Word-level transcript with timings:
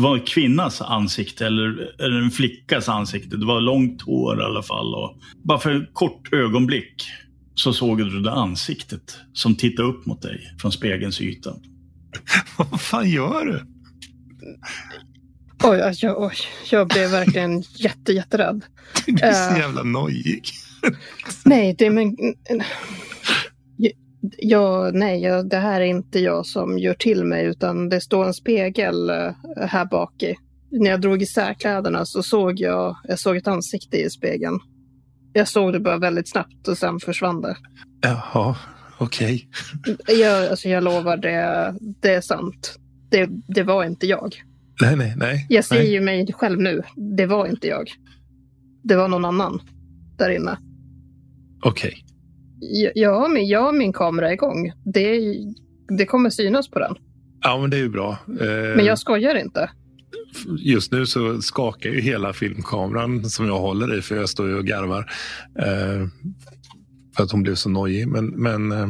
Det 0.00 0.04
var 0.04 0.16
en 0.16 0.22
kvinnas 0.24 0.80
ansikte 0.82 1.46
eller, 1.46 1.94
eller 2.04 2.22
en 2.22 2.30
flickas 2.30 2.88
ansikte. 2.88 3.36
Det 3.36 3.46
var 3.46 3.60
långt 3.60 4.02
hår 4.02 4.40
i 4.40 4.44
alla 4.44 4.62
fall. 4.62 4.94
Och 4.94 5.16
bara 5.44 5.58
för 5.58 5.82
ett 5.82 5.90
kort 5.92 6.32
ögonblick 6.32 7.02
så 7.54 7.72
såg 7.72 7.98
du 7.98 8.20
det 8.20 8.32
ansiktet 8.32 9.16
som 9.32 9.54
tittade 9.56 9.88
upp 9.88 10.06
mot 10.06 10.22
dig 10.22 10.54
från 10.60 10.72
spegelns 10.72 11.20
yta. 11.20 11.54
Vad 12.56 12.80
fan 12.80 13.10
gör 13.10 13.44
du? 13.44 13.62
Oj, 15.62 15.82
oj, 15.84 16.10
oj. 16.16 16.34
Jag 16.70 16.88
blev 16.88 17.10
verkligen 17.10 17.60
jätte, 17.74 18.12
jätterädd. 18.12 18.64
Du 19.06 19.12
är 19.22 19.32
så 19.32 19.54
Eh. 19.54 19.58
jävla 19.60 19.82
nojig. 19.82 20.42
Nej, 21.44 21.74
det 21.78 21.90
men... 21.90 22.16
Ja, 24.38 24.90
nej, 24.94 25.22
jag, 25.22 25.48
det 25.48 25.56
här 25.56 25.80
är 25.80 25.84
inte 25.84 26.18
jag 26.18 26.46
som 26.46 26.78
gör 26.78 26.94
till 26.94 27.24
mig 27.24 27.46
utan 27.46 27.88
det 27.88 28.00
står 28.00 28.24
en 28.24 28.34
spegel 28.34 29.10
eh, 29.10 29.32
här 29.56 29.84
bak 29.84 30.22
i. 30.22 30.36
När 30.70 30.90
jag 30.90 31.00
drog 31.00 31.22
isär 31.22 31.54
kläderna 31.54 32.04
så 32.04 32.22
såg 32.22 32.60
jag, 32.60 32.96
jag 33.04 33.18
såg 33.18 33.36
ett 33.36 33.48
ansikte 33.48 33.96
i 33.96 34.10
spegeln. 34.10 34.60
Jag 35.32 35.48
såg 35.48 35.72
det 35.72 35.80
bara 35.80 35.98
väldigt 35.98 36.30
snabbt 36.30 36.68
och 36.68 36.78
sen 36.78 37.00
försvann 37.00 37.40
det. 37.40 37.56
Jaha, 38.00 38.56
okej. 38.98 39.48
Jag, 40.20 40.48
alltså 40.48 40.68
jag 40.68 40.84
lovar, 40.84 41.16
det, 41.16 41.74
det 41.80 42.14
är 42.14 42.20
sant. 42.20 42.78
Det, 43.10 43.28
det 43.48 43.62
var 43.62 43.84
inte 43.84 44.06
jag. 44.06 44.42
Nej, 44.80 44.96
nej, 44.96 45.14
nej. 45.16 45.46
Jag 45.48 45.64
ser 45.64 45.74
nej. 45.74 45.92
ju 45.92 46.00
mig 46.00 46.32
själv 46.32 46.60
nu. 46.60 46.82
Det 46.96 47.26
var 47.26 47.46
inte 47.46 47.66
jag. 47.66 47.90
Det 48.82 48.96
var 48.96 49.08
någon 49.08 49.24
annan 49.24 49.60
där 50.16 50.30
inne. 50.30 50.58
Okej. 51.62 52.04
Har 53.06 53.28
min, 53.28 53.48
jag 53.48 53.62
har 53.62 53.72
min 53.72 53.92
kamera 53.92 54.32
igång. 54.32 54.72
Det, 54.84 55.20
det 55.98 56.06
kommer 56.06 56.30
synas 56.30 56.70
på 56.70 56.78
den. 56.78 56.94
Ja, 57.40 57.58
men 57.60 57.70
det 57.70 57.76
är 57.76 57.80
ju 57.80 57.88
bra. 57.88 58.10
Eh, 58.40 58.76
Men 58.76 58.84
jag 58.84 58.98
skojar 58.98 59.34
inte. 59.34 59.70
Just 60.58 60.92
nu 60.92 61.06
så 61.06 61.42
skakar 61.42 61.90
ju 61.90 62.00
hela 62.00 62.32
filmkameran 62.32 63.24
som 63.24 63.46
jag 63.46 63.58
håller 63.58 63.98
i 63.98 64.02
för 64.02 64.16
jag 64.16 64.28
står 64.28 64.48
ju 64.48 64.54
och 64.54 64.66
garvar. 64.66 65.10
Eh, 65.58 66.06
för 67.16 67.22
att 67.24 67.32
hon 67.32 67.42
blev 67.42 67.54
så 67.54 67.68
nojig. 67.68 68.08
Men, 68.08 68.26
men 68.26 68.72
eh, 68.72 68.88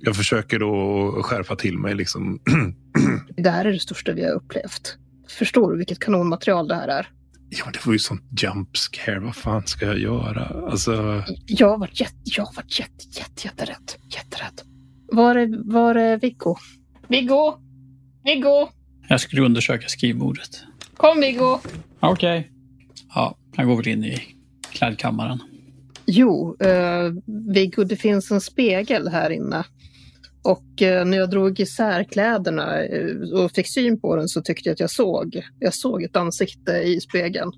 jag 0.00 0.16
försöker 0.16 0.58
då 0.58 1.22
skärpa 1.22 1.56
till 1.56 1.78
mig. 1.78 1.94
Liksom. 1.94 2.38
Det 3.36 3.50
här 3.50 3.64
är 3.64 3.72
det 3.72 3.78
största 3.78 4.12
vi 4.12 4.24
har 4.24 4.32
upplevt. 4.32 4.96
Förstår 5.28 5.70
du 5.72 5.78
vilket 5.78 5.98
kanonmaterial 5.98 6.68
det 6.68 6.74
här 6.74 6.88
är? 6.88 7.08
Ja, 7.50 7.64
men 7.64 7.72
det 7.72 7.86
var 7.86 7.92
ju 7.92 7.98
sånt 7.98 8.22
jump 8.42 8.76
scare. 8.76 9.20
Vad 9.20 9.36
fan 9.36 9.66
ska 9.66 9.86
jag 9.86 9.98
göra? 9.98 10.68
Alltså, 10.70 11.22
Jag 11.46 11.68
har 11.68 11.78
varit 11.78 12.00
jätte, 12.00 12.14
jag 12.24 12.44
har 12.44 12.54
varit 12.54 12.80
jätte, 12.80 13.04
jätte, 13.18 13.42
jätterädd. 13.44 13.92
Jätterädd. 14.08 14.60
Var 15.12 15.36
är, 15.36 15.72
var 15.72 15.94
är 15.94 16.18
Viggo? 16.18 16.56
Viggo! 17.08 17.54
Viggo! 18.24 18.68
Jag 19.08 19.20
skulle 19.20 19.42
undersöka 19.42 19.88
skrivbordet. 19.88 20.62
Kom 20.96 21.20
Viggo! 21.20 21.58
Okej. 22.00 22.50
Ja, 23.14 23.36
jag 23.56 23.66
går 23.66 23.76
väl 23.76 23.88
in 23.88 24.04
i 24.04 24.18
klädkammaren. 24.72 25.38
Jo, 26.06 26.56
uh, 26.64 27.14
Viggo, 27.54 27.84
det 27.84 27.96
finns 27.96 28.30
en 28.30 28.40
spegel 28.40 29.08
här 29.08 29.30
inne. 29.30 29.64
Och 30.48 30.82
eh, 30.82 31.04
när 31.04 31.16
jag 31.18 31.30
drog 31.30 31.60
isär 31.60 32.04
kläderna 32.04 32.82
eh, 32.84 33.16
och 33.44 33.50
fick 33.52 33.68
syn 33.74 34.00
på 34.00 34.16
den 34.16 34.28
så 34.28 34.42
tyckte 34.42 34.68
jag 34.68 34.72
att 34.72 34.80
jag 34.80 34.90
såg, 34.90 35.42
jag 35.58 35.74
såg 35.74 36.02
ett 36.02 36.16
ansikte 36.16 36.72
i 36.72 37.00
spegeln. 37.00 37.52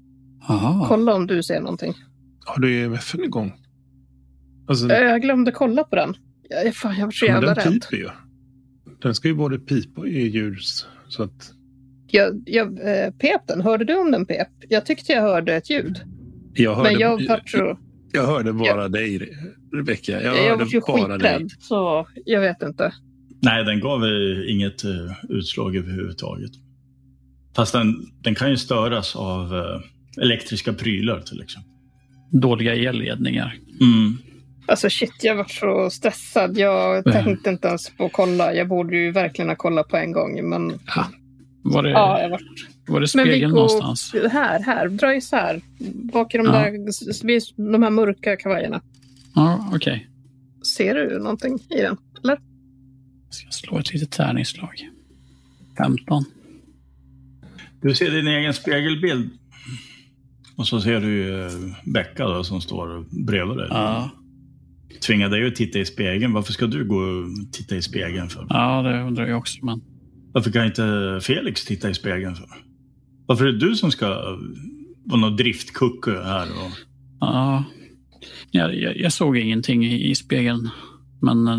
Aha. 0.49 0.87
Kolla 0.89 1.15
om 1.15 1.27
du 1.27 1.43
ser 1.43 1.61
någonting. 1.61 1.95
har 2.47 2.61
du 2.63 2.85
EMFen 2.85 3.25
igång? 3.25 3.53
Alltså, 4.69 4.91
Eh, 4.93 5.03
Jag 5.03 5.23
glömde 5.23 5.53
kolla 5.53 5.85
på 5.85 5.97
den. 5.97 6.15
Jag, 6.49 6.75
fan, 6.75 6.99
jag 6.99 7.07
var 7.07 7.11
så 7.13 7.27
ja, 7.27 7.33
jävla 7.33 7.55
den 7.55 7.65
rädd. 7.65 7.73
piper 7.83 7.97
ju. 7.97 8.09
Den 9.03 9.15
ska 9.15 9.29
ju 9.29 9.35
både 9.35 9.59
pipa 9.59 10.01
och 10.01 10.09
ge 10.09 10.21
ljus. 10.27 10.87
Så 11.09 11.23
att, 11.23 11.53
Jag, 12.07 12.43
jag 12.47 12.67
eh, 12.69 13.11
pep 13.11 13.47
den. 13.47 13.61
Hörde 13.61 13.85
du 13.85 13.95
om 14.01 14.11
den 14.11 14.27
pep? 14.27 14.49
Jag 14.69 14.87
tyckte 14.87 15.13
jag 15.13 15.23
hörde 15.23 15.55
ett 15.57 15.71
ljud. 15.71 16.01
jag 16.55 16.75
hörde, 16.75 16.91
Men 16.91 17.01
jag 17.01 17.29
var 17.29 17.43
så... 17.47 17.79
jag 18.13 18.27
hörde 18.27 18.53
bara 18.53 18.89
dig, 18.89 19.29
Rebecka. 19.73 20.13
Jag, 20.13 20.37
Jag, 20.37 20.51
hörde 20.51 20.65
var 20.65 20.71
ju 20.73 20.81
bara 20.81 21.19
dig. 21.19 21.33
skiträdd. 21.33 21.51
Så 21.61 22.07
jag 22.25 22.41
vet 22.41 22.63
inte. 22.63 22.93
Nej, 23.43 23.65
den 23.65 23.81
gav 23.81 24.01
inget 24.49 24.85
eh, 24.85 24.91
utslag 25.29 25.77
överhuvudtaget. 25.77 26.51
Fast 27.57 27.73
den, 27.73 27.95
den 28.23 28.35
kan 28.35 28.51
ju 28.51 28.57
störas 28.57 29.17
av 29.17 29.55
eh, 29.55 30.23
elektriska 30.23 30.73
prylar 30.73 31.21
till 31.21 31.41
exempel. 31.43 31.71
Dåliga 32.33 32.75
elledningar. 32.75 33.55
Mm. 33.81 34.17
Alltså 34.67 34.91
shit, 34.91 35.15
jag 35.23 35.37
var 35.37 35.45
så 35.49 35.91
stressad. 35.91 36.59
Jag 36.59 37.03
Ja. 37.07 37.13
tänkte 37.13 37.51
inte 37.51 37.69
ens 37.69 37.91
på 37.97 38.05
att 38.07 38.13
kolla. 38.13 38.55
Jag 38.55 38.69
borde 38.69 38.97
ju 38.97 39.11
verkligen 39.13 39.49
ha 39.49 39.57
kollat 39.57 39.89
på 39.89 39.97
en 39.97 40.13
gång. 40.13 40.49
Men 40.49 40.79
Var 41.63 41.83
det, 41.83 41.91
ja, 41.91 42.21
jag 42.23 42.29
var... 42.31 42.41
var 42.91 43.01
det 43.01 43.15
Men 43.15 43.25
spegeln 43.27 43.53
någonstans? 43.53 44.15
här, 44.33 44.61
här, 44.63 44.89
dra 44.89 45.15
isär. 45.15 45.61
Bak 46.13 46.35
i 46.35 46.39
de 46.39 46.47
Ja. 46.47 46.53
där, 46.53 47.73
de 47.73 47.83
här 47.83 47.91
mörka 47.91 48.37
kavajerna. 48.37 48.81
Ja, 49.35 49.71
okej. 49.75 50.09
Ser 50.77 50.95
du 50.95 51.19
någonting 51.19 51.59
i 51.71 51.81
den? 51.81 51.97
Eller? 52.25 52.39
Jag 53.27 53.35
ska 53.35 53.51
slå 53.51 53.79
ett 53.79 53.93
litet 53.93 54.11
tärningsslag. 54.11 54.89
15. 55.79 56.25
Du 57.83 57.95
ser 57.95 58.11
din 58.11 58.27
egen 58.27 58.55
spegelbild. 58.55 59.31
Och 60.57 60.67
så 60.69 60.81
ser 60.81 61.01
du 61.01 61.09
ju 61.09 61.47
eh, 61.47 61.51
Becka 61.85 62.29
då, 62.29 62.45
som 62.45 62.61
står 62.61 63.05
bredvid 63.27 63.57
dig. 63.57 63.67
Ja. 63.71 64.11
Tvingar 65.07 65.29
dig 65.29 65.47
att 65.47 65.55
titta 65.57 65.79
i 65.79 65.85
spegeln. 65.85 66.33
Varför 66.33 66.53
ska 66.53 66.67
du 66.67 66.85
gå 66.85 66.97
och 66.97 67.53
titta 67.53 67.77
i 67.77 67.83
spegeln 67.83 68.29
för? 68.29 68.47
ja, 68.49 68.83
det 68.83 69.03
undrar 69.03 69.27
jag 69.27 69.39
också. 69.39 69.65
Men 69.65 69.81
Varför 70.33 70.51
kan 70.53 70.67
inte 70.67 71.21
Felix 71.23 71.65
titta 71.65 71.91
i 71.91 71.95
spegeln 71.95 72.35
för? 72.35 72.47
Varför 73.31 73.47
är 73.47 73.53
det 73.53 73.59
du 73.59 73.77
som 73.77 73.91
ska 73.91 74.09
vara 75.05 75.21
någon 75.21 75.37
driftkucku 75.37 76.23
här? 76.23 76.47
Och... 76.47 76.71
ja, 77.21 77.65
jag, 78.51 78.97
jag, 78.97 79.13
såg 79.13 79.37
ingenting 79.37 79.85
i, 79.85 80.11
i 80.11 80.15
spegeln. 80.15 80.69
Men 81.21 81.47
eh, 81.49 81.59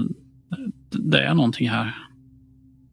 det 0.90 1.24
är 1.24 1.34
någonting 1.34 1.70
här. 1.70 1.96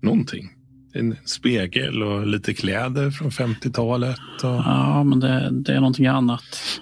Någonting. 0.03 0.49
En 0.93 1.17
spegel 1.25 2.03
och 2.03 2.27
lite 2.27 2.55
kläder 2.55 3.11
från 3.11 3.31
50-talet. 3.31 4.19
Och... 4.43 4.51
Ja, 4.51 5.05
men 5.05 5.21
det, 5.21 5.49
det 5.53 5.73
är 5.73 5.81
någonting 5.81 6.07
annat. 6.07 6.81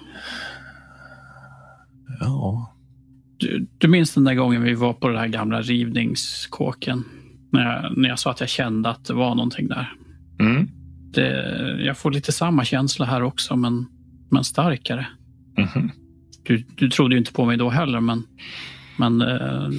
Ja. 2.19 2.75
Du, 3.37 3.67
du 3.77 3.87
minns 3.87 4.13
den 4.13 4.23
där 4.23 4.35
gången 4.35 4.63
vi 4.63 4.73
var 4.73 4.93
på 4.93 5.07
den 5.07 5.17
här 5.17 5.27
gamla 5.27 5.61
rivningskåken? 5.61 7.03
När 7.51 7.65
jag, 7.65 7.97
när 7.97 8.09
jag 8.09 8.19
sa 8.19 8.31
att 8.31 8.39
jag 8.39 8.49
kände 8.49 8.89
att 8.89 9.05
det 9.05 9.13
var 9.13 9.35
någonting 9.35 9.67
där. 9.67 9.93
Mm. 10.39 10.76
Det, 11.21 11.77
jag 11.85 11.97
får 11.97 12.11
lite 12.11 12.31
samma 12.31 12.65
känsla 12.65 13.05
här 13.05 13.21
också, 13.23 13.55
men, 13.55 13.85
men 14.31 14.43
starkare. 14.43 15.07
Mhm. 15.57 15.91
Du, 16.43 16.63
du 16.75 16.89
trodde 16.89 17.15
ju 17.15 17.19
inte 17.19 17.33
på 17.33 17.45
mig 17.45 17.57
då 17.57 17.69
heller, 17.69 17.99
men, 17.99 18.23
men 18.97 19.21
eh, 19.21 19.69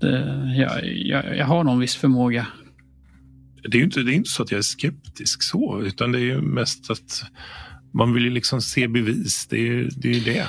det, 0.00 0.52
jag, 0.56 0.96
jag, 0.96 1.36
jag 1.36 1.46
har 1.46 1.64
någon 1.64 1.78
viss 1.80 1.96
förmåga. 1.96 2.46
Det 3.62 3.76
är 3.76 3.78
ju 3.78 3.84
inte, 3.84 4.02
det 4.02 4.12
är 4.12 4.14
inte 4.14 4.30
så 4.30 4.42
att 4.42 4.50
jag 4.50 4.58
är 4.58 4.62
skeptisk 4.62 5.42
så, 5.42 5.82
utan 5.84 6.12
det 6.12 6.18
är 6.18 6.22
ju 6.24 6.40
mest 6.40 6.90
att 6.90 7.24
man 7.94 8.12
vill 8.14 8.24
ju 8.24 8.30
liksom 8.30 8.60
se 8.60 8.88
bevis. 8.88 9.46
Det 9.50 9.56
är 9.56 9.60
ju 9.66 9.88
det. 9.88 10.16
Är 10.18 10.24
det. 10.24 10.46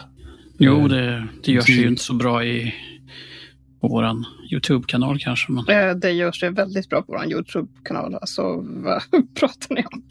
Jo, 0.60 0.76
Mm. 0.80 0.90
det, 0.90 1.28
det 1.44 1.52
görs 1.52 1.70
ju 1.70 1.82
Det- 1.84 1.88
inte 1.88 2.04
så 2.04 2.14
bra 2.14 2.46
i 2.46 2.74
på 3.88 3.94
vår 3.94 4.24
Youtube-kanal 4.52 5.20
kanske. 5.20 5.52
Men, 5.52 5.68
Eh, 5.90 5.96
Det 5.96 6.12
görs 6.12 6.40
det 6.40 6.50
väldigt 6.50 6.90
bra 6.90 7.02
på 7.02 7.12
vår 7.12 7.32
Youtube-kanal. 7.32 8.16
Alltså, 8.16 8.42
vad 8.66 9.02
pratar 9.40 9.76
ni 9.76 9.84
om? 9.94 10.04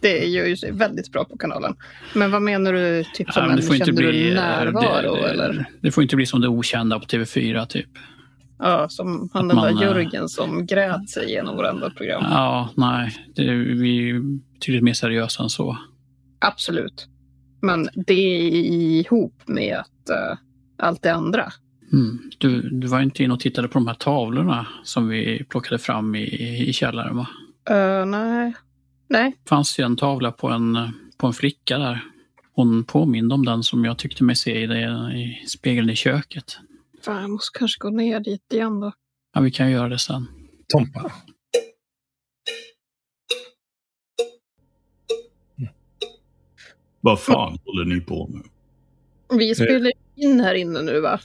Det 0.00 0.26
görs 0.26 0.60
sig 0.60 0.72
väldigt 0.72 1.12
bra 1.12 1.24
på 1.24 1.36
kanalen. 1.38 1.74
Men 2.14 2.30
vad 2.30 2.42
menar 2.42 2.72
du? 2.72 3.04
Typ 3.14 3.32
som 3.32 3.40
Ja, 3.42 3.48
men 3.48 3.50
en, 3.50 3.56
det 3.56 3.62
får 3.62 3.74
inte 3.74 3.86
kände 3.86 4.02
bli 4.02 4.22
du 4.22 4.28
eh, 4.28 4.34
närvaro? 4.34 5.14
det, 5.14 5.30
eller? 5.30 5.52
det, 5.52 5.66
det 5.80 5.90
får 5.92 6.02
inte 6.02 6.16
bli 6.16 6.26
som 6.26 6.40
det 6.40 6.48
okända 6.48 6.98
på 7.00 7.06
TV4 7.06 7.66
typ. 7.66 7.88
Ja, 8.58 8.88
som 8.88 9.28
han 9.32 9.48
den 9.48 9.56
där 9.56 9.72
man, 9.72 9.76
eh, 9.82 9.82
Jörgen 9.82 10.28
som 10.28 10.66
grät 10.66 11.10
sig 11.10 11.30
genom 11.30 11.56
varenda 11.56 11.90
program. 11.90 12.22
Ja, 12.30 12.68
nej, 12.76 13.10
det, 13.34 13.54
vi 13.54 14.10
är 14.10 14.20
betydligt 14.54 14.82
mer 14.84 14.92
seriösa 14.92 15.42
än 15.42 15.48
så. 15.50 15.78
Absolut. 16.38 17.06
Men 17.62 17.88
det 18.06 18.14
är 18.14 18.50
ihop 19.00 19.34
med 19.46 19.76
att, 19.78 20.08
eh, 20.10 20.38
allt 20.78 21.02
det 21.02 21.14
andra. 21.14 21.52
Mm. 21.92 22.30
Du, 22.38 22.70
du 22.70 22.86
var 22.86 23.00
inte 23.00 23.22
inne 23.22 23.34
och 23.34 23.40
tittade 23.40 23.68
på 23.68 23.78
de 23.78 23.86
här 23.86 23.94
tavlorna 23.94 24.66
som 24.84 25.08
vi 25.08 25.44
plockade 25.44 25.78
fram 25.78 26.14
i, 26.14 26.68
i 26.68 26.72
källaren 26.72 27.16
va? 27.16 27.28
Eh, 27.70 28.06
nej. 28.06 28.54
Nej. 29.08 29.36
fanns 29.48 29.78
ju 29.78 29.84
en 29.84 29.96
tavla 29.96 30.32
på 30.32 30.48
en, 30.48 30.92
på 31.16 31.26
en 31.26 31.32
flicka 31.32 31.78
där. 31.78 32.04
Hon 32.52 32.84
påminde 32.84 33.34
om 33.34 33.44
den 33.44 33.62
som 33.62 33.84
jag 33.84 33.98
tyckte 33.98 34.24
mig 34.24 34.36
se 34.36 34.62
i, 34.62 34.66
det, 34.66 35.12
i 35.14 35.46
spegeln 35.46 35.90
i 35.90 35.96
köket. 35.96 36.58
Fan, 37.04 37.20
jag 37.20 37.30
måste 37.30 37.58
kanske 37.58 37.78
gå 37.78 37.90
ner 37.90 38.20
dit 38.20 38.52
igen 38.52 38.80
då. 38.80 38.92
Ja, 39.34 39.40
vi 39.40 39.50
kan 39.50 39.70
göra 39.70 39.88
det 39.88 39.98
sen. 39.98 40.26
Tompa. 40.68 41.12
Vad 47.00 47.20
fan 47.20 47.58
håller 47.64 47.84
ni 47.84 48.00
på 48.00 48.28
med? 48.28 48.42
Vi 49.38 49.54
spelar 49.54 49.92
in 50.16 50.40
här 50.40 50.54
inne 50.54 50.82
nu 50.82 51.00
va? 51.00 51.20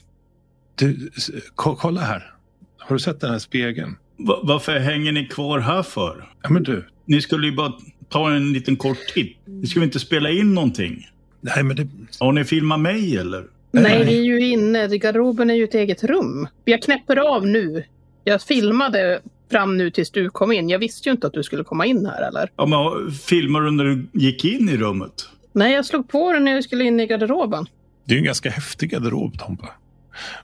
Du, 0.77 1.09
kolla 1.55 2.01
här. 2.01 2.33
Har 2.77 2.95
du 2.95 2.99
sett 2.99 3.19
den 3.21 3.31
här 3.31 3.39
spegeln? 3.39 3.95
Va- 4.17 4.39
varför 4.43 4.79
hänger 4.79 5.11
ni 5.11 5.25
kvar 5.25 5.59
här 5.59 5.83
för? 5.83 6.29
Ja, 6.43 6.49
men 6.49 6.63
du. 6.63 6.85
Ni 7.05 7.21
skulle 7.21 7.47
ju 7.47 7.55
bara 7.55 7.73
ta 8.09 8.31
en 8.35 8.53
liten 8.53 8.75
kort 8.75 8.97
titt. 9.13 9.37
Ni 9.45 9.67
skulle 9.67 9.85
inte 9.85 9.99
spela 9.99 10.29
in 10.29 10.53
någonting. 10.53 11.07
Nej, 11.41 11.63
men 11.63 11.75
det... 11.75 11.87
Har 12.19 12.31
ni 12.31 12.43
filmat 12.43 12.79
mig 12.79 13.17
eller? 13.17 13.43
Nej, 13.71 14.05
vi 14.05 14.17
är 14.19 14.23
ju 14.23 14.47
inne. 14.47 14.87
Garderoben 14.87 15.49
är 15.49 15.53
ju 15.55 15.63
ett 15.63 15.73
eget 15.75 16.03
rum. 16.03 16.47
Jag 16.65 16.81
knäpper 16.81 17.17
av 17.35 17.47
nu. 17.47 17.83
Jag 18.23 18.41
filmade 18.41 19.19
fram 19.51 19.77
nu 19.77 19.91
tills 19.91 20.11
du 20.11 20.29
kom 20.29 20.51
in. 20.51 20.69
Jag 20.69 20.79
visste 20.79 21.09
ju 21.09 21.13
inte 21.13 21.27
att 21.27 21.33
du 21.33 21.43
skulle 21.43 21.63
komma 21.63 21.85
in 21.85 22.05
här 22.05 22.27
eller? 22.27 22.51
Ja, 22.55 22.65
men 22.65 23.11
filmar 23.11 23.61
du 23.61 23.71
när 23.71 23.83
du 23.83 24.07
gick 24.13 24.45
in 24.45 24.69
i 24.69 24.77
rummet? 24.77 25.29
Nej, 25.53 25.73
jag 25.73 25.85
slog 25.85 26.09
på 26.09 26.33
den 26.33 26.43
när 26.43 26.51
jag 26.51 26.63
skulle 26.63 26.83
in 26.83 26.99
i 26.99 27.07
garderoben. 27.07 27.65
Det 28.05 28.11
är 28.11 28.15
ju 28.15 28.19
en 28.19 28.25
ganska 28.25 28.49
häftig 28.49 28.89
garderob, 28.91 29.39
Tompa. 29.39 29.69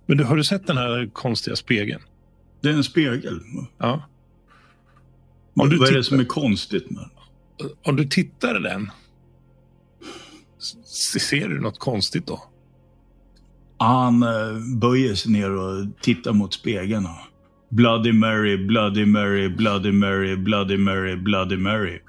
Men 0.05 0.17
du, 0.17 0.23
har 0.23 0.37
du 0.37 0.43
sett 0.43 0.67
den 0.67 0.77
här 0.77 1.09
konstiga 1.13 1.55
spegeln? 1.55 2.01
Det 2.61 2.69
är 2.69 2.73
en 2.73 2.83
spegel. 2.83 3.39
Ja. 3.77 4.03
Om 5.55 5.69
du 5.69 5.77
Vad 5.77 5.89
är 5.89 5.93
det 5.93 6.03
som 6.03 6.19
är 6.19 6.25
konstigt 6.25 6.91
med? 6.91 7.09
Om 7.85 7.95
du 7.95 8.05
tittar 8.05 8.59
i 8.59 8.63
den, 8.63 8.91
ser 11.17 11.47
du 11.47 11.61
något 11.61 11.79
konstigt 11.79 12.27
då? 12.27 12.43
Han 13.77 14.23
eh, 14.23 14.79
böjer 14.81 15.15
sig 15.15 15.31
ner 15.31 15.51
och 15.51 15.85
tittar 16.01 16.33
mot 16.33 16.53
spegeln. 16.53 17.07
Bloody 17.69 18.13
Mary, 18.13 18.57
Bloody 18.57 19.05
Mary, 19.05 19.49
Bloody 19.49 19.91
Mary, 19.91 20.35
Bloody 20.35 20.77
Mary, 20.77 21.15
Bloody 21.15 21.57
Mary. 21.57 21.99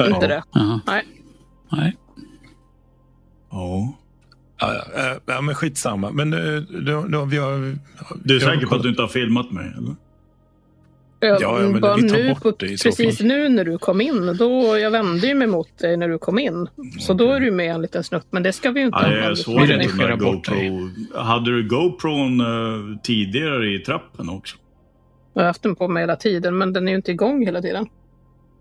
Inte 0.00 0.26
det. 0.26 0.44
Nej. 0.86 1.06
Nej. 1.72 1.96
Ja. 3.50 3.94
Ja, 4.60 4.74
ja, 4.94 5.00
eh, 5.10 5.16
ja 5.26 5.40
men 5.40 5.54
skitsamma. 5.54 6.10
Men 6.10 6.32
eh, 6.32 6.62
då, 6.62 7.04
då, 7.08 7.24
vi 7.24 7.36
har... 7.36 7.76
Du 8.24 8.36
är 8.36 8.40
säker 8.40 8.66
på 8.66 8.74
att 8.74 8.82
du 8.82 8.88
inte 8.88 9.02
har 9.02 9.08
filmat 9.08 9.50
mig? 9.50 9.72
Eller? 9.78 9.94
Ja, 11.20 11.38
ja, 11.40 11.58
men 11.58 11.80
bara 11.80 11.96
vi 11.96 12.08
tar 12.08 12.16
nu 12.16 12.34
bort 12.42 12.60
det 12.60 12.66
i 12.66 12.78
så 12.78 12.88
Precis 12.88 13.18
fall. 13.18 13.26
nu 13.26 13.48
när 13.48 13.64
du 13.64 13.78
kom 13.78 14.00
in, 14.00 14.36
då 14.36 14.78
jag 14.78 14.90
vände 14.90 15.26
ju 15.26 15.34
mig 15.34 15.46
mot 15.46 15.78
dig 15.78 15.96
när 15.96 16.08
du 16.08 16.18
kom 16.18 16.38
in. 16.38 16.68
Så 16.98 17.12
då 17.14 17.32
är 17.32 17.40
du 17.40 17.50
med 17.50 17.74
en 17.74 17.82
liten 17.82 18.04
snutt, 18.04 18.26
men 18.30 18.42
det 18.42 18.52
ska 18.52 18.70
vi 18.70 18.80
ju 18.80 18.86
inte 18.86 18.98
Ja, 18.98 19.04
använda. 19.04 19.28
jag 19.28 19.38
såg 19.38 19.60
inte 19.60 19.76
dig. 19.76 20.16
GoPro. 20.16 20.90
Hade 21.14 21.50
du 21.50 21.68
GoPron 21.68 22.40
eh, 22.40 22.98
tidigare 23.02 23.74
i 23.74 23.78
trappen 23.78 24.28
också? 24.28 24.56
Jag 25.34 25.42
har 25.42 25.46
haft 25.46 25.62
den 25.62 25.76
på 25.76 25.88
mig 25.88 26.02
hela 26.02 26.16
tiden, 26.16 26.58
men 26.58 26.72
den 26.72 26.88
är 26.88 26.92
ju 26.92 26.96
inte 26.96 27.10
igång 27.10 27.44
hela 27.46 27.62
tiden. 27.62 27.86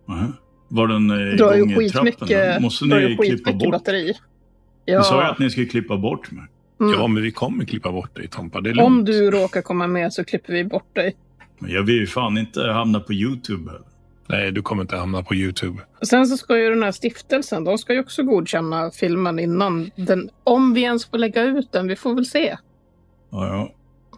Nähä. 0.08 0.28
Var 0.68 0.88
den 0.88 1.10
eh, 1.12 1.34
igång 1.36 1.82
i 1.82 1.90
trappen? 1.90 2.62
Måste 2.64 2.86
ni 2.86 3.06
klippa 3.06 3.24
skitmycket 3.24 3.60
bort? 3.60 3.72
batteri. 3.72 4.14
Du 4.86 5.04
sa 5.04 5.16
ju 5.16 5.22
Ja, 5.22 5.32
att 5.32 5.40
ni 5.40 5.50
skulle 5.50 5.66
klippa 5.66 5.98
bort 5.98 6.32
mig. 6.32 6.44
mm. 6.82 6.94
Ja, 6.94 7.08
men 7.08 7.24
vi 7.24 7.32
kommer 7.32 7.66
klippa 7.66 7.92
bort 7.92 8.16
dig, 8.16 8.28
Tompa. 8.28 8.62
Det 8.62 8.70
är 8.70 8.74
lugnt. 8.74 8.88
Om 8.88 9.06
du 9.06 9.32
råkar 9.32 9.62
komma 9.62 9.88
med 9.88 10.14
så 10.14 10.24
klipper 10.24 10.54
vi 10.54 10.64
bort 10.64 10.96
dig. 10.96 11.16
Men 11.60 11.72
jag 11.72 11.84
vill 11.84 11.96
ju 11.96 12.08
fan 12.08 12.38
inte 12.38 12.62
hamna 12.62 13.00
på 13.00 13.14
YouTube. 13.14 13.72
heller. 13.72 13.86
Nej, 14.28 14.52
du 14.52 14.62
kommer 14.62 14.82
inte 14.82 14.96
hamna 14.96 15.24
på 15.24 15.36
YouTube. 15.36 15.82
Sen 16.02 16.28
så 16.28 16.38
ska 16.38 16.58
ju 16.58 16.70
den 16.70 16.84
här 16.84 16.92
stiftelsen, 16.92 17.64
de 17.64 17.78
ska 17.78 17.94
ju 17.94 18.00
också 18.00 18.24
godkänna 18.24 18.92
filmen 18.92 19.40
innan 19.40 19.92
den, 19.96 20.30
om 20.44 20.74
vi 20.74 20.82
ens 20.82 21.06
får 21.06 21.18
lägga 21.18 21.44
ut 21.44 21.72
den, 21.72 21.88
vi 21.88 21.96
får 21.96 22.16
väl 22.16 22.26
se. 22.26 22.58
Ja, 23.30 23.48
ja. 23.48 23.72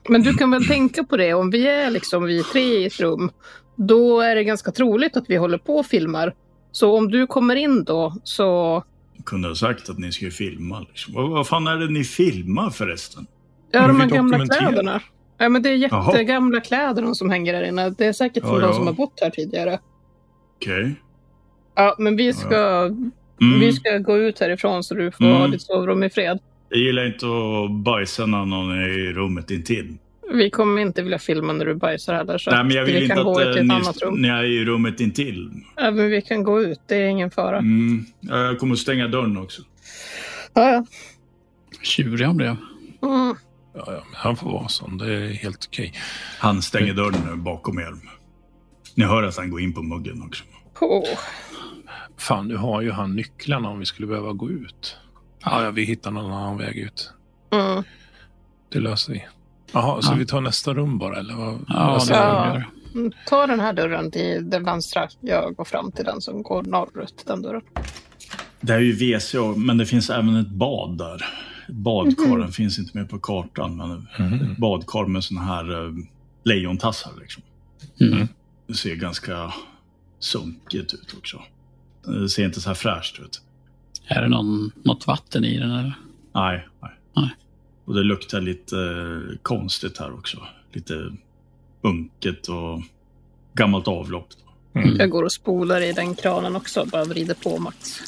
Men 0.09 0.21
du 0.23 0.33
kan 0.33 0.51
väl 0.51 0.65
tänka 0.67 1.03
på 1.03 1.17
det, 1.17 1.33
om 1.33 1.49
vi 1.49 1.67
är 1.67 1.89
liksom 1.91 2.23
vi 2.23 2.43
tre 2.43 2.61
i 2.61 2.85
ett 2.85 2.99
rum, 2.99 3.31
då 3.75 4.21
är 4.21 4.35
det 4.35 4.43
ganska 4.43 4.71
troligt 4.71 5.17
att 5.17 5.25
vi 5.27 5.35
håller 5.35 5.57
på 5.57 5.75
och 5.77 5.85
filmar. 5.85 6.33
Så 6.71 6.97
om 6.97 7.11
du 7.11 7.27
kommer 7.27 7.55
in 7.55 7.83
då, 7.83 8.15
så... 8.23 8.83
Kunde 9.25 9.47
ha 9.47 9.55
sagt 9.55 9.89
att 9.89 9.97
ni 9.99 10.11
skulle 10.11 10.31
filma. 10.31 10.79
Liksom. 10.79 11.13
Vad, 11.13 11.29
vad 11.29 11.47
fan 11.47 11.67
är 11.67 11.77
det 11.77 11.87
ni 11.89 12.03
filmar 12.03 12.69
förresten? 12.69 13.27
Ja, 13.71 13.87
de 13.87 13.99
här 13.99 14.07
gamla 14.09 14.45
kläderna. 14.47 15.01
Ja, 15.37 15.49
men 15.49 15.61
det 15.63 15.69
är 15.69 15.75
Jaha. 15.75 16.05
jättegamla 16.11 16.59
kläder 16.61 17.01
de 17.01 17.15
som 17.15 17.29
hänger 17.29 17.53
där 17.53 17.63
inne. 17.63 17.89
Det 17.89 18.05
är 18.05 18.13
säkert 18.13 18.43
från 18.43 18.53
Ja, 18.53 18.59
de 18.59 18.65
ja. 18.67 18.73
som 18.73 18.87
har 18.87 18.93
bott 18.93 19.19
här 19.21 19.29
tidigare. 19.29 19.79
Okej. 20.55 20.95
Ja, 21.75 21.95
men 21.99 22.15
vi 22.15 22.33
ska, 22.33 22.89
Mm. 23.41 23.59
vi 23.59 23.73
ska 23.73 23.97
gå 23.97 24.17
ut 24.17 24.39
härifrån 24.39 24.83
så 24.83 24.93
du 24.95 25.11
får 25.11 25.25
Mm. 25.25 25.37
ha 25.37 25.47
ditt 25.47 25.61
sovrum 25.61 26.03
i 26.03 26.09
fred. 26.09 26.39
Jag 26.69 26.79
gillar 26.79 27.05
inte 27.05 27.25
att 27.25 27.71
bajsa 27.83 28.25
när 28.25 28.45
någon 28.45 28.71
är 28.71 29.09
i 29.09 29.13
rummet 29.13 29.51
intill. 29.51 29.97
Vi 30.33 30.49
kommer 30.49 30.81
inte 30.81 31.01
vilja 31.03 31.19
filma 31.19 31.53
när 31.53 31.65
du 31.65 31.75
bajsar 31.75 32.13
heller. 32.13 32.37
Så 32.37 32.51
Nej, 32.51 32.63
men 32.63 32.75
jag 32.75 32.85
vill 32.85 32.95
vi 32.95 33.01
inte 33.03 33.15
kan 33.15 33.23
gå 33.23 33.39
att 33.39 33.41
ut 33.41 33.47
eh, 33.47 33.53
till 33.53 33.61
ett 33.61 33.67
ni, 33.67 33.73
annat 33.73 34.01
rum. 34.01 34.13
ni 34.21 34.27
är 34.27 34.43
i 34.43 34.65
rummet 34.65 34.99
intill. 34.99 35.51
Ja, 35.75 35.91
men 35.91 36.09
vi 36.09 36.21
kan 36.21 36.43
gå 36.43 36.61
ut, 36.61 36.79
det 36.87 36.95
är 36.95 37.07
ingen 37.07 37.31
fara. 37.31 37.57
Mm. 37.57 38.05
Ja, 38.19 38.37
Jag 38.37 38.59
kommer 38.59 38.75
stänga 38.75 39.07
dörren 39.07 39.37
också. 39.37 39.61
Ja, 40.53 40.69
ja. 40.71 40.85
Tjurig 41.81 42.25
han 42.25 42.37
blev. 42.37 42.49
Mm. 43.01 43.35
Ja, 43.73 43.83
ja, 43.87 44.03
men 44.11 44.15
han 44.15 44.35
får 44.37 44.51
vara 44.51 44.67
sån. 44.67 44.97
Det 44.97 45.13
är 45.13 45.27
helt 45.27 45.65
okej. 45.67 45.93
Han 46.39 46.61
stänger 46.61 46.93
dörren 46.93 47.21
nu 47.29 47.35
bakom 47.35 47.79
er. 47.79 47.93
Ni 48.95 49.05
hör 49.05 49.23
att 49.23 49.37
han 49.37 49.49
går 49.49 49.61
in 49.61 49.73
på 49.73 49.83
muggen 49.83 50.23
också. 50.23 50.43
Åh. 50.81 51.03
Fan, 52.17 52.47
nu 52.47 52.55
har 52.55 52.81
ju 52.81 52.91
han 52.91 53.15
nycklarna 53.15 53.69
om 53.69 53.79
vi 53.79 53.85
skulle 53.85 54.07
behöva 54.07 54.33
gå 54.33 54.49
ut. 54.49 54.97
Ja, 55.43 55.63
ja 55.63 55.71
vi 55.71 55.83
hittar 55.83 56.11
någon 56.11 56.31
annan 56.31 56.57
väg 56.57 56.77
ut. 56.77 57.11
Mm. 57.51 57.83
Det 58.71 58.79
löser 58.79 59.13
vi. 59.13 59.25
Jaha, 59.71 60.01
så 60.01 60.11
Ja. 60.11 60.15
vi 60.15 60.25
tar 60.25 60.41
nästa 60.41 60.73
rum 60.73 60.97
bara, 60.97 61.19
eller? 61.19 61.33
Vad, 61.33 61.59
Ja, 61.67 61.99
vad? 61.99 62.17
Ja. 62.17 62.61
Mm, 62.93 63.11
Ta 63.27 63.47
den 63.47 63.59
här 63.59 63.73
dörren 63.73 64.11
till 64.11 64.49
den 64.49 64.63
vänstra. 64.63 65.07
Jag 65.21 65.55
går 65.55 65.65
fram 65.65 65.91
till 65.91 66.05
den 66.05 66.21
som 66.21 66.43
går 66.43 66.63
norrut, 66.63 67.23
den 67.27 67.41
dörren. 67.41 67.61
Det 68.61 68.73
är 68.73 68.79
ju 68.79 68.91
WC, 68.93 69.35
men 69.57 69.77
det 69.77 69.85
finns 69.85 70.09
även 70.09 70.35
ett 70.35 70.49
bad 70.49 70.97
där. 70.97 71.15
Ett 71.67 71.73
badkar, 71.75 72.37
den 72.39 72.51
finns 72.51 72.79
inte 72.79 72.97
med 72.97 73.09
på 73.09 73.19
kartan, 73.19 73.77
men 73.77 74.07
Mhm. 74.19 74.51
ett 74.51 74.57
badkar 74.57 75.05
med 75.05 75.23
såna 75.23 75.41
här 75.41 75.85
eh, 75.85 75.91
lejontassar. 76.43 77.11
Liksom. 77.21 77.43
Mm. 78.01 78.27
Det 78.67 78.73
ser 78.73 78.95
ganska 78.95 79.53
sunkigt 80.19 80.93
ut 80.93 81.15
också. 81.17 81.41
Det 82.05 82.29
ser 82.29 82.45
inte 82.45 82.61
så 82.61 82.69
här 82.69 82.75
fräscht 82.75 83.19
ut. 83.19 83.41
Är 84.07 84.21
det 84.21 84.27
någon, 84.27 84.71
något 84.83 85.07
vatten 85.07 85.45
i 85.45 85.57
den? 85.59 85.71
Eller? 85.71 85.93
Nej, 86.33 86.67
nej. 86.81 86.91
Nej. 87.15 87.29
Och 87.85 87.95
det 87.95 88.03
luktar 88.03 88.41
lite 88.41 88.77
eh, 88.77 89.37
konstigt 89.41 89.97
här 89.97 90.13
också. 90.13 90.47
Lite 90.71 91.11
unket 91.81 92.47
och 92.47 92.81
gammalt 93.53 93.87
avlopp. 93.87 94.27
Mm. 94.75 94.95
Jag 94.97 95.09
går 95.09 95.23
och 95.23 95.31
spolar 95.31 95.81
i 95.81 95.91
den 95.91 96.15
kranen 96.15 96.55
också, 96.55 96.85
bara 96.85 97.03
vrider 97.03 97.33
på 97.33 97.57
max. 97.57 98.01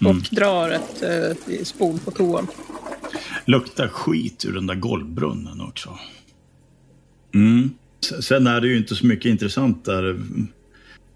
Mm. 0.00 0.16
Och 0.16 0.22
drar 0.30 0.70
ett 0.70 1.02
eh, 1.02 1.62
spol 1.64 1.98
på 1.98 2.10
toan. 2.10 2.46
Luktar 3.44 3.88
skit 3.88 4.44
ur 4.44 4.52
den 4.52 4.66
där 4.66 4.74
golvbrunnen 4.74 5.60
också. 5.60 5.98
Mm. 7.34 7.70
Sen 8.20 8.46
är 8.46 8.60
det 8.60 8.68
ju 8.68 8.76
inte 8.76 8.94
så 8.94 9.06
mycket 9.06 9.30
intressant 9.30 9.84
där. 9.84 10.20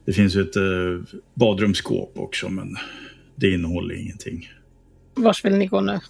Det 0.04 0.12
finns 0.12 0.36
ju 0.36 0.40
ett 0.40 0.56
eh, 0.56 1.16
badrumsskåp 1.34 2.12
också, 2.18 2.48
men 2.48 2.76
det 3.36 3.50
innehåller 3.50 3.94
ingenting. 3.94 4.48
Vars 5.14 5.44
vill 5.44 5.56
ni 5.56 5.66
gå 5.66 5.80
nu? 5.80 6.00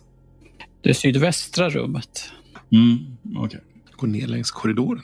Det 0.83 0.95
sydvästra 0.95 1.71
rummet. 1.71 2.33
Mm, 2.73 3.17
okej. 3.37 3.61
Gå 3.93 4.07
ner 4.07 4.27
längs 4.27 4.51
korridoren. 4.51 5.03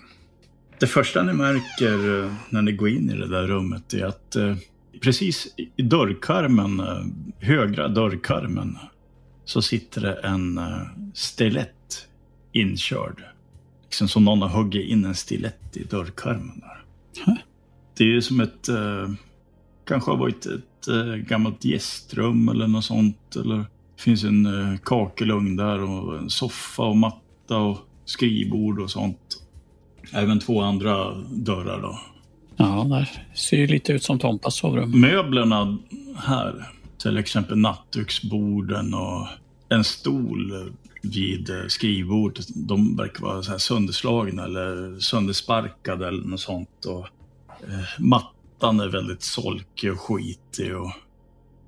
Det 0.81 0.87
första 0.87 1.23
ni 1.23 1.33
märker 1.33 2.25
eh, 2.25 2.33
när 2.51 2.63
ni 2.63 2.73
går 2.73 2.89
in 2.89 3.11
i 3.11 3.17
det 3.17 3.29
där 3.29 3.47
rummet 3.47 3.95
är 3.95 4.05
att 4.05 4.37
eh, 4.37 4.57
precis 5.01 5.55
i 5.77 5.83
dörrkarmen, 5.83 6.81
eh, 6.81 7.05
högra 7.47 7.89
dörrkarmen, 7.89 8.79
så 9.45 9.63
sitter 9.63 10.01
det 10.01 10.13
en 10.15 10.61
stilett 11.15 12.09
inkörd. 12.53 13.23
Liksom 13.83 14.09
som 14.09 14.25
någon 14.25 14.43
har 14.43 14.49
huggit 14.49 14.89
in 14.89 15.05
en 15.05 15.15
stilett 15.15 15.77
i 15.77 15.85
dörrkarmen. 15.85 16.61
Där. 16.61 17.45
Det 17.97 18.05
är 18.05 18.09
ju 18.09 18.23
som 18.23 18.41
ett, 18.41 18.69
kanske 19.85 20.11
har 20.11 20.19
varit 20.19 20.47
ett 20.47 20.87
gammalt 21.29 21.65
gästrum 21.65 22.49
eller 22.49 22.67
något 22.67 22.85
sånt. 22.85 23.37
Eller 23.37 23.65
det 23.97 24.03
finns 24.03 24.25
en 24.25 24.47
eh, 24.47 24.79
kakelugn 24.79 25.57
där 25.57 25.83
och 25.83 26.19
en 26.19 26.31
soffa 26.31 26.83
och 26.83 26.97
matta 26.97 27.57
och 27.57 27.79
skrivbord 28.05 28.81
och 28.81 28.91
sånt. 28.91 29.43
Även 30.13 30.41
två 30.41 30.61
andra 30.61 31.15
dörrar 31.31 31.83
då. 31.83 31.99
Ja, 32.57 32.87
där 32.89 33.11
ser 33.35 33.57
ju 33.57 33.67
lite 33.67 33.93
ut 33.93 34.03
som 34.03 34.19
Tompas 34.19 34.55
sovrum. 34.55 35.01
Möblerna 35.01 35.79
här, 36.17 36.69
till 36.99 37.19
exempel 37.19 37.59
nattduksborden 37.59 38.95
och 38.95 39.27
en 39.69 39.85
stol 39.85 40.73
vid 41.03 41.51
eh, 41.51 41.67
skrivbordet, 41.69 42.47
de 42.55 42.97
verkar 42.97 43.23
vara 43.23 43.43
så 43.43 43.51
här 43.51 43.59
sönderslagna 43.59 44.45
eller 44.45 45.01
söndersparkade 45.01 46.09
eller 46.09 46.23
något 46.23 46.41
sånt. 46.41 46.85
Och, 46.85 47.07
eh, 47.69 47.85
mattan 47.99 48.81
är 48.81 48.89
väldigt 48.89 49.23
solkig 49.23 49.93
och 49.93 50.01
skitig. 50.01 50.77
Och 50.77 50.87
det 50.87 50.93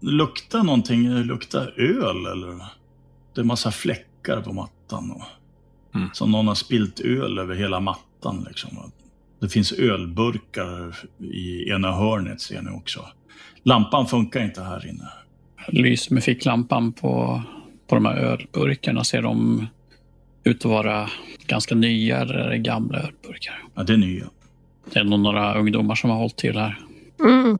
luktar 0.00 0.62
någonting, 0.62 1.10
det 1.14 1.24
luktar 1.24 1.74
öl 1.76 2.26
eller? 2.26 2.64
Det 3.34 3.40
är 3.40 3.44
massa 3.44 3.70
fläckar 3.70 4.40
på 4.40 4.52
mattan. 4.52 5.10
Och, 5.10 5.22
Mm. 5.94 6.08
Som 6.12 6.32
någon 6.32 6.48
har 6.48 6.54
spilt 6.54 7.00
öl 7.00 7.38
över 7.38 7.54
hela 7.54 7.80
mattan. 7.80 8.44
Liksom. 8.48 8.92
Det 9.40 9.48
finns 9.48 9.72
ölburkar 9.72 10.96
i 11.20 11.70
ena 11.70 11.92
hörnet 11.92 12.40
ser 12.40 12.62
ni 12.62 12.70
också. 12.70 13.06
Lampan 13.62 14.06
funkar 14.06 14.44
inte 14.44 14.62
här 14.62 14.86
inne. 14.86 15.08
Lys 15.68 16.10
med 16.10 16.24
ficklampan 16.24 16.92
på, 16.92 17.42
på 17.88 17.94
de 17.94 18.04
här 18.04 18.16
ölburkarna. 18.16 19.04
Ser 19.04 19.22
de 19.22 19.66
ut 20.44 20.64
att 20.64 20.70
vara 20.70 21.10
ganska 21.46 21.74
nya 21.74 22.18
eller 22.18 22.34
är 22.34 22.50
det 22.50 22.58
gamla 22.58 22.98
ölburkar? 22.98 23.64
Ja, 23.74 23.82
det 23.82 23.92
är 23.92 23.96
nya. 23.96 24.24
Det 24.92 24.98
är 24.98 25.04
nog 25.04 25.20
några 25.20 25.58
ungdomar 25.58 25.94
som 25.94 26.10
har 26.10 26.16
hållit 26.16 26.36
till 26.36 26.56
här. 26.58 26.78
Mm. 27.20 27.58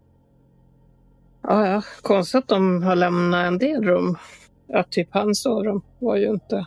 Ja, 1.49 1.69
ja. 1.69 1.83
Konstigt 2.03 2.39
att 2.39 2.49
de 2.49 2.83
har 2.83 2.97
lämnat 2.97 3.47
en 3.47 3.59
del 3.59 3.85
rum. 3.85 4.19
Ja, 4.67 4.83
typ 4.83 5.09
hans 5.11 5.43
sovrum 5.43 5.83
var 5.99 6.17
ju 6.17 6.27
inte... 6.31 6.67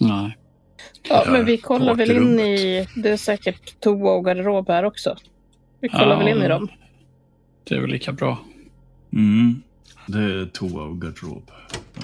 Nej. 0.00 0.36
Ja, 1.08 1.24
men 1.28 1.44
vi 1.44 1.58
kollar 1.58 1.94
väl 1.94 2.10
in 2.10 2.40
i... 2.40 2.86
Det 2.96 3.10
är 3.10 3.16
säkert 3.16 3.80
toa 3.80 4.12
och 4.12 4.24
garderob 4.24 4.68
här 4.68 4.84
också. 4.84 5.16
Vi 5.80 5.88
kollar 5.88 6.10
Ja. 6.10 6.18
väl 6.18 6.28
in 6.28 6.42
i 6.42 6.48
dem. 6.48 6.68
Det 7.64 7.74
är 7.74 7.80
väl 7.80 7.90
lika 7.90 8.12
bra. 8.12 8.38
Mm. 9.12 9.62
Det 10.06 10.18
är 10.18 10.46
toa 10.46 10.82
och 10.82 11.00
garderob. 11.00 11.50
Ja. 11.94 12.02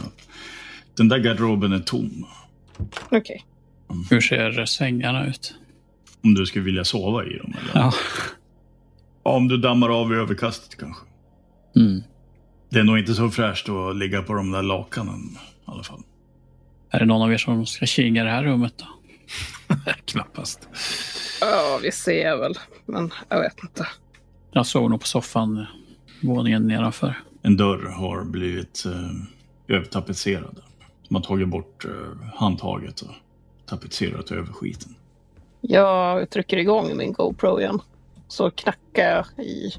Den 0.97 1.09
där 1.09 1.19
garderoben 1.19 1.73
är 1.73 1.79
tom. 1.79 2.27
Okej. 3.11 3.45
Hur 4.11 4.21
ser 4.21 4.65
sängarna 4.65 5.27
ut? 5.27 5.55
Om 6.25 6.35
du 6.35 6.47
skulle 6.47 6.65
vilja 6.65 6.85
sova 6.85 7.25
i 7.25 7.39
dem. 7.39 7.55
Eller? 7.61 7.83
Ja. 7.83 7.93
Om 9.23 9.49
du 9.49 9.57
dammar 9.57 10.01
av 10.01 10.13
i 10.13 10.17
överkastet 10.17 10.77
kanske. 10.77 11.05
Mm. 11.77 12.03
Det 12.69 12.79
är 12.79 12.85
nog 12.85 12.99
inte 12.99 13.15
så 13.15 13.31
fräscht 13.31 13.69
att 13.69 13.97
ligga 13.97 14.23
på 14.23 14.35
de 14.35 14.51
där 14.51 14.63
lakanen 14.63 15.21
i 15.21 15.71
alla 15.71 15.83
fall. 15.83 16.03
Är 16.91 16.99
det 16.99 17.07
någon 17.07 17.23
av 17.23 17.33
er 17.33 17.39
som 17.39 17.67
ska 17.67 17.87
kinga 17.87 18.25
det 18.25 18.31
här 18.31 18.45
rummet 18.45 18.75
då? 18.77 18.87
Knappast. 20.05 20.69
Ja, 21.41 21.79
vi 21.83 21.93
ser 21.93 22.37
väl. 22.37 22.55
Men 22.87 23.11
jag 23.29 23.41
vet 23.41 23.63
inte. 23.63 23.87
Jag 24.53 24.67
sov 24.67 24.91
nog 24.91 25.01
på 25.01 25.07
soffan 25.07 25.67
våningen 26.23 26.67
nedanför. 26.67 27.15
En 27.43 27.57
dörr 27.57 27.93
har 27.93 28.25
blivit 28.25 28.85
eh, 28.87 29.77
övertapetserad. 29.77 30.61
De 31.09 31.15
har 31.15 31.23
tagit 31.23 31.49
bort 31.49 31.85
eh, 31.85 32.27
handtaget 32.35 33.01
och 33.01 33.13
tapetserat 33.67 34.31
över 34.31 34.53
skiten. 34.53 34.95
Jag 35.61 36.31
trycker 36.31 36.57
igång 36.57 36.97
min 36.97 37.13
GoPro 37.13 37.61
igen. 37.61 37.81
Så 38.29 38.51
knackar 38.51 39.11
jag 39.11 39.47
i... 39.47 39.73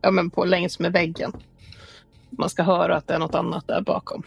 Ja, 0.00 0.10
men 0.10 0.30
på 0.30 0.44
längs 0.44 0.78
med 0.78 0.92
väggen. 0.92 1.32
Man 2.30 2.50
ska 2.50 2.62
höra 2.62 2.96
att 2.96 3.06
det 3.06 3.14
är 3.14 3.18
något 3.18 3.34
annat 3.34 3.66
där 3.66 3.80
bakom. 3.80 4.22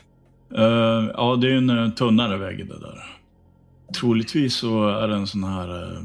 Eh, 0.56 1.12
ja, 1.14 1.36
det 1.42 1.48
är 1.48 1.58
en 1.58 1.70
eh, 1.70 1.90
tunnare 1.90 2.38
vägg 2.38 2.58
det 2.68 2.80
där. 2.80 3.04
Troligtvis 4.00 4.56
så 4.56 4.90
är 4.90 5.08
det 5.08 5.16
en 5.16 5.28
sån 5.28 5.44
här 5.44 5.84
uh, 5.84 6.00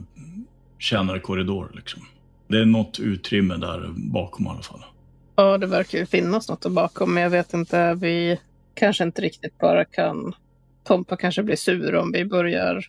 tjänarkorridor 0.78 1.72
liksom. 1.74 2.02
Det 2.48 2.58
är 2.58 2.64
något 2.64 2.98
utrymme 2.98 3.56
där 3.56 3.90
bakom 4.12 4.46
i 4.46 4.48
alla 4.48 4.62
fall. 4.62 4.84
Ja, 5.36 5.58
det 5.58 5.66
verkar 5.66 5.98
ju 5.98 6.06
finnas 6.06 6.48
något 6.48 6.62
där 6.62 6.70
bakom, 6.70 7.14
men 7.14 7.22
jag 7.22 7.30
vet 7.30 7.54
inte. 7.54 7.94
Vi 7.94 8.40
kanske 8.74 9.04
inte 9.04 9.22
riktigt 9.22 9.58
bara 9.58 9.84
kan... 9.84 10.34
Tompa 10.84 11.16
kanske 11.16 11.42
blir 11.42 11.56
sur 11.56 11.94
om 11.94 12.12
vi 12.12 12.24
börjar... 12.24 12.84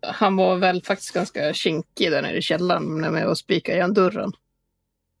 Han 0.00 0.36
var 0.36 0.56
väl 0.56 0.82
faktiskt 0.82 1.14
ganska 1.14 1.52
kinkig 1.52 2.10
där 2.10 2.22
nere 2.22 2.36
i 2.36 2.42
källaren 2.42 3.00
när 3.00 3.10
med 3.10 3.26
att 3.26 3.38
spika 3.38 3.74
igen 3.74 3.94
dörren. 3.94 4.32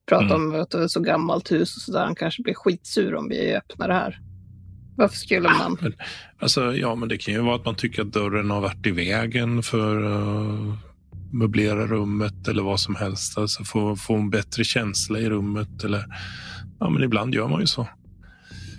Prata 0.06 0.34
om 0.34 0.54
att 0.54 0.70
det 0.70 0.78
är 0.78 0.84
ett 0.84 0.90
så 0.90 1.00
gammalt 1.00 1.52
hus 1.52 1.76
och 1.76 1.82
sådär. 1.82 2.04
Han 2.04 2.14
kanske 2.14 2.42
blir 2.42 2.54
skitsur 2.54 3.14
om 3.14 3.28
vi 3.28 3.54
öppnar 3.56 3.88
det 3.88 3.94
här. 3.94 4.20
Varför 4.96 5.16
skulle 5.16 5.48
man? 5.48 5.78
Men, 5.80 5.92
alltså, 6.38 6.76
ja, 6.76 6.94
men 6.94 7.08
det 7.08 7.16
kan 7.18 7.34
ju 7.34 7.40
vara 7.40 7.56
att 7.56 7.64
man 7.64 7.74
tycker 7.74 8.02
att 8.02 8.12
dörren 8.12 8.50
har 8.50 8.60
varit 8.60 8.86
i 8.86 8.90
vägen 8.90 9.62
för 9.62 10.04
uh, 10.04 10.74
möblera 11.32 11.86
rummet 11.86 12.48
eller 12.48 12.62
vad 12.62 12.80
som 12.80 12.94
helst. 12.94 13.38
Alltså 13.38 13.64
få, 13.64 13.96
få 13.96 14.14
en 14.14 14.30
bättre 14.30 14.64
känsla 14.64 15.18
i 15.18 15.28
rummet. 15.28 15.84
Eller, 15.84 16.04
ja, 16.80 16.90
men 16.90 17.02
ibland 17.02 17.34
gör 17.34 17.48
man 17.48 17.60
ju 17.60 17.66
så. 17.66 17.80
Mm. 17.80 17.90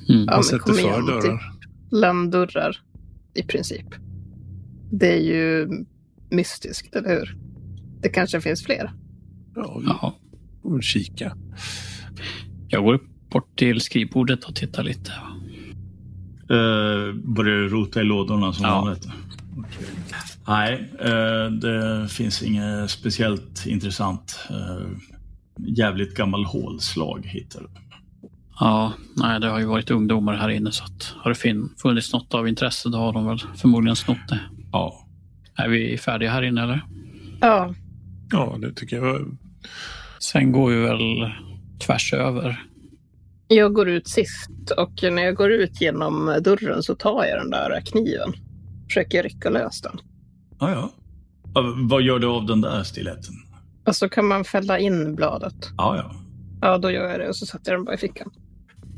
Ja, 0.09 0.15
Man 0.25 0.35
men 0.35 0.43
sätter 0.43 0.73
för 0.73 0.79
igen, 0.79 1.05
dörrar. 1.05 1.21
typ. 1.21 1.41
Landdörrar 1.91 2.77
i 3.33 3.43
princip. 3.43 3.87
Det 4.91 5.13
är 5.13 5.21
ju 5.21 5.69
mystiskt, 6.29 6.95
eller 6.95 7.09
hur? 7.09 7.37
Det 8.01 8.09
kanske 8.09 8.41
finns 8.41 8.63
fler. 8.63 8.91
Ja, 9.55 9.77
vi 9.79 9.85
Ja. 9.87 10.15
Får 10.71 10.81
kika. 10.81 11.35
Jag 12.67 12.83
går 12.83 12.99
bort 13.29 13.57
till 13.57 13.81
skrivbordet 13.81 14.43
och 14.43 14.55
tittar 14.55 14.83
lite. 14.83 15.11
Uh, 16.51 17.13
börjar 17.35 17.57
du 17.57 17.69
rota 17.69 18.01
i 18.01 18.03
lådorna 18.03 18.53
som 18.53 18.65
Ja. 18.65 18.81
vanligt? 18.81 19.07
Okej. 19.57 19.87
Nej, 20.47 20.89
eh, 20.99 21.51
det 21.51 22.07
finns 22.09 22.43
inget 22.43 22.89
speciellt 22.91 23.65
intressant. 23.65 24.39
Uh, 24.51 24.97
jävligt 25.57 26.15
gammal 26.17 26.45
hålslag 26.45 27.25
hittar 27.25 27.59
du. 27.61 27.67
Ja, 28.59 28.93
nej, 29.15 29.39
det 29.39 29.47
har 29.47 29.59
ju 29.59 29.65
varit 29.65 29.91
ungdomar 29.91 30.33
här 30.35 30.49
inne 30.49 30.71
så 30.71 30.83
att 30.83 31.13
har 31.17 31.29
det 31.29 31.59
funnits 31.81 32.13
något 32.13 32.33
av 32.33 32.47
intresse 32.47 32.89
då 32.89 32.97
har 32.97 33.13
de 33.13 33.25
väl 33.25 33.39
förmodligen 33.55 33.95
snott 33.95 34.27
det. 34.29 34.39
Ja. 34.71 35.07
Är 35.55 35.69
vi 35.69 35.97
färdiga 35.97 36.31
här 36.31 36.41
inne 36.41 36.63
eller? 36.63 36.85
Ja, 37.41 37.73
Ja, 38.31 38.57
det 38.61 38.73
tycker 38.73 38.95
jag. 38.97 39.37
Sen 40.19 40.51
går 40.51 40.69
vi 40.69 40.75
väl 40.81 41.31
tvärs 41.85 42.13
över. 42.13 42.63
jag 43.47 43.73
går 43.73 43.89
ut 43.89 44.07
sist 44.07 44.71
och 44.77 45.03
när 45.03 45.23
jag 45.23 45.35
går 45.35 45.51
ut 45.51 45.81
genom 45.81 46.25
dörren 46.43 46.83
så 46.83 46.95
tar 46.95 47.25
jag 47.25 47.39
den 47.41 47.49
där 47.49 47.81
kniven. 47.85 48.33
Försöker 48.87 49.23
rycka 49.23 49.49
lös 49.49 49.81
den. 49.81 49.97
Ja, 50.59 50.71
ja. 50.71 50.91
Ja, 51.53 51.73
Vad 51.77 52.01
gör 52.01 52.19
du 52.19 52.27
av 52.27 52.45
den 52.45 52.61
där 52.61 52.83
stiletten? 52.83 53.33
Och 53.87 53.95
så 53.95 54.09
kan 54.09 54.25
man 54.27 54.43
fälla 54.43 54.79
in 54.79 55.15
bladet. 55.15 55.69
Ja, 55.77 55.97
ja. 55.97 56.15
Ja, 56.61 56.77
då 56.77 56.91
gör 56.91 57.09
jag 57.09 57.19
det 57.19 57.29
och 57.29 57.35
så 57.35 57.45
sätter 57.45 57.71
jag 57.71 57.79
den 57.79 57.85
bara 57.85 57.95
i 57.95 57.97
fickan. 57.97 58.31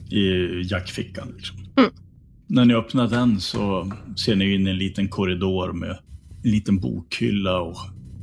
I 0.10 0.62
jackfickan. 0.72 1.34
Liksom. 1.38 1.58
Mm. 1.78 1.92
När 2.48 2.66
ni 2.66 2.74
öppnar 2.74 3.08
den 3.08 3.40
så 3.40 3.92
ser 4.26 4.36
ni 4.36 4.54
in 4.56 4.68
i 4.68 4.70
en 4.70 4.78
liten 4.78 5.08
korridor 5.10 5.74
med 5.74 5.90
en 6.44 6.52
liten 6.52 6.80
bokhylla 6.80 7.60
och 7.62 7.78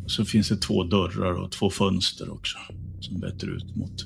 så 0.06 0.24
finns 0.24 0.48
det 0.48 0.56
två 0.56 0.84
dörrar 0.84 1.32
och 1.32 1.52
två 1.52 1.70
fönster 1.70 2.32
också 2.32 2.58
som 3.04 3.20
vetter 3.20 3.46
ut 3.56 3.76
mot 3.76 4.04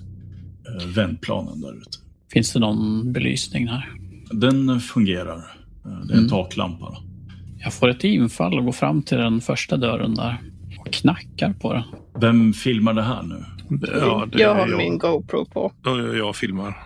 eh, 0.82 0.86
vändplanen 0.88 1.60
där 1.60 1.72
ute. 1.76 1.98
Finns 2.32 2.52
det 2.52 2.58
någon 2.58 3.12
belysning 3.12 3.68
här? 3.68 3.88
Den 4.30 4.80
fungerar. 4.80 5.36
Eh, 5.36 5.42
Det 5.84 6.12
är 6.12 6.16
en 6.16 6.18
Mm. 6.18 6.28
taklampa. 6.28 6.84
Då. 6.86 7.02
Jag 7.58 7.72
får 7.74 7.88
ett 7.88 8.04
infall 8.04 8.58
och 8.58 8.64
går 8.64 8.72
fram 8.72 9.02
till 9.02 9.18
den 9.18 9.40
första 9.40 9.76
dörren 9.76 10.14
där 10.14 10.36
och 10.78 10.92
knackar 10.92 11.52
på 11.52 11.72
den. 11.72 11.82
Vem 12.20 12.52
filmar 12.52 12.92
det 12.94 13.02
här 13.02 13.22
nu? 13.22 13.44
Ja, 14.00 14.26
det 14.32 14.38
jag 14.42 14.54
har 14.54 14.76
min 14.76 14.98
GoPro 14.98 15.44
på. 15.44 15.72
Jag, 15.84 16.16
jag 16.16 16.36
filmar. 16.36 16.76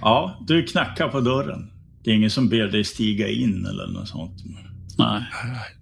Ja, 0.00 0.38
du 0.46 0.62
knackar 0.62 1.08
på 1.08 1.20
dörren. 1.20 1.70
Det 2.04 2.10
är 2.10 2.14
ingen 2.14 2.30
som 2.30 2.48
ber 2.48 2.66
dig 2.66 2.84
stiga 2.84 3.28
in 3.28 3.66
eller 3.66 3.86
något 3.86 4.08
sånt. 4.08 4.32
Nej. 4.98 5.22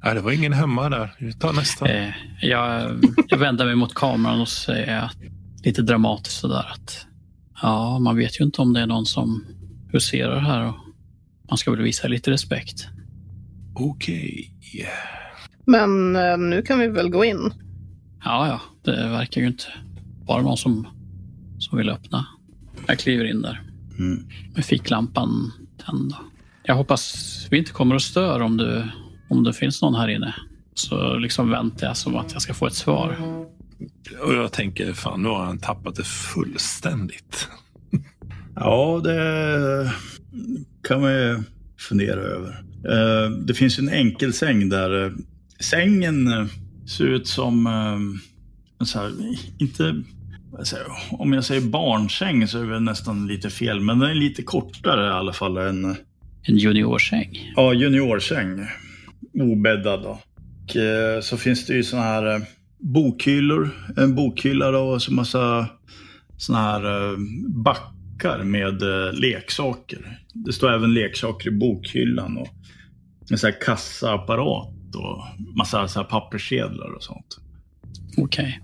Nej, 0.04 0.14
det 0.14 0.20
var 0.20 0.32
ingen 0.32 0.52
hemma 0.52 0.88
där. 0.88 1.10
Vi 1.18 1.32
tar 1.32 1.52
nästa. 1.52 1.88
Eh, 1.88 2.10
jag, 2.42 2.90
jag 3.28 3.38
vänder 3.38 3.64
mig 3.66 3.74
mot 3.74 3.94
kameran 3.94 4.40
och 4.40 4.48
säger 4.48 5.00
att, 5.00 5.16
lite 5.66 5.82
dramatiskt 5.82 6.40
sådär 6.40 6.66
att 6.72 7.06
ja, 7.62 7.98
man 7.98 8.16
vet 8.16 8.40
ju 8.40 8.44
inte 8.44 8.62
om 8.62 8.72
det 8.72 8.80
är 8.80 8.86
någon 8.86 9.06
som 9.06 9.44
huserar 9.92 10.38
här 10.40 10.68
och 10.68 10.74
man 11.48 11.58
ska 11.58 11.70
väl 11.70 11.82
visa 11.82 12.08
lite 12.08 12.30
respekt. 12.30 12.86
Okej. 13.74 14.52
Men 15.66 16.16
eh, 16.16 16.38
nu 16.38 16.62
kan 16.62 16.78
vi 16.78 16.88
väl 16.88 17.08
gå 17.10 17.24
in. 17.24 17.52
Ja, 18.24 18.48
ja, 18.48 18.60
det 18.84 19.08
verkar 19.08 19.40
ju 19.40 19.46
inte 19.46 19.64
vara 20.26 20.42
någon 20.42 20.56
som, 20.56 20.86
som 21.58 21.78
vill 21.78 21.88
öppna. 21.90 22.26
Jag 22.86 22.98
kliver 22.98 23.24
in 23.24 23.42
där 23.42 23.62
Mm. 23.98 24.26
med 24.54 24.64
ficklampan 24.64 25.52
tänd. 25.86 26.10
då. 26.10 26.16
Jag 26.62 26.74
hoppas 26.74 27.26
vi 27.50 27.58
inte 27.58 27.72
kommer 27.72 27.94
att 27.94 28.02
störa 28.02 28.44
om 28.44 28.82
om 29.28 29.44
det 29.44 29.52
finns 29.52 29.82
någon 29.82 29.94
här 29.94 30.08
inne. 30.08 30.34
Så 30.74 31.18
liksom 31.18 31.50
väntar 31.50 31.86
jag 31.86 31.96
som 31.96 32.16
att 32.16 32.32
jag 32.32 32.42
ska 32.42 32.54
få 32.54 32.66
ett 32.66 32.74
svar. 32.74 33.16
Och 34.22 34.34
jag 34.34 34.52
tänker, 34.52 34.92
fan 34.92 35.22
nu 35.22 35.28
har 35.28 35.44
han 35.44 35.58
tappat 35.58 35.94
det 35.96 36.04
fullständigt. 36.04 37.48
Ja, 38.54 39.00
det 39.04 39.92
kan 40.88 41.00
man 41.00 41.12
ju 41.12 41.42
fundera 41.88 42.20
över. 42.20 42.48
Eh, 42.88 43.30
Det 43.30 43.54
finns 43.54 43.78
en 43.78 43.88
enkelsäng 43.88 44.68
där. 44.68 45.04
eh, 45.06 45.12
Sängen 45.60 46.26
eh, 46.28 46.46
ser 46.96 47.04
ut 47.04 47.28
som, 47.28 47.66
eh, 47.66 48.92
här, 48.94 49.12
inte, 49.58 50.02
säger 50.64 50.86
om 51.10 51.32
jag 51.32 51.44
säger 51.44 51.60
barnsäng 51.60 52.48
så 52.48 52.62
är 52.62 52.66
det 52.66 52.80
nästan 52.80 53.26
lite 53.26 53.50
fel, 53.50 53.80
men 53.80 53.98
den 53.98 54.10
är 54.10 54.14
lite 54.14 54.42
kortare 54.42 55.06
i 55.06 55.10
alla 55.10 55.32
fall 55.32 55.56
än 55.56 55.84
En 56.42 56.56
juniorsäng. 56.56 57.52
ja, 57.56 57.72
juniorsäng. 57.74 58.66
Obäddad 59.34 60.02
då. 60.02 60.20
Och 60.66 60.76
så 61.24 61.36
finns 61.36 61.66
det 61.66 61.74
ju 61.74 61.82
såna 61.84 62.02
här, 62.02 62.42
bokhyllor. 62.78 63.70
En 63.96 64.14
bokhylla 64.14 64.70
då, 64.70 64.80
och 64.80 65.02
så 65.02 65.12
massa 65.12 65.68
såna 66.36 66.58
här 66.58 67.10
eh, 67.10 67.18
backar 67.48 68.44
med 68.44 68.82
eh, 68.82 69.12
leksaker. 69.12 70.18
Det 70.34 70.52
står 70.52 70.72
även 70.72 70.94
leksaker 70.94 71.48
i 71.48 71.52
bokhyllan 71.52 72.36
och 72.36 72.48
en 73.30 73.38
sån 73.38 73.50
här 73.50 73.60
kassaapparat 73.60 74.94
och 74.94 75.24
massa 75.56 75.88
så 75.88 76.00
här 76.00 76.06
papperssedlar 76.06 76.92
och 76.96 77.02
sånt. 77.02 77.40
Okej. 78.16 78.60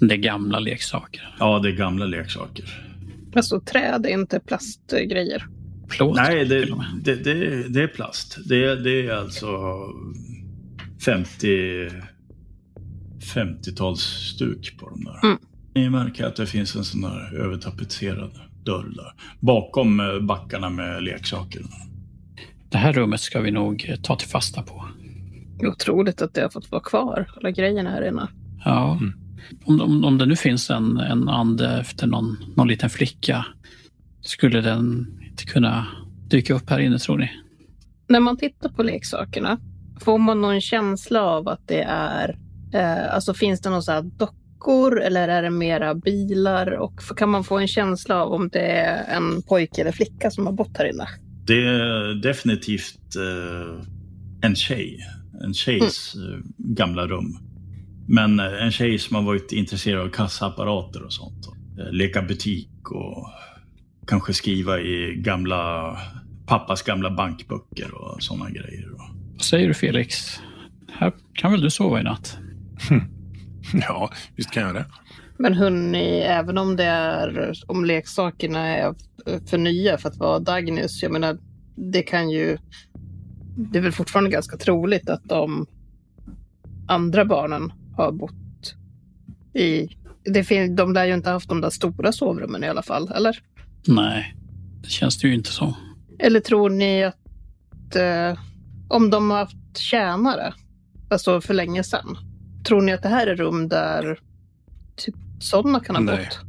Det 0.00 0.14
är 0.14 0.18
gamla 0.18 0.58
leksaker. 0.58 1.34
Ja, 1.38 1.58
det 1.58 1.68
är 1.68 1.72
gamla 1.72 2.06
leksaker. 2.06 2.64
Alltså 3.34 3.60
träd 3.60 4.06
är 4.06 4.10
inte 4.10 4.40
plastgrejer. 4.40 5.46
Plåt 5.88 6.16
Nej, 6.16 6.44
det, 6.44 6.64
det, 7.04 7.14
det, 7.14 7.68
det 7.68 7.82
är 7.82 7.88
plast. 7.88 8.38
Det, 8.48 8.76
det 8.76 9.06
är 9.06 9.12
alltså 9.12 9.48
50 11.04 11.88
50-talsstuk 13.22 14.78
på 14.78 14.90
de 14.90 15.04
där. 15.04 15.24
Mm. 15.24 15.38
Ni 15.74 15.90
märker 15.90 16.24
att 16.24 16.36
det 16.36 16.46
finns 16.46 16.76
en 16.76 16.84
sån 16.84 17.00
där 17.00 17.34
övertapetserad 17.34 18.30
dörr 18.64 18.92
där. 18.96 19.12
Bakom 19.40 20.00
eh, 20.00 20.20
backarna 20.20 20.70
med 20.70 21.02
leksaker. 21.02 21.62
Det 22.70 22.78
här 22.78 22.92
rummet 22.92 23.20
ska 23.20 23.40
vi 23.40 23.50
nog 23.50 23.86
eh, 23.88 23.96
ta 23.96 24.16
till 24.16 24.28
fasta 24.28 24.62
på. 24.62 24.84
Otroligt 25.66 26.22
att 26.22 26.34
det 26.34 26.42
har 26.42 26.48
fått 26.48 26.70
vara 26.70 26.82
kvar, 26.82 27.30
alla 27.36 27.50
grejerna 27.50 27.90
här 27.90 28.08
inne. 28.08 28.28
Ja. 28.64 28.98
Mm. 29.00 29.12
Om, 29.64 29.80
om, 29.80 30.04
om 30.04 30.18
det 30.18 30.26
nu 30.26 30.36
finns 30.36 30.70
en, 30.70 30.96
en 30.96 31.28
ande 31.28 31.80
efter 31.80 32.06
någon, 32.06 32.36
någon 32.56 32.68
liten 32.68 32.90
flicka, 32.90 33.46
skulle 34.20 34.60
den 34.60 35.06
inte 35.30 35.44
kunna 35.44 35.86
dyka 36.28 36.54
upp 36.54 36.70
här 36.70 36.78
inne 36.78 36.98
tror 36.98 37.18
ni? 37.18 37.30
När 38.08 38.20
man 38.20 38.36
tittar 38.36 38.68
på 38.68 38.82
leksakerna, 38.82 39.58
får 40.00 40.18
man 40.18 40.40
någon 40.40 40.60
känsla 40.60 41.22
av 41.22 41.48
att 41.48 41.68
det 41.68 41.82
är, 41.82 42.38
eh, 42.72 43.14
alltså 43.14 43.34
finns 43.34 43.60
det 43.60 43.70
någon 43.70 43.82
så 43.82 43.92
här 43.92 44.02
dockor 44.02 45.00
eller 45.00 45.28
är 45.28 45.42
det 45.42 45.50
mera 45.50 45.94
bilar? 45.94 46.70
Och 46.72 47.00
kan 47.16 47.28
man 47.28 47.44
få 47.44 47.58
en 47.58 47.68
känsla 47.68 48.22
av 48.22 48.32
om 48.32 48.48
det 48.48 48.70
är 48.70 49.16
en 49.16 49.42
pojke 49.42 49.80
eller 49.80 49.92
flicka 49.92 50.30
som 50.30 50.46
har 50.46 50.52
bott 50.52 50.78
här 50.78 50.92
inne? 50.92 51.08
Det 51.46 51.64
är 51.64 52.22
definitivt 52.22 53.16
eh, 53.16 53.86
en 54.42 54.56
tjej. 54.56 54.98
En 55.44 55.54
tjejs 55.54 56.14
eh, 56.14 56.38
gamla 56.56 57.06
rum. 57.06 57.38
Men 58.08 58.40
eh, 58.40 58.64
en 58.64 58.70
tjej 58.72 58.98
som 58.98 59.16
har 59.16 59.22
varit 59.22 59.52
intresserad 59.52 60.00
av 60.00 60.08
kassaapparater 60.08 61.02
och 61.02 61.12
sånt. 61.12 61.46
Eh, 61.78 61.92
leka 61.92 62.22
butik 62.22 62.90
och 62.90 63.28
kanske 64.06 64.34
skriva 64.34 64.80
i 64.80 65.14
gamla 65.16 65.96
pappas 66.46 66.82
gamla 66.82 67.10
bankböcker 67.10 67.94
och 67.94 68.22
sådana 68.22 68.50
grejer. 68.50 68.88
Vad 69.32 69.42
säger 69.42 69.68
du 69.68 69.74
Felix? 69.74 70.40
Här 70.92 71.12
kan 71.34 71.52
väl 71.52 71.60
du 71.60 71.70
sova 71.70 72.00
i 72.00 72.02
natt? 72.02 72.38
Ja, 73.72 74.10
visst 74.36 74.50
kan 74.50 74.62
jag 74.62 74.74
det. 74.74 74.86
Men 75.38 75.54
hörni, 75.54 76.20
även 76.20 76.58
om 76.58 76.76
det 76.76 76.84
är, 76.84 77.52
om 77.66 77.84
leksakerna 77.84 78.66
är 78.66 78.94
för 79.46 79.58
nya 79.58 79.98
för 79.98 80.08
att 80.08 80.16
vara 80.16 80.38
Dagnus, 80.38 81.02
jag 81.02 81.12
menar, 81.12 81.38
det 81.76 82.02
kan 82.02 82.30
ju, 82.30 82.58
det 83.56 83.78
är 83.78 83.82
väl 83.82 83.92
fortfarande 83.92 84.30
ganska 84.30 84.56
troligt 84.56 85.08
att 85.08 85.24
de 85.24 85.66
andra 86.88 87.24
barnen 87.24 87.72
har 87.96 88.12
bott 88.12 88.74
i, 89.54 89.88
det 90.24 90.44
fin, 90.44 90.76
de 90.76 90.92
lär 90.92 91.04
ju 91.04 91.14
inte 91.14 91.28
ha 91.28 91.34
haft 91.34 91.48
de 91.48 91.60
där 91.60 91.70
stora 91.70 92.12
sovrummen 92.12 92.64
i 92.64 92.68
alla 92.68 92.82
fall, 92.82 93.12
eller? 93.12 93.38
Nej, 93.86 94.34
det 94.82 94.88
känns 94.88 95.18
det 95.18 95.28
ju 95.28 95.34
inte 95.34 95.52
så. 95.52 95.76
Eller 96.18 96.40
tror 96.40 96.70
ni 96.70 97.04
att 97.04 97.96
eh, 97.96 98.38
om 98.88 99.10
de 99.10 99.30
har 99.30 99.38
haft 99.38 99.78
tjänare, 99.78 100.54
alltså 101.10 101.40
för 101.40 101.54
länge 101.54 101.84
sedan, 101.84 102.16
tror 102.64 102.80
ni 102.82 102.92
att 102.92 103.02
det 103.02 103.08
här 103.08 103.26
är 103.26 103.36
rum 103.36 103.68
där 103.68 104.18
typ 104.96 105.14
sådana 105.40 105.80
kan 105.80 105.96
ha 105.96 106.02
Nej. 106.02 106.16
bott? 106.16 106.40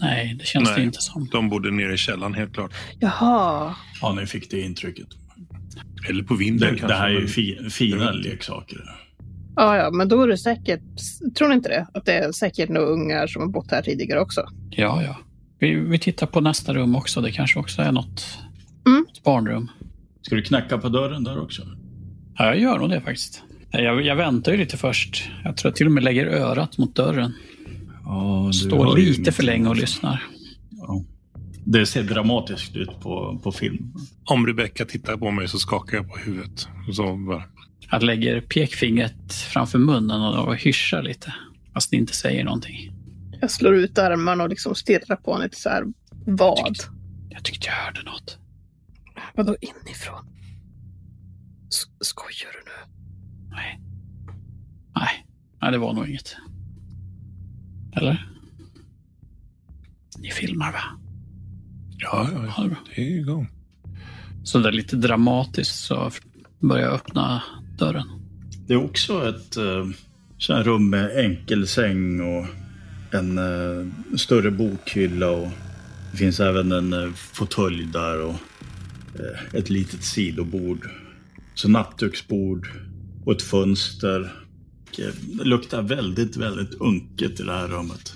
Nej, 0.00 0.34
det 0.38 0.44
känns 0.46 0.68
det 0.68 0.74
Nej. 0.76 0.84
inte 0.84 1.02
som. 1.02 1.28
De 1.32 1.48
bodde 1.48 1.70
nere 1.70 1.94
i 1.94 1.96
källaren 1.96 2.34
helt 2.34 2.54
klart. 2.54 2.72
Jaha, 2.98 3.74
Ja, 4.02 4.14
ni 4.14 4.26
fick 4.26 4.50
det 4.50 4.60
intrycket. 4.60 5.06
Eller 6.08 6.22
på 6.22 6.34
vinden 6.34 6.60
Det, 6.60 6.66
kanske. 6.78 6.86
det 6.86 6.94
här 6.94 7.08
är 7.10 7.20
ju 7.20 7.26
fi, 7.26 7.58
fina 7.70 8.10
leksaker. 8.10 8.96
Ja, 9.56 9.76
ja, 9.76 9.90
men 9.90 10.08
då 10.08 10.22
är 10.22 10.28
det 10.28 10.38
säkert, 10.38 10.80
tror 11.38 11.48
ni 11.48 11.54
inte 11.54 11.68
det? 11.68 11.86
Att 11.94 12.04
det 12.04 12.12
är 12.12 12.32
säkert 12.32 12.68
några 12.68 12.86
ungar 12.86 13.26
som 13.26 13.42
har 13.42 13.48
bott 13.48 13.70
här 13.70 13.82
tidigare 13.82 14.20
också? 14.20 14.46
Ja, 14.70 15.02
ja. 15.02 15.16
Vi, 15.58 15.74
vi 15.74 15.98
tittar 15.98 16.26
på 16.26 16.40
nästa 16.40 16.74
rum 16.74 16.96
också. 16.96 17.20
Det 17.20 17.32
kanske 17.32 17.58
också 17.58 17.82
är 17.82 17.92
något 17.92 18.38
Mm. 18.86 19.06
ett 19.16 19.22
barnrum. 19.22 19.70
Ska 20.22 20.34
du 20.36 20.42
knacka 20.42 20.78
på 20.78 20.88
dörren 20.88 21.24
där 21.24 21.42
också? 21.42 21.62
Ja, 22.38 22.44
jag 22.44 22.58
gör 22.60 22.78
nog 22.78 22.90
det 22.90 23.00
faktiskt. 23.00 23.42
Jag, 23.70 24.02
jag 24.06 24.16
väntar 24.16 24.52
ju 24.52 24.58
lite 24.58 24.76
först. 24.76 25.30
Jag 25.44 25.56
tror 25.56 25.70
jag 25.70 25.76
till 25.76 25.86
och 25.86 25.92
med 25.92 26.02
lägger 26.04 26.26
örat 26.26 26.78
mot 26.78 26.94
dörren. 26.94 27.34
Ja, 28.04 28.52
Står 28.52 28.98
ju 29.00 29.06
lite 29.06 29.32
för 29.32 29.42
länge 29.42 29.68
och 29.68 29.76
lyssnar. 29.76 30.22
Ja. 30.70 31.04
Det 31.64 31.86
ser 31.86 32.02
dramatiskt 32.02 32.76
ut 32.76 33.00
på, 33.00 33.40
på 33.42 33.52
film. 33.52 33.94
Om 34.24 34.46
Rebecka 34.46 34.84
tittar 34.84 35.16
på 35.16 35.30
mig 35.30 35.48
så 35.48 35.58
skakar 35.58 35.96
jag 35.96 36.08
på 36.08 36.16
huvudet. 36.18 36.68
Så 36.92 37.16
bara, 37.16 37.42
Jag 37.90 38.02
lägger 38.02 38.40
pekfingret 38.40 39.32
framför 39.34 39.78
munnen 39.78 40.20
och, 40.22 40.56
hyschar 40.56 41.02
lite. 41.02 41.34
Fast 41.74 41.92
ni 41.92 41.98
inte 41.98 42.12
säger 42.16 42.44
någonting. 42.44 42.92
Jag 43.40 43.50
slår 43.50 43.74
ut 43.74 43.98
armarna 43.98 44.42
och 44.42 44.48
liksom 44.50 44.74
stirrar 44.74 45.16
på 45.16 45.30
honom 45.30 45.44
lite 45.44 45.60
så 45.60 45.68
här. 45.68 45.84
Vad? 46.26 46.76
Jag 47.28 47.44
tyckte 47.44 47.66
jag 47.68 47.74
hörde 47.74 48.02
något. 48.02 48.38
Vadå 49.34 49.56
inifrån? 49.60 50.26
S- 51.68 51.86
skojar 52.00 52.50
du 52.52 52.58
nu? 52.64 52.69
Nej. 53.50 53.80
Nej. 54.96 55.26
Nej, 55.62 55.72
det 55.72 55.78
var 55.78 55.92
nog 55.92 56.08
inget. 56.08 56.36
Eller? 57.92 58.26
Ni 60.18 60.30
filmar 60.30 60.72
va? 60.72 60.82
ja, 61.98 62.28
ja, 62.32 62.44
Ja, 62.46 62.62
det 62.62 62.64
är 62.64 62.68
bra. 62.68 62.78
det 62.96 63.02
är 63.02 63.18
igång. 63.20 63.48
Så 64.44 64.58
där 64.58 64.72
lite 64.72 64.96
dramatiskt 64.96 65.74
så 65.84 66.10
börjar 66.58 66.84
jag 66.84 66.94
öppna 66.94 67.42
dörren. 67.78 68.06
Det 68.66 68.72
är 68.72 68.84
också 68.84 69.28
ett 69.28 69.56
eh, 69.56 70.54
rum 70.64 70.90
med 70.90 71.10
enkelsäng 71.16 72.20
och 72.20 72.46
en 73.14 73.38
eh, 73.38 74.16
större 74.16 74.50
bokhylla. 74.50 75.30
Och 75.30 75.48
det 76.10 76.16
finns 76.16 76.40
även 76.40 76.72
en 76.72 76.92
eh, 76.92 77.12
fåtölj 77.12 77.86
där 77.86 78.20
och 78.22 78.34
eh, 79.14 79.54
ett 79.54 79.70
litet 79.70 80.04
sidobord. 80.04 80.90
Så 81.54 81.68
nattduksbord 81.68 82.68
och 83.30 83.36
ett 83.36 83.42
fönster. 83.42 84.32
Eh, 84.98 85.14
Det 85.38 85.44
luktar 85.44 85.82
väldigt, 85.82 86.36
väldigt 86.36 86.74
unket 86.74 87.40
i 87.40 87.42
det 87.42 87.52
här 87.52 87.68
rummet. 87.68 88.14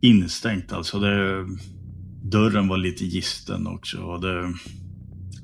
Instängt 0.00 0.72
alltså. 0.72 0.98
Det, 0.98 1.46
dörren 2.22 2.68
var 2.68 2.76
lite 2.76 3.04
gisten 3.04 3.66
också. 3.66 3.98
Och 3.98 4.20
det, 4.20 4.42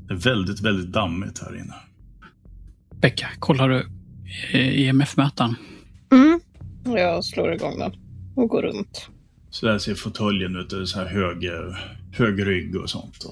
det 0.09 0.15
är 0.15 0.19
väldigt, 0.19 0.61
väldigt 0.61 0.93
dammigt 0.93 1.39
här 1.39 1.57
inne. 1.57 1.75
Becka, 3.01 3.29
kollar 3.39 3.69
du 3.69 3.87
eh, 4.53 4.89
EMF-mätaren? 4.89 5.55
Mm. 6.13 6.41
Jag 6.85 7.25
slår 7.25 7.53
igång 7.55 7.79
den 7.79 7.93
och 8.37 8.49
går 8.49 8.63
runt. 8.63 9.09
Så 9.51 9.67
där 9.67 9.79
ser 9.79 9.95
fåtöljen 9.95 10.57
ut. 10.57 10.71
Det 10.71 10.81
är 10.81 10.85
så 10.85 10.99
här 10.99 11.07
hög, 11.07 11.51
hög 12.13 12.47
rygg 12.47 12.77
och 12.77 12.91
sånt. 12.91 13.27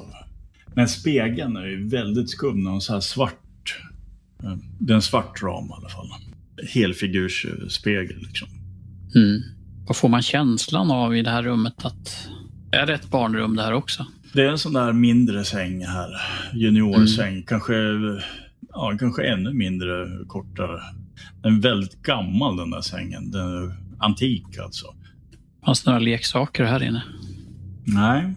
Men 0.75 0.88
spegeln 0.88 1.57
är 1.57 1.66
ju 1.66 1.88
väldigt 1.88 2.31
skum. 2.31 2.66
Är 2.66 2.81
så 2.81 2.92
här 2.92 3.01
svart. 3.01 3.41
Eh, 4.44 4.57
Det 4.78 4.92
är 4.92 4.94
en 4.94 5.02
svart 5.02 5.42
ram 5.42 5.64
i 5.64 5.72
alla 5.72 5.88
fall. 5.88 6.09
Helfigursspegel 6.74 8.18
liksom. 8.18 8.48
Mm. 9.14 9.42
Vad 9.87 9.96
får 9.96 10.09
man 10.09 10.22
känslan 10.22 10.90
av 10.90 11.16
i 11.16 11.22
det 11.22 11.31
här 11.31 11.42
rummet 11.42 11.85
att... 11.85 12.28
Är 12.72 12.87
det 12.87 12.94
ett 12.94 13.11
barnrum 13.11 13.57
det 13.57 13.62
här 13.62 13.72
också? 13.72 14.07
Det 14.33 14.42
är 14.42 14.48
en 14.50 14.59
sån 14.59 14.72
där 14.72 14.92
mindre 14.92 15.44
säng 15.44 15.87
här. 15.87 16.09
Juniorsäng. 16.55 17.42
Kanske, 17.42 17.74
ja, 18.68 18.96
kanske 18.98 19.26
ännu 19.26 19.52
mindre, 19.52 20.09
kortare. 20.26 20.81
Den 21.42 21.57
är 21.57 21.61
väldigt 21.61 22.02
gammal 22.02 22.57
den 22.57 22.70
där 22.70 22.81
sängen. 22.81 23.31
Den 23.31 23.40
är 23.40 23.76
antik 23.98 24.59
alltså. 24.64 24.87
Fanns 25.64 25.83
det 25.83 25.90
några 25.90 26.05
leksaker 26.05 26.64
här 26.64 26.83
inne? 26.83 27.02
Nej, 27.85 28.35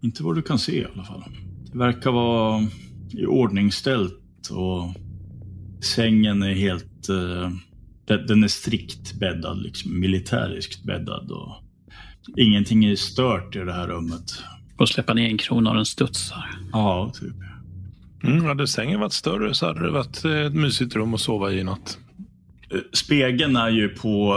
inte 0.00 0.22
vad 0.22 0.34
du 0.34 0.42
kan 0.42 0.58
se 0.58 0.80
i 0.80 0.86
alla 0.94 1.04
fall. 1.04 1.24
Det 1.72 1.78
verkar 1.78 2.10
vara 2.10 2.68
i 3.10 3.26
ordningställt 3.26 4.48
och 4.50 4.94
sängen 5.84 6.42
är 6.42 6.54
helt... 6.54 7.08
eh, 7.08 7.50
den- 8.26 8.44
är 8.44 8.48
strikt 8.48 9.12
bäddad, 9.14 9.62
liksom 9.62 10.00
militäriskt 10.00 10.82
bäddad. 10.84 11.30
Och 11.30 11.62
ingenting 12.36 12.84
är 12.84 12.96
stört 12.96 13.56
i 13.56 13.58
det 13.58 13.72
här 13.72 13.86
rummet. 13.88 14.42
Och 14.76 14.88
släppa 14.88 15.14
ner 15.14 15.28
en 15.28 15.38
krona 15.38 15.70
och 15.70 15.76
den 15.76 15.86
studsar. 15.86 16.50
Ja, 16.72 17.12
typ. 17.20 17.32
Mm, 18.24 18.44
hade 18.44 18.66
sängen 18.68 19.00
varit 19.00 19.12
större 19.12 19.54
så 19.54 19.66
hade 19.66 19.82
det 19.82 19.90
varit 19.90 20.24
eh, 20.24 20.32
ett 20.32 20.54
mysigt 20.54 20.96
rum 20.96 21.14
att 21.14 21.20
sova 21.20 21.52
i 21.52 21.64
natt. 21.64 21.98
Eh, 22.70 22.78
Spegeln 22.92 23.56
är 23.56 23.70
ju 23.70 23.88
på 23.88 24.36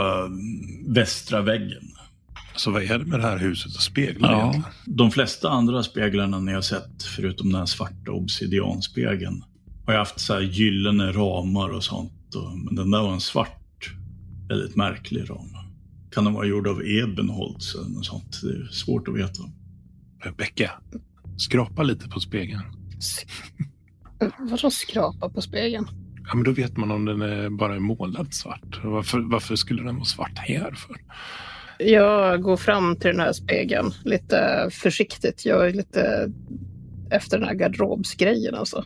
västra 0.86 1.42
väggen. 1.42 1.82
Så 2.56 2.70
vad 2.70 2.82
är 2.82 2.98
det 2.98 3.04
med 3.04 3.18
det 3.20 3.26
här 3.26 3.38
huset 3.38 3.74
och 3.76 3.82
speglar 3.82 4.32
Ja. 4.32 4.38
egentligen? 4.40 4.70
De 4.86 5.10
flesta 5.10 5.50
andra 5.50 5.82
speglarna 5.82 6.40
ni 6.40 6.52
har 6.52 6.60
sett, 6.60 7.02
förutom 7.16 7.50
den 7.52 7.58
här 7.58 7.66
svarta 7.66 8.10
obsidianspegeln, 8.12 9.44
har 9.88 9.94
ju 9.94 9.98
haft 9.98 10.20
så 10.20 10.34
här 10.34 10.40
gyllene 10.40 11.12
ramar 11.12 11.68
och 11.68 11.84
sånt. 11.84 12.34
Och, 12.34 12.58
men 12.58 12.74
den 12.74 12.90
där 12.90 13.02
var 13.02 13.12
en 13.12 13.20
svart 13.20 13.54
Väldigt 14.48 14.76
märklig 14.76 15.30
ram. 15.30 15.48
Kan 16.10 16.24
den 16.24 16.34
vara 16.34 16.46
gjord 16.46 16.66
av 16.66 16.82
ebenholts 16.82 17.74
eller 17.74 17.88
något 17.88 18.04
sånt? 18.04 18.40
Det 18.42 18.48
är 18.48 18.68
svårt 18.72 19.08
att 19.08 19.14
veta. 19.14 19.42
Rebecka, 20.24 20.70
skrapa 21.36 21.82
lite 21.82 22.08
på 22.08 22.20
spegeln. 22.20 22.62
Vadå 24.50 24.70
skrapa 24.70 25.28
på 25.28 25.40
spegeln? 25.40 25.86
Ja, 26.28 26.34
men 26.34 26.44
då 26.44 26.52
vet 26.52 26.76
man 26.76 26.90
om 26.90 27.04
den 27.04 27.22
är 27.22 27.50
bara 27.50 27.74
är 27.74 27.78
målad 27.78 28.34
svart. 28.34 28.80
Varför, 28.84 29.20
varför 29.20 29.56
skulle 29.56 29.82
den 29.82 29.94
vara 29.94 30.04
svart 30.04 30.38
här 30.38 30.74
för? 30.74 30.96
Jag 31.78 32.42
går 32.42 32.56
fram 32.56 32.96
till 32.96 33.10
den 33.10 33.20
här 33.20 33.32
spegeln 33.32 33.92
lite 34.04 34.68
försiktigt. 34.72 35.46
Jag 35.46 35.68
är 35.68 35.72
lite 35.72 36.32
efter 37.10 37.38
den 37.38 37.48
här 37.48 37.54
garderobsgrejen 37.54 38.54
alltså. 38.54 38.84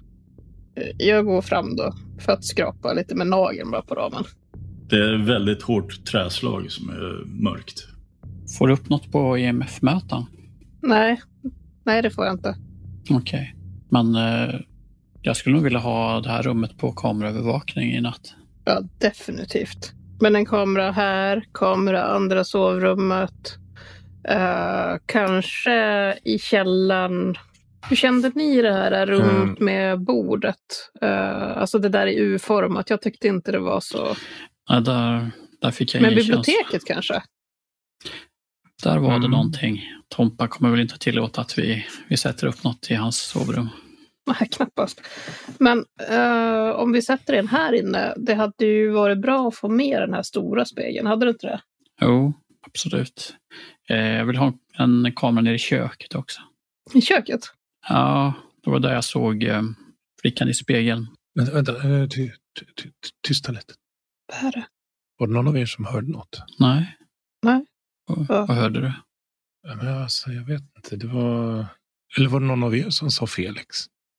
Jag 0.98 1.24
går 1.24 1.42
fram 1.42 1.76
då 1.76 1.94
för 2.18 2.32
att 2.32 2.44
skrapa 2.44 2.92
lite 2.92 3.14
med 3.14 3.26
nageln 3.26 3.70
bara 3.70 3.82
på 3.82 3.94
ramen. 3.94 4.24
Det 4.88 4.96
är 4.96 5.26
väldigt 5.26 5.62
hårt 5.62 6.04
träslag 6.04 6.70
som 6.70 6.88
är 6.88 7.24
mörkt. 7.42 7.86
Får 8.58 8.66
du 8.66 8.74
upp 8.74 8.88
något 8.88 9.12
på 9.12 9.38
E 9.38 9.44
EMF-mätaren? 9.46 10.24
Nej, 10.82 11.20
nej 11.84 12.02
det 12.02 12.10
får 12.10 12.24
jag 12.24 12.34
inte. 12.34 12.56
Okej. 13.10 13.56
Men 13.90 14.14
eh, 14.14 14.54
jag 15.22 15.36
skulle 15.36 15.54
nog 15.54 15.64
vilja 15.64 15.78
ha 15.78 16.20
det 16.20 16.28
här 16.28 16.42
rummet 16.42 16.78
på 16.78 16.92
kameraövervakning 16.92 17.92
i 17.92 18.00
natt. 18.00 18.34
Ja, 18.64 18.82
definitivt. 18.98 19.92
Men 20.20 20.36
en 20.36 20.46
kamera 20.46 20.92
här, 20.92 21.44
kamera 21.52 22.02
andra 22.02 22.44
sovrummet. 22.44 23.56
Eh, 24.28 24.96
kanske 25.06 26.14
i 26.24 26.38
källaren. 26.38 27.34
Hur 27.88 27.96
kände 27.96 28.32
ni 28.34 28.62
det 28.62 28.72
här 28.72 29.06
runt 29.06 29.22
Mm. 29.32 29.56
med 29.64 30.00
bordet? 30.00 30.90
Eh, 31.00 31.56
alltså 31.58 31.78
det 31.78 31.88
där 31.88 32.06
i 32.06 32.14
U-format. 32.18 32.90
Jag 32.90 33.02
tyckte 33.02 33.28
inte 33.28 33.52
det 33.52 33.58
var 33.58 33.80
så. 33.80 34.16
Nej, 34.70 34.82
där, 34.82 35.30
där 35.60 35.70
fick 35.70 35.94
jag 35.94 36.02
Men 36.02 36.12
ingen 36.12 36.24
känsla. 36.24 36.42
biblioteket 36.42 36.84
kanske? 36.86 37.22
Där 38.82 38.98
var 38.98 39.10
det 39.10 39.16
Mm. 39.16 39.30
någonting. 39.30 39.82
Tompa 40.08 40.48
kommer 40.48 40.70
väl 40.70 40.80
inte 40.80 40.98
tillåta 40.98 41.40
att 41.40 41.58
vi, 41.58 41.86
vi 42.08 42.16
sätter 42.16 42.46
upp 42.46 42.64
något 42.64 42.90
i 42.90 42.94
hans 42.94 43.20
sovrum. 43.20 43.68
Nej, 44.26 44.48
knappast. 44.52 45.00
Men 45.58 45.84
eh, 46.10 46.70
om 46.70 46.92
vi 46.92 47.02
sätter 47.02 47.32
den 47.36 47.48
här 47.48 47.72
inne. 47.72 48.14
Det 48.16 48.34
hade 48.34 48.64
ju 48.66 48.90
varit 48.90 49.18
bra 49.18 49.48
att 49.48 49.56
få 49.56 49.68
med 49.68 50.02
den 50.02 50.14
här 50.14 50.22
stora 50.22 50.64
spegeln. 50.64 51.06
Hade 51.06 51.26
det 51.26 51.30
inte 51.30 51.46
det? 51.46 51.60
Jo, 52.00 52.32
absolut. 52.66 53.34
Eh, 53.88 53.96
jag 54.16 54.24
vill 54.24 54.36
ha 54.36 54.52
en 54.78 55.12
kamera 55.16 55.42
nere 55.42 55.54
i 55.54 55.58
köket 55.58 56.14
också. 56.14 56.40
I 56.94 57.00
köket? 57.00 57.40
Ja, 57.88 58.34
det 58.64 58.70
var 58.70 58.78
där 58.80 58.94
jag 58.94 59.04
såg 59.04 59.44
eh, 59.44 59.62
flickan 60.20 60.48
i 60.48 60.54
spegeln. 60.54 61.06
Vänta, 61.34 61.52
vänta 61.54 61.72
eh, 61.72 62.08
ty, 62.08 62.30
ty, 62.60 62.64
ty, 62.82 62.88
tysta 63.28 63.52
lite. 63.52 63.74
Vad 64.32 64.48
är 64.48 64.52
det? 64.52 64.64
Var 65.18 65.26
det 65.26 65.32
någon 65.32 65.48
av 65.48 65.58
er 65.58 65.66
som 65.66 65.84
hörde 65.84 66.10
något? 66.12 66.42
Nej. 66.58 66.96
Nej. 67.46 67.64
Vad, 68.06 68.26
Ja. 68.28 68.46
vad 68.46 68.56
hörde 68.56 68.80
du? 68.80 68.92
Ja, 69.68 69.74
men 69.74 69.88
alltså, 70.02 70.30
jag 70.32 70.44
vet 70.44 70.62
inte. 70.76 70.96
Det 70.96 71.06
var... 71.06 71.66
Eller 72.16 72.28
var 72.28 72.40
det 72.40 72.46
någon 72.46 72.62
av 72.64 72.76
er 72.76 72.90
som 72.90 73.10
sa 73.10 73.26
Felix? 73.26 73.66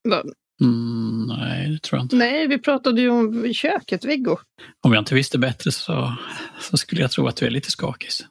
Va? 0.09 0.23
Mm, 0.61 1.25
nej, 1.27 1.69
det 1.69 1.79
tror 1.81 1.97
jag 1.99 2.05
inte. 2.05 2.15
Nej, 2.15 2.47
vi 2.47 2.59
pratade 2.59 3.01
ju 3.01 3.09
om 3.09 3.53
köket, 3.53 4.05
Viggo. 4.05 4.37
Om 4.81 4.93
jag 4.93 5.01
inte 5.01 5.15
visste 5.15 5.37
bättre 5.39 5.71
så, 5.71 6.15
så 6.59 6.77
skulle 6.77 7.01
jag 7.01 7.11
tro 7.11 7.27
att 7.27 7.35
du 7.35 7.45
är 7.45 7.49
lite 7.49 7.71
skakis. 7.71 8.25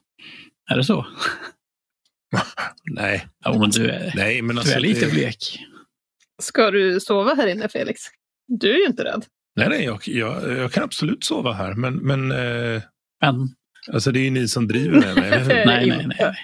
Är 0.71 0.77
det 0.77 0.83
så? 0.83 1.05
Nej. 2.83 3.27
Ja, 3.43 3.57
men 3.59 3.69
du 3.69 3.89
är, 3.89 4.11
Nej, 4.15 4.41
men 4.41 4.55
du 4.55 4.59
alltså... 4.59 4.75
är 4.75 4.79
lite 4.79 5.05
det... 5.05 5.11
blek. 5.11 5.59
Ska 6.41 6.71
du 6.71 6.99
sova 6.99 7.33
här 7.35 7.47
inne, 7.47 7.69
Felix? 7.69 8.01
Du 8.47 8.73
är 8.73 8.77
ju 8.77 8.85
inte 8.85 9.03
rädd. 9.03 9.25
Nej, 9.55 9.69
nej, 9.69 9.83
jag, 9.83 10.07
jag, 10.07 10.57
jag 10.57 10.71
kan 10.71 10.83
absolut 10.83 11.23
sova 11.23 11.53
här. 11.53 11.73
Men, 11.73 11.95
men 11.95 12.31
eh, 12.31 12.81
Men 13.21 13.49
alltså, 13.93 14.11
det 14.11 14.19
är 14.19 14.23
ju 14.23 14.29
ni 14.29 14.47
som 14.47 14.67
driver 14.67 14.99
med 14.99 15.15
mig. 15.15 15.27
eller 15.27 15.39
hur? 15.39 15.47
nej, 15.65 15.87
nej, 15.87 16.07
nej. 16.07 16.35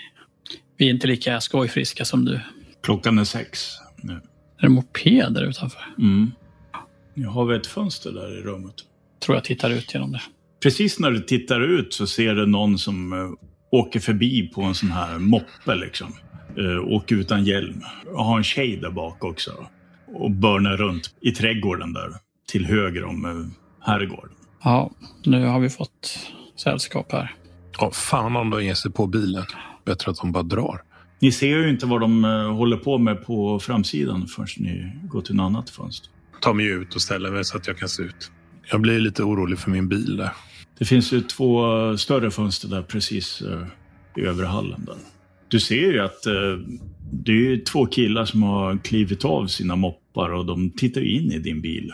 Vi 0.77 0.85
är 0.85 0.89
inte 0.89 1.07
lika 1.07 1.41
skojfriska 1.41 2.05
som 2.05 2.25
du. 2.25 2.39
Klockan 2.83 3.19
är 3.19 3.23
sex 3.23 3.69
nu. 4.03 4.13
Är 4.57 4.61
det 4.61 4.69
mopeder 4.69 5.43
utanför? 5.43 5.81
Mm. 5.97 6.31
Jag 7.13 7.29
har 7.29 7.45
vi 7.45 7.55
ett 7.55 7.67
fönster 7.67 8.11
där 8.11 8.39
i 8.39 8.41
rummet. 8.41 8.75
Tror 9.25 9.37
jag 9.37 9.43
tittar 9.43 9.69
ut 9.69 9.93
genom 9.93 10.11
det. 10.11 10.21
Precis 10.63 10.99
när 10.99 11.11
du 11.11 11.19
tittar 11.19 11.61
ut 11.61 11.93
så 11.93 12.07
ser 12.07 12.35
du 12.35 12.45
någon 12.45 12.77
som 12.77 13.13
eh, 13.13 13.29
åker 13.71 13.99
förbi 13.99 14.47
på 14.47 14.63
en 14.63 14.75
sån 14.75 14.91
här 14.91 15.19
moppe 15.19 15.75
liksom. 15.75 16.13
Eh, 16.57 16.93
åker 16.93 17.15
utan 17.15 17.45
hjälm. 17.45 17.81
Och 18.13 18.25
har 18.25 18.37
en 18.37 18.43
tjej 18.43 18.77
där 18.77 18.91
bak 18.91 19.23
också. 19.23 19.51
Och 20.13 20.31
börnar 20.31 20.77
runt 20.77 21.15
i 21.21 21.31
trädgården 21.31 21.93
där. 21.93 22.09
Till 22.51 22.65
höger 22.65 23.03
om 23.03 23.25
eh, 23.25 23.87
herrgården. 23.87 24.35
Ja, 24.63 24.91
nu 25.25 25.45
har 25.45 25.59
vi 25.59 25.69
fått 25.69 26.19
sällskap 26.55 27.11
här. 27.11 27.35
Ja, 27.79 27.91
fan 27.91 28.35
om 28.35 28.49
de 28.49 28.63
ger 28.63 28.73
sig 28.73 28.91
på 28.91 29.07
bilen. 29.07 29.43
Bättre 29.85 30.11
att 30.11 30.17
de 30.17 30.31
bara 30.31 30.43
drar. 30.43 30.81
Ni 31.19 31.31
ser 31.31 31.57
ju 31.57 31.69
inte 31.69 31.85
vad 31.85 32.01
de 32.01 32.25
eh, 32.25 32.51
håller 32.55 32.77
på 32.77 32.97
med 32.97 33.25
på 33.25 33.59
framsidan 33.59 34.27
förrän 34.27 34.47
ni 34.57 34.91
går 35.07 35.21
till 35.21 35.35
ett 35.35 35.41
annat 35.41 35.69
fönster. 35.69 36.09
Ta 36.41 36.53
mig 36.53 36.65
ut 36.65 36.95
och 36.95 37.01
ställer 37.01 37.31
mig 37.31 37.45
så 37.45 37.57
att 37.57 37.67
jag 37.67 37.77
kan 37.77 37.89
se 37.89 38.03
ut. 38.03 38.31
Jag 38.71 38.81
blir 38.81 38.99
lite 38.99 39.23
orolig 39.23 39.59
för 39.59 39.71
min 39.71 39.87
bil 39.87 40.17
där. 40.17 40.31
Det 40.79 40.85
finns 40.85 41.13
ju 41.13 41.21
två 41.21 41.81
eh, 41.89 41.95
större 41.95 42.31
fönster 42.31 42.67
där 42.67 42.81
precis 42.81 43.41
eh, 43.41 43.67
i 44.15 44.25
övre 44.25 44.45
hallen. 44.45 44.85
Där. 44.85 44.95
Du 45.47 45.59
ser 45.59 45.91
ju 45.91 45.99
att 45.99 46.25
eh, 46.25 46.57
det 47.11 47.31
är 47.31 47.35
ju 47.35 47.57
två 47.57 47.85
killar 47.85 48.25
som 48.25 48.43
har 48.43 48.77
klivit 48.77 49.25
av 49.25 49.47
sina 49.47 49.75
moppar 49.75 50.29
och 50.29 50.45
de 50.45 50.71
tittar 50.71 51.01
in 51.01 51.31
i 51.31 51.39
din 51.39 51.61
bil. 51.61 51.91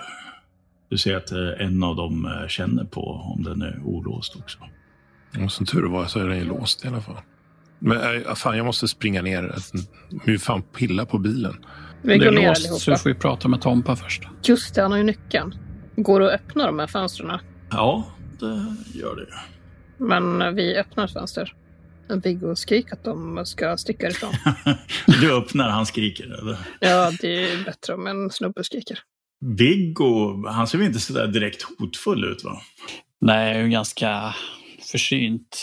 Du 0.89 0.97
ser 0.97 1.15
att 1.15 1.31
en 1.59 1.83
av 1.83 1.95
dem 1.95 2.29
känner 2.47 2.83
på 2.83 3.01
om 3.35 3.43
den 3.43 3.61
är 3.61 3.81
olåst 3.85 4.35
också. 4.35 4.57
Och 5.43 5.51
som 5.51 5.65
tur 5.65 5.83
var 5.83 6.05
så 6.05 6.19
är 6.19 6.27
den 6.27 6.37
ju 6.37 6.45
låst 6.45 6.85
i 6.85 6.87
alla 6.87 7.01
fall. 7.01 7.17
Men 7.79 7.97
äh, 8.25 8.33
fan, 8.35 8.57
jag 8.57 8.65
måste 8.65 8.87
springa 8.87 9.21
ner. 9.21 9.55
Hur 10.23 10.37
fan 10.37 10.61
pilla 10.61 11.05
på 11.05 11.17
bilen? 11.17 11.53
Vi 12.01 12.17
det 12.17 12.25
går 12.25 12.27
är 12.27 12.31
ner 12.31 12.47
låst, 12.47 12.61
så 12.61 12.71
allihopa. 12.71 12.97
får 12.97 13.09
vi 13.09 13.15
prata 13.15 13.47
med 13.47 13.61
Tompa 13.61 13.95
först. 13.95 14.23
Just 14.43 14.75
det, 14.75 14.81
han 14.81 14.91
har 14.91 14.97
ju 14.97 15.03
nyckeln. 15.03 15.55
Går 15.95 16.19
det 16.19 16.33
att 16.33 16.41
öppna 16.41 16.65
de 16.65 16.79
här 16.79 16.87
fönstren? 16.87 17.39
Ja, 17.71 18.03
det 18.39 18.65
gör 18.99 19.15
det. 19.15 19.27
Men 19.97 20.55
vi 20.55 20.77
öppnar 20.77 21.05
ett 21.05 21.13
fönster. 21.13 21.53
Viggo 22.23 22.55
skriker 22.55 22.93
att 22.93 23.03
de 23.03 23.45
ska 23.45 23.77
sticka 23.77 24.07
ifrån. 24.07 24.33
Du 25.21 25.37
öppnar, 25.37 25.69
han 25.69 25.85
skriker. 25.85 26.23
Eller? 26.23 26.57
ja, 26.79 27.11
det 27.21 27.51
är 27.51 27.63
bättre 27.65 27.93
om 27.93 28.07
en 28.07 28.29
snubbe 28.29 28.63
skriker. 28.63 28.99
Viggo, 29.45 30.43
han 30.47 30.67
ser 30.67 30.77
väl 30.77 30.87
inte 30.87 30.99
sådär 30.99 31.27
direkt 31.27 31.65
hotfull 31.79 32.23
ut 32.23 32.43
va? 32.43 32.61
Nej, 33.21 33.47
jag 33.47 33.55
är 33.55 33.59
ju 33.59 33.65
en 33.65 33.71
ganska 33.71 34.35
försynt, 34.91 35.57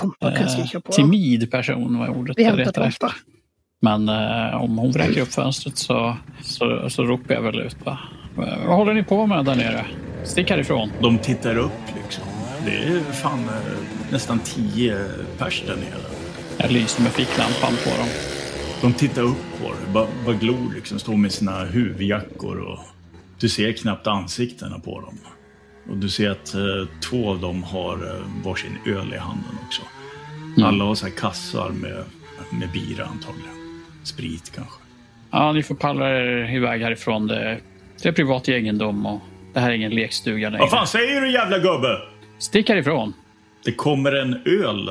Tompa 0.00 0.32
kan 0.32 0.42
eh, 0.42 0.48
skrika 0.48 0.80
på 0.80 0.92
timid 0.92 1.50
person 1.50 1.98
var 1.98 2.08
ordet 2.08 2.38
Vi 2.38 2.44
jag 2.44 2.56
letar 2.56 2.82
efter. 2.82 3.12
Men 3.80 4.08
eh, 4.08 4.62
om 4.62 4.78
hon 4.78 4.92
vräker 4.92 5.20
upp 5.22 5.32
fönstret 5.32 5.78
så, 5.78 6.16
så, 6.42 6.90
så 6.90 7.04
ropar 7.04 7.34
jag 7.34 7.42
väl 7.42 7.60
ut. 7.60 7.76
Va? 7.84 7.98
Vad 8.36 8.76
håller 8.76 8.94
ni 8.94 9.02
på 9.02 9.26
med 9.26 9.44
där 9.44 9.56
nere? 9.56 9.86
Stick 10.24 10.50
härifrån. 10.50 10.92
De 11.00 11.18
tittar 11.18 11.56
upp 11.56 11.80
liksom. 12.04 12.24
Det 12.64 12.76
är 12.76 13.00
fan 13.00 13.44
eh, 13.44 14.12
nästan 14.12 14.38
tio 14.38 15.08
pers 15.38 15.62
där 15.66 15.76
nere. 15.76 16.00
Jag 16.58 16.70
lyser 16.70 17.02
med 17.02 17.12
ficklampan 17.12 17.72
på 17.84 17.90
dem. 17.90 18.08
De 18.82 18.92
tittar 18.92 19.22
upp 19.22 19.62
på 19.62 19.68
det, 19.68 19.92
bara, 19.92 20.06
bara 20.24 20.34
glor 20.34 20.74
liksom, 20.74 20.98
står 20.98 21.16
med 21.16 21.32
sina 21.32 21.64
huvudjackor 21.64 22.58
och 22.58 22.78
du 23.40 23.48
ser 23.48 23.72
knappt 23.72 24.06
ansiktena 24.06 24.78
på 24.78 25.00
dem. 25.00 25.18
Och 25.90 25.96
du 25.96 26.08
ser 26.08 26.30
att 26.30 26.54
eh, 26.54 26.60
två 27.10 27.30
av 27.30 27.40
dem 27.40 27.62
har 27.62 27.94
eh, 27.94 28.44
varsin 28.44 28.78
öl 28.86 29.14
i 29.14 29.18
handen 29.18 29.58
också. 29.66 29.82
Alla 30.64 30.84
har 30.84 30.94
så 30.94 31.06
här 31.06 31.12
kassar 31.12 31.70
med, 31.70 32.04
med 32.50 32.68
bira 32.72 33.04
antagligen. 33.04 33.84
Sprit 34.04 34.52
kanske. 34.54 34.74
Ja, 35.30 35.52
ni 35.52 35.62
får 35.62 35.74
palla 35.74 36.10
er 36.10 36.54
iväg 36.56 36.82
härifrån. 36.82 37.26
Det, 37.26 37.60
det 38.02 38.08
är 38.08 38.12
privat 38.12 38.48
egendom 38.48 39.06
och 39.06 39.20
det 39.58 39.62
här 39.62 39.70
är 39.70 39.74
ingen 39.74 39.94
lekstuga 39.94 40.48
längre. 40.50 40.60
Vad 40.62 40.70
fan 40.70 40.86
säger 40.86 41.20
du 41.20 41.32
jävla 41.32 41.58
gubbe? 41.58 41.98
Stick 42.38 42.68
härifrån. 42.68 43.12
Det 43.64 43.72
kommer 43.72 44.12
en 44.12 44.34
öl, 44.44 44.90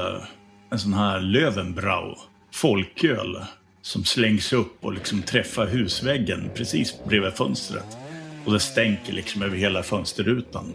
en 0.72 0.80
sån 0.80 0.94
här 0.94 1.20
Löwenbrau, 1.20 2.16
folköl, 2.54 3.38
som 3.82 4.04
slängs 4.04 4.54
upp 4.54 4.78
och 4.86 4.94
liksom 4.94 5.22
träffar 5.22 5.66
husväggen 5.68 6.50
precis 6.56 6.96
bredvid 7.08 7.34
fönstret. 7.34 7.98
Och 8.46 8.54
det 8.54 8.60
stänker 8.60 9.14
liksom 9.14 9.42
över 9.42 9.58
hela 9.58 9.84
fönsterrutan. 9.84 10.74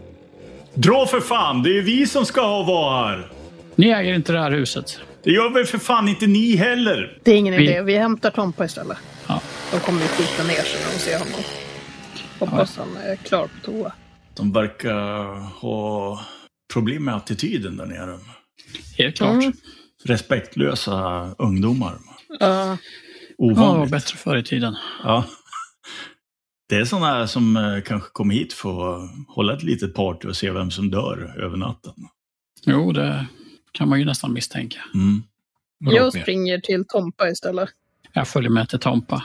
Dra 0.73 1.05
för 1.05 1.19
fan! 1.19 1.63
Det 1.63 1.77
är 1.77 1.81
vi 1.81 2.07
som 2.07 2.25
ska 2.25 2.41
ha 2.41 2.63
vara 2.63 3.07
här! 3.07 3.27
Ni 3.75 3.87
äger 3.89 4.13
inte 4.13 4.31
det 4.33 4.39
här 4.39 4.51
huset. 4.51 4.99
Det 5.23 5.31
gör 5.31 5.49
väl 5.49 5.65
för 5.65 5.77
fan 5.77 6.07
inte 6.07 6.27
ni 6.27 6.55
heller! 6.55 7.17
Det 7.23 7.31
är 7.31 7.35
ingen 7.35 7.53
Vi- 7.57 7.63
idé. 7.69 7.81
Vi 7.81 7.97
hämtar 7.97 8.29
Tompa 8.31 8.65
istället. 8.65 8.97
Ja. 9.27 9.41
De 9.71 9.79
kommer 9.79 10.01
ju 10.01 10.07
skjuta 10.07 10.43
ner 10.43 10.53
sig 10.53 10.79
när 10.85 10.93
de 10.93 10.99
ser 10.99 11.19
honom. 11.19 11.39
Hoppas 12.49 12.77
han 12.77 12.97
är 12.97 13.15
klar 13.15 13.47
på 13.47 13.71
toa. 13.71 13.93
De 14.35 14.51
verkar 14.53 15.33
ha 15.59 16.19
problem 16.73 17.03
med 17.05 17.15
attityden 17.15 17.77
där 17.77 17.85
nere. 17.85 18.19
Helt 18.97 19.17
klart. 19.17 19.31
Mm. 19.43 19.53
Respektlösa 20.05 21.29
ungdomar. 21.37 21.93
Ja, 22.27 22.37
Ja, 22.39 22.77
var 23.37 23.51
Ovanligt. 23.51 23.91
bättre 23.91 24.17
förr 24.17 24.37
i 24.37 24.43
tiden. 24.43 24.75
Ja. 25.03 25.25
Det 26.69 26.75
är 26.75 26.85
sådana 26.85 27.27
som 27.27 27.57
eh, 27.57 27.81
kanske 27.81 28.09
kommer 28.13 28.33
hit 28.33 28.53
för 28.53 28.95
att 28.95 29.09
hålla 29.27 29.53
ett 29.53 29.63
litet 29.63 29.93
party 29.93 30.27
och 30.27 30.35
se 30.37 30.51
vem 30.51 30.71
som 30.71 30.91
dör 30.91 31.35
över 31.37 31.57
natten. 31.57 31.93
Jo, 32.65 32.91
det 32.91 33.25
kan 33.71 33.89
man 33.89 33.99
ju 33.99 34.05
nästan 34.05 34.33
misstänka. 34.33 34.79
Mm. 34.93 35.23
Jag 35.79 36.13
springer 36.21 36.59
till 36.59 36.85
Tompa 36.87 37.29
istället. 37.29 37.69
Jag 38.13 38.27
följer 38.27 38.49
med 38.49 38.69
till 38.69 38.79
Tompa. 38.79 39.23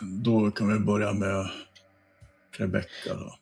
Då 0.00 0.50
kan 0.50 0.72
vi 0.72 0.78
börja 0.78 1.12
med 1.12 1.50
Rebecca 2.56 3.14
då. 3.14 3.34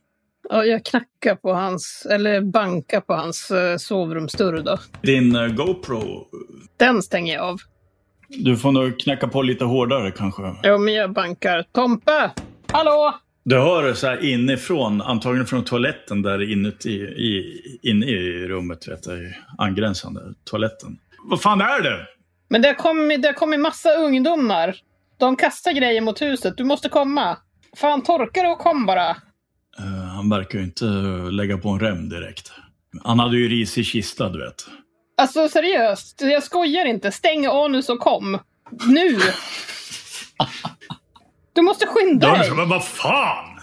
Ja, 0.51 0.65
jag 0.65 0.85
knackar 0.85 1.35
på 1.35 1.53
hans, 1.53 2.07
eller 2.11 2.41
bankar 2.41 3.01
på 3.01 3.15
hans 3.15 3.51
eh, 3.51 3.77
sovrumsdörr 3.77 4.63
då. 4.63 4.79
Din 5.03 5.37
eh, 5.37 5.47
GoPro, 5.49 6.27
Den 6.77 7.03
stänger 7.03 7.35
jag 7.35 7.43
av. 7.45 7.57
du 8.29 8.57
får 8.57 8.73
nog 8.73 9.01
knacka 9.01 9.29
på 9.29 9.43
lite 9.43 9.65
hårdare 9.65 10.11
kanske. 10.11 10.43
Ja, 10.63 10.79
men 10.79 10.95
jag 10.95 11.13
bankar. 11.13 11.67
Tompa! 11.73 12.31
Hallå! 12.73 13.15
Du 13.45 13.59
hör 13.59 13.83
det 13.83 13.95
så 13.95 14.07
här 14.07 14.25
inifrån, 14.25 15.03
antagligen 15.03 15.47
från 15.47 15.65
toaletten 15.65 16.23
där 16.23 16.53
inuti, 16.53 16.91
i, 17.01 17.61
inne 17.83 18.07
i 18.07 18.47
rummet, 18.49 18.89
vet 18.89 19.03
du, 19.03 19.35
angränsande 19.59 20.21
toaletten. 20.45 20.99
Vad 21.25 21.43
fan 21.43 21.61
är 21.61 21.83
det? 21.83 22.07
Men 22.49 22.63
det 22.63 22.69
har 22.69 22.75
kommit, 22.75 23.23
det 23.23 23.29
har 23.29 23.33
kommit 23.35 23.61
massa 23.61 23.95
ungdomar. 23.95 24.77
De 25.19 25.37
kastar 25.37 25.73
grejer 25.73 26.01
mot 26.01 26.23
huset. 26.23 26.57
Du 26.57 26.65
måste 26.65 26.89
komma. 26.89 27.37
Fan, 27.77 28.03
torka 28.03 28.51
och 28.51 28.59
kom 28.59 28.87
bara. 28.87 29.11
Eh, 29.79 30.05
han 30.15 30.29
verkar 30.31 30.59
ju 30.59 30.65
inte 30.65 30.85
lägga 31.31 31.59
på 31.59 31.69
en 31.69 31.81
rem 31.81 32.09
direkt. 32.09 32.53
Han 33.05 33.19
hade 33.19 33.37
ju 33.37 33.49
risig 33.49 33.87
kista, 33.87 34.29
du 34.29 34.39
vet. 34.45 34.67
Alltså 35.17 35.49
seriöst, 35.49 36.21
jag 36.21 36.43
skojar 36.43 36.85
inte. 36.85 37.13
Stäng 37.13 37.47
anus 37.47 37.89
och 37.89 37.99
kom. 37.99 38.39
Nu! 38.87 39.19
Du 41.53 41.63
måste 41.63 41.87
skynda 41.87 42.27
Dörren 42.27 42.41
dig! 42.41 42.51
men 42.57 42.69
vad 42.69 42.85
fan! 42.85 43.61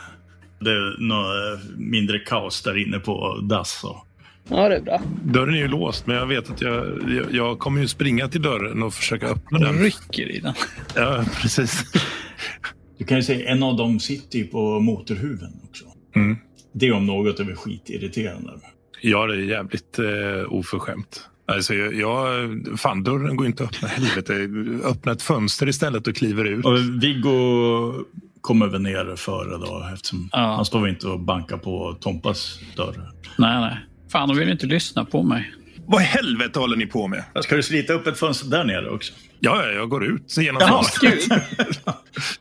Det 0.60 0.72
är 0.72 1.02
något 1.08 1.60
mindre 1.78 2.20
kaos 2.20 2.62
där 2.62 2.88
inne 2.88 3.00
på 3.00 3.40
dass. 3.42 3.84
Och. 3.84 4.06
Ja, 4.48 4.70
det 4.70 4.76
är 4.76 4.82
bra. 4.82 5.02
Dörren 5.24 5.54
är 5.54 5.60
ju 5.60 5.68
låst, 5.68 6.08
men 6.08 6.16
jag 6.16 6.26
vet 6.26 6.50
att 6.52 6.62
jag, 6.62 6.86
jag, 7.10 7.34
jag 7.34 7.60
kommer 7.60 7.82
ju 7.82 7.88
springa 7.88 8.28
till 8.28 8.42
dörren 8.42 8.84
och 8.84 8.94
försöka 8.94 9.28
öppna 9.28 9.60
den. 9.60 9.80
Rycker 9.80 10.32
i 10.32 10.40
den. 10.40 10.54
Ja, 10.96 11.24
precis. 11.42 11.84
Du 13.00 13.06
kan 13.06 13.18
ju 13.18 13.24
se, 13.24 13.46
en 13.46 13.64
av 13.64 13.76
dem 13.76 14.00
sitter 14.00 14.40
ju 14.40 14.48
på 14.48 14.80
motorhuven 14.80 15.52
också. 15.70 15.86
Mm. 16.16 16.38
Det 16.74 16.92
om 16.92 17.06
något 17.06 17.40
är 17.40 17.44
väl 17.44 17.56
skitirriterande. 17.56 18.52
Ja, 19.02 19.26
det 19.26 19.34
är 19.34 19.38
jävligt 19.38 20.00
eh, 20.00 20.54
oförskämt. 20.54 21.30
Alltså, 21.48 21.74
jag, 21.74 21.94
jag, 21.96 22.50
fan, 22.80 23.04
dörren 23.04 23.36
går 23.36 23.48
inte 23.48 23.64
att 23.64 23.70
öppna. 23.76 23.88
Helvete. 23.88 24.34
Öppna 24.88 25.12
ett 25.12 25.22
fönster 25.22 25.68
istället 25.70 26.08
och 26.08 26.16
kliver 26.16 26.46
ut. 26.46 26.66
Och 26.66 26.78
Viggo 27.04 27.94
kommer 28.42 28.68
väl 28.68 28.82
ner 28.82 29.16
före 29.16 29.58
då 29.58 29.90
eftersom 29.94 30.30
Ja. 30.32 30.38
han 30.56 30.66
står 30.66 30.82
väl 30.82 30.90
inte 30.90 31.08
och 31.08 31.20
bankar 31.20 31.58
på 31.58 31.98
Tompas 32.00 32.60
dörr. 32.76 33.12
Nej, 33.38 33.62
nej. 33.62 33.78
Fan, 34.12 34.28
de 34.30 34.38
vill 34.38 34.50
inte 34.50 34.66
lyssna 34.66 35.06
på 35.06 35.24
mig. 35.24 35.54
Vad 35.86 36.02
i 36.02 36.06
helvete 36.06 36.60
håller 36.60 36.78
ni 36.78 36.86
på 36.86 37.08
med? 37.08 37.24
Ska 37.42 37.56
du 37.56 37.64
slita 37.64 37.94
upp 37.94 38.08
ett 38.08 38.18
fönster 38.20 38.50
där 38.50 38.64
nere 38.64 38.90
också? 38.90 39.14
Ja, 39.40 39.66
ja, 39.66 39.72
jag 39.72 39.90
går 39.90 40.06
ut 40.06 40.38
genom 40.38 40.62
Jaha. 40.62 40.84
fönstret. 40.84 41.24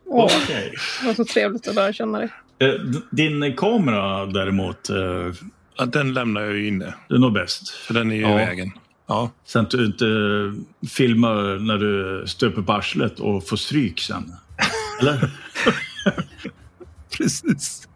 Åh, 0.06 0.24
Okej. 0.44 0.74
det 1.00 1.06
var 1.06 1.14
så 1.14 1.24
trevligt 1.24 1.68
att 1.68 1.74
lära 1.74 1.92
känna 1.92 2.18
dig. 2.18 2.28
Eh, 2.58 2.68
Din 3.10 3.56
kamera 3.56 4.26
däremot, 4.26 4.90
eh, 4.90 4.96
Ja, 5.80 5.84
den 5.86 6.14
lämnar 6.14 6.40
jag 6.40 6.54
ju 6.56 6.68
inne, 6.68 6.94
det 7.08 7.14
är 7.14 7.18
nog 7.18 7.32
bäst. 7.32 7.68
för 7.68 7.94
den 7.94 8.10
är 8.10 8.16
ju 8.16 8.20
Ja. 8.22 8.32
i 8.42 8.46
vägen. 8.46 8.70
Ja, 9.08 9.30
Så 9.44 9.58
att 9.58 9.70
du 9.70 9.84
inte 9.86 10.04
filmar 10.88 11.58
när 11.58 11.78
du 11.78 12.24
stöper 12.26 12.62
på 12.62 12.72
arslet 12.72 13.20
och 13.20 13.48
får 13.48 13.56
stryk 13.56 14.00
sen. 14.00 14.32
Eller? 15.00 15.30
precis. 17.18 17.88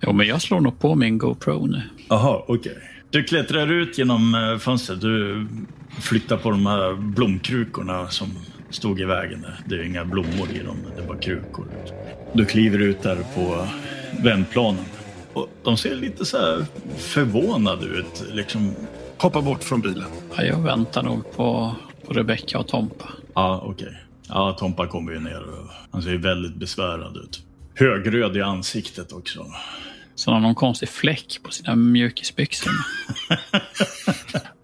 Jo, 0.00 0.12
men 0.12 0.26
jag 0.26 0.42
slår 0.42 0.60
nog 0.60 0.78
på 0.80 0.94
min 0.94 1.18
GoPro 1.18 1.66
nu. 1.66 1.82
Jaha, 2.08 2.42
okej. 2.48 2.78
Du 3.10 3.24
klättrar 3.24 3.72
ut 3.72 3.98
genom 3.98 4.34
eh, 4.34 4.58
fönstret. 4.58 5.00
Du 5.00 5.46
flyttar 6.00 6.36
på 6.36 6.50
de 6.50 6.66
här 6.66 6.92
blomkrukorna 6.94 8.08
som 8.08 8.28
stod 8.70 9.00
i 9.00 9.04
vägen. 9.04 9.40
där. 9.42 9.60
Det 9.66 9.74
är 9.74 9.82
inga 9.82 10.04
blommor 10.04 10.48
i 10.54 10.58
dem, 10.58 10.76
det 10.96 11.02
är 11.02 11.06
bara 11.06 11.18
krukor. 11.18 11.66
Du 12.32 12.44
kliver 12.44 12.78
ut 12.78 13.02
där 13.02 13.16
på 13.34 13.66
vändplanen. 14.24 14.84
Och 15.32 15.48
de 15.64 15.76
ser 15.76 15.96
lite 15.96 16.24
så 16.24 16.38
här 16.38 16.66
förvånade 16.96 17.86
ut. 17.86 18.24
Liksom. 18.32 18.74
Hoppa 19.18 19.42
bort 19.42 19.64
från 19.64 19.80
bilen. 19.80 20.04
Ja, 20.36 20.42
jag 20.44 20.62
väntar 20.62 21.02
nog 21.02 21.32
på, 21.36 21.74
på 22.06 22.12
Rebecca 22.12 22.58
och 22.58 22.68
Tompa. 22.68 23.08
Ja, 23.34 23.62
okej. 23.64 24.02
Ja, 24.28 24.56
Tompa 24.58 24.86
kommer 24.86 25.12
ju 25.12 25.20
ner 25.20 25.42
och 25.42 25.66
han 25.90 26.02
ser 26.02 26.16
väldigt 26.16 26.54
besvärad 26.54 27.16
ut. 27.16 27.42
Högröd 27.74 28.36
i 28.36 28.42
ansiktet 28.42 29.12
också. 29.12 29.46
Så 30.16 30.32
har 30.32 30.40
någon 30.40 30.54
konstig 30.54 30.88
fläck 30.88 31.38
på 31.42 31.50
sina 31.50 31.76
mjukisbyxor. 31.76 32.72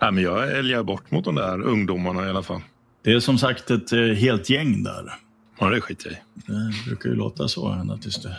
Nej, 0.01 0.13
men 0.13 0.19
jag 0.19 0.59
älgar 0.59 0.83
bort 0.83 1.11
mot 1.11 1.25
de 1.25 1.35
där 1.35 1.63
ungdomarna 1.63 2.27
i 2.27 2.31
alla 2.31 2.43
fall. 2.43 2.61
Det 3.05 3.13
är 3.13 3.21
som 3.21 3.39
sagt 3.39 3.71
ett 3.71 3.93
eh, 3.93 4.01
helt 4.01 4.51
gäng 4.51 4.83
där. 4.83 5.13
Ja, 5.61 5.71
det 5.71 5.81
skiter 5.81 6.11
jag 6.11 6.15
i. 6.15 6.19
Det 6.47 6.85
brukar 6.87 7.09
ju 7.11 7.15
låta 7.15 7.49
så 7.49 7.69
ända 7.69 7.97
tills 7.97 8.23
det 8.23 8.37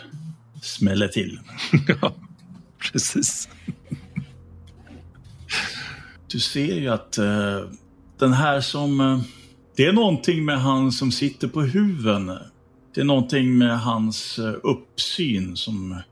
smäller 0.62 1.08
till. 1.08 1.40
ja, 2.00 2.14
precis. 2.78 3.48
Du 6.26 6.40
ser 6.40 6.74
ju 6.74 6.88
att 6.88 7.18
eh, 7.18 7.60
den 8.18 8.32
här 8.32 8.60
som... 8.60 9.00
Eh, 9.00 9.20
det 9.76 9.86
är 9.86 9.92
någonting 9.92 10.44
med 10.44 10.60
han 10.60 10.92
som 10.92 11.12
sitter 11.12 11.48
på 11.48 11.62
huven. 11.62 12.38
Det 12.94 13.00
är 13.00 13.04
någonting 13.04 13.58
med 13.58 13.80
hans 13.80 14.38
eh, 14.38 14.54
uppsyn 14.62 15.56
som 15.56 16.02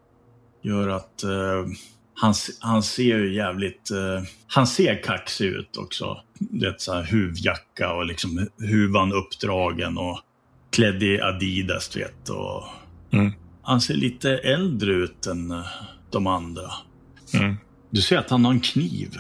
gör 0.62 0.88
att 0.88 1.22
eh, 1.22 1.66
han, 2.14 2.34
han 2.60 2.82
ser 2.82 3.18
ju 3.18 3.34
jävligt... 3.34 3.90
Eh, 3.90 4.22
han 4.46 4.66
ser 4.66 5.02
kaxig 5.02 5.46
ut 5.46 5.76
också. 5.76 6.20
Det 6.38 6.66
är 6.66 6.74
så 6.78 6.94
här 6.94 7.02
huvjacka 7.02 7.92
och 7.92 8.06
liksom 8.06 8.48
huvan 8.58 9.12
uppdragen 9.12 9.98
och 9.98 10.20
klädd 10.70 11.02
i 11.02 11.20
Adidas, 11.20 11.88
du 11.88 12.00
vet. 12.00 12.28
Och 12.28 12.64
Mm. 13.12 13.32
Han 13.62 13.80
ser 13.80 13.94
lite 13.94 14.30
äldre 14.38 14.92
ut 14.92 15.26
än 15.26 15.50
eh, 15.50 15.66
de 16.10 16.26
andra. 16.26 16.70
Mm. 17.34 17.56
Du 17.90 18.00
ser 18.00 18.18
att 18.18 18.30
han 18.30 18.44
har 18.44 18.52
en 18.52 18.60
kniv. 18.60 19.16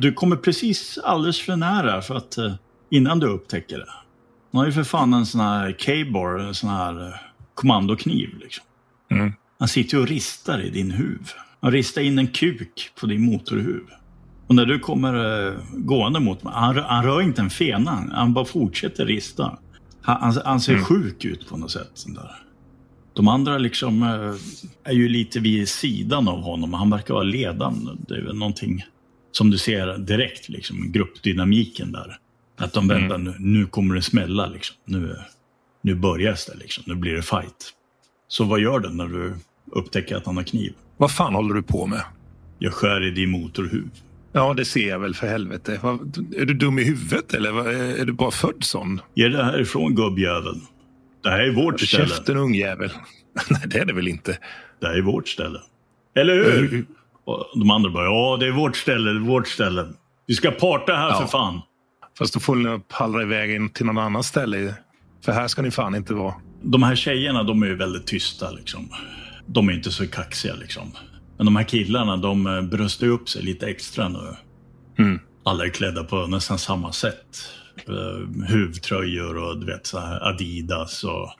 Du 0.00 0.12
kommer 0.12 0.36
precis 0.36 0.98
alldeles 0.98 1.40
för 1.40 1.56
nära 1.56 2.02
för 2.02 2.14
att 2.14 2.38
eh, 2.38 2.54
innan 2.90 3.18
du 3.18 3.26
upptäcker 3.26 3.78
det. 3.78 3.88
Han 4.52 4.58
har 4.58 4.66
ju 4.66 4.72
för 4.72 4.84
fan 4.84 5.14
en 5.14 5.26
sån 5.26 5.40
här 5.40 5.76
K-bar, 5.86 6.38
en 6.38 6.54
sån 6.54 6.70
här 6.70 7.08
eh, 7.08 7.14
kommandokniv. 7.54 8.38
Liksom. 8.40 8.64
Mm. 9.10 9.32
Han 9.62 9.68
sitter 9.68 9.96
ju 9.96 10.02
och 10.02 10.08
ristar 10.08 10.60
i 10.60 10.70
din 10.70 10.90
huv. 10.90 11.30
Han 11.60 11.72
ristar 11.72 12.02
in 12.02 12.18
en 12.18 12.26
kuk 12.26 12.90
på 13.00 13.06
din 13.06 13.22
motorhuv. 13.22 13.82
Och 14.46 14.54
när 14.54 14.66
du 14.66 14.78
kommer 14.78 15.46
eh, 15.48 15.54
gående 15.72 16.20
mot 16.20 16.42
mig, 16.42 16.52
han, 16.56 16.76
han 16.76 17.04
rör 17.04 17.22
inte 17.22 17.42
en 17.42 17.50
fena. 17.50 18.04
Han 18.12 18.32
bara 18.34 18.44
fortsätter 18.44 19.06
rista. 19.06 19.58
Han, 20.02 20.22
han, 20.22 20.42
han 20.44 20.60
ser 20.60 20.72
Mm. 20.72 20.84
sjuk 20.84 21.24
ut 21.24 21.48
på 21.48 21.56
något 21.56 21.70
sätt. 21.70 22.04
Där. 22.06 22.30
De 23.14 23.28
andra 23.28 23.58
liksom 23.58 24.02
eh, 24.02 24.90
är 24.90 24.92
ju 24.92 25.08
lite 25.08 25.40
vid 25.40 25.68
sidan 25.68 26.28
av 26.28 26.40
honom. 26.40 26.72
Han 26.74 26.90
verkar 26.90 27.14
vara 27.14 27.24
ledande. 27.24 27.90
Det 28.08 28.14
är 28.14 28.22
väl 28.22 28.36
någonting 28.36 28.84
som 29.32 29.50
du 29.50 29.58
ser 29.58 29.98
direkt, 29.98 30.48
liksom, 30.48 30.92
gruppdynamiken 30.92 31.92
där. 31.92 32.16
Att 32.56 32.72
de 32.72 32.88
väntar, 32.88 33.18
nu, 33.18 33.34
nu 33.38 33.66
kommer 33.66 33.94
det 33.94 34.02
smälla. 34.02 34.46
Liksom. 34.46 34.76
Nu, 34.84 35.16
nu 35.82 35.94
börjar 35.94 36.36
det, 36.52 36.58
liksom. 36.58 36.84
nu 36.86 36.94
blir 36.94 37.12
det 37.12 37.22
fight. 37.22 37.72
Så 38.28 38.44
vad 38.44 38.60
gör 38.60 38.78
du 38.78 38.88
när 38.88 39.06
du 39.06 39.34
upptäcker 39.72 40.16
att 40.16 40.26
han 40.26 40.36
har 40.36 40.44
kniv? 40.44 40.72
Vad 40.96 41.10
fan 41.10 41.34
håller 41.34 41.54
du 41.54 41.62
på 41.62 41.86
med? 41.86 42.02
Jag 42.58 42.72
skär 42.72 43.06
i 43.06 43.10
din 43.10 43.30
motorhuv. 43.30 43.88
Ja, 44.32 44.54
det 44.54 44.64
ser 44.64 44.88
jag 44.88 44.98
väl 44.98 45.14
för 45.14 45.26
helvete. 45.26 45.80
Är 46.36 46.44
du 46.44 46.54
dum 46.54 46.78
i 46.78 46.84
huvudet 46.84 47.34
eller 47.34 47.68
är 48.00 48.04
du 48.04 48.12
bara 48.12 48.30
född 48.30 48.64
sån? 48.64 49.00
Ge 49.14 49.28
det 49.28 49.44
härifrån 49.44 49.94
gubbjävel. 49.94 50.60
Det 51.22 51.30
här 51.30 51.40
är 51.40 51.50
vårt 51.52 51.80
ställe. 51.80 52.06
Käften 52.08 52.36
ungjävel. 52.36 52.90
Nej, 53.50 53.60
det 53.66 53.78
är 53.78 53.84
det 53.84 53.92
väl 53.92 54.08
inte. 54.08 54.38
Det 54.80 54.86
här 54.86 54.94
är 54.94 55.02
vårt 55.02 55.28
ställe. 55.28 55.58
Eller 56.16 56.34
hur? 56.34 56.84
Och 57.24 57.46
de 57.58 57.70
andra 57.70 57.90
bara, 57.90 58.04
ja 58.04 58.36
det 58.40 58.46
är 58.46 58.50
vårt 58.52 58.76
ställe, 58.76 59.10
det 59.10 59.16
är 59.16 59.20
vårt 59.20 59.48
ställe. 59.48 59.86
Vi 60.26 60.34
ska 60.34 60.50
parta 60.50 60.92
här 60.94 61.08
Ja. 61.08 61.20
för 61.20 61.26
fan. 61.26 61.60
Fast 62.18 62.34
då 62.34 62.40
får 62.40 62.54
ni 62.56 62.80
pallra 62.88 63.22
iväg 63.22 63.50
in 63.50 63.68
till 63.70 63.86
någon 63.86 63.98
annan 63.98 64.22
ställe. 64.22 64.74
För 65.24 65.32
här 65.32 65.48
ska 65.48 65.62
ni 65.62 65.70
fan 65.70 65.94
inte 65.94 66.14
vara. 66.14 66.34
De 66.62 66.82
här 66.82 66.94
tjejerna, 66.96 67.42
de 67.42 67.62
är 67.62 67.66
ju 67.66 67.76
väldigt 67.76 68.06
tysta 68.06 68.50
liksom. 68.50 68.88
De 69.46 69.68
är 69.68 69.72
inte 69.72 69.90
så 69.90 70.06
kaxiga 70.06 70.54
liksom. 70.54 70.92
Men 71.36 71.46
de 71.46 71.56
här 71.56 71.64
killarna, 71.64 72.16
de 72.16 72.46
eh, 72.46 72.62
bröstar 72.62 73.06
upp 73.06 73.28
sig 73.28 73.42
lite 73.42 73.66
extra 73.66 74.08
nu. 74.08 74.36
Mm. 74.98 75.20
Alla 75.44 75.64
är 75.64 75.68
klädda 75.68 76.04
på 76.04 76.26
nästan 76.26 76.58
samma 76.58 76.92
sätt. 76.92 77.48
Uh, 77.88 78.44
huvtröjor 78.48 79.36
och 79.36 79.60
du 79.60 79.66
vet 79.66 79.86
så 79.86 79.98
här 79.98 80.28
Adidas 80.28 81.04
och 81.04 81.30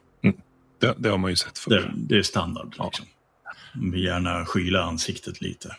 Det, 0.80 0.94
det 0.98 1.08
har 1.08 1.18
man 1.18 1.30
ju 1.30 1.36
sett 1.36 1.58
förr. 1.58 1.70
det, 1.70 1.90
det 1.96 2.18
är 2.18 2.22
standard. 2.22 2.74
Liksom. 2.84 3.06
De 3.74 3.90
vill 3.90 4.04
gärna 4.04 4.44
skyla 4.44 4.82
ansiktet 4.82 5.40
lite. 5.40 5.76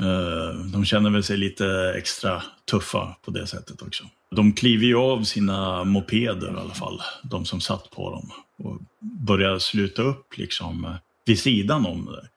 Eh, 0.00 0.64
de 0.72 0.84
känner 0.84 1.10
väl 1.10 1.22
sig 1.22 1.36
lite 1.36 1.94
extra 1.96 2.42
tuffa 2.70 3.16
på 3.24 3.30
det 3.30 3.46
sättet 3.46 3.82
också. 3.82 4.04
De 4.30 4.52
kliver 4.52 4.86
ju 4.86 4.96
av 4.96 5.22
sina 5.22 5.84
mopeder 5.84 6.54
i 6.54 6.60
alla 6.60 6.74
fall, 6.74 7.00
de 7.22 7.44
som 7.44 7.60
satt 7.60 7.90
på 7.90 8.10
dem. 8.10 8.30
Och 8.58 8.80
börjar 9.26 9.58
sluta 9.58 10.02
upp 10.02 10.38
liksom 10.38 10.84
eh, 10.84 10.96
vid 11.24 11.38
sidan 11.38 11.86
om 11.86 12.04
det. 12.04 12.28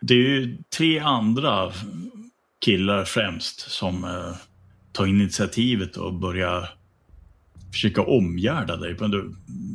Det 0.00 0.14
är 0.14 0.18
ju 0.18 0.58
tre 0.76 0.98
andra 0.98 1.72
killar 2.64 3.04
främst 3.04 3.60
som 3.70 4.04
eh, 4.04 4.36
tar 4.92 5.06
initiativet 5.06 5.96
och 5.96 6.14
börjar 6.14 6.70
försöka 7.72 8.02
omgärda 8.02 8.76
dig, 8.76 8.96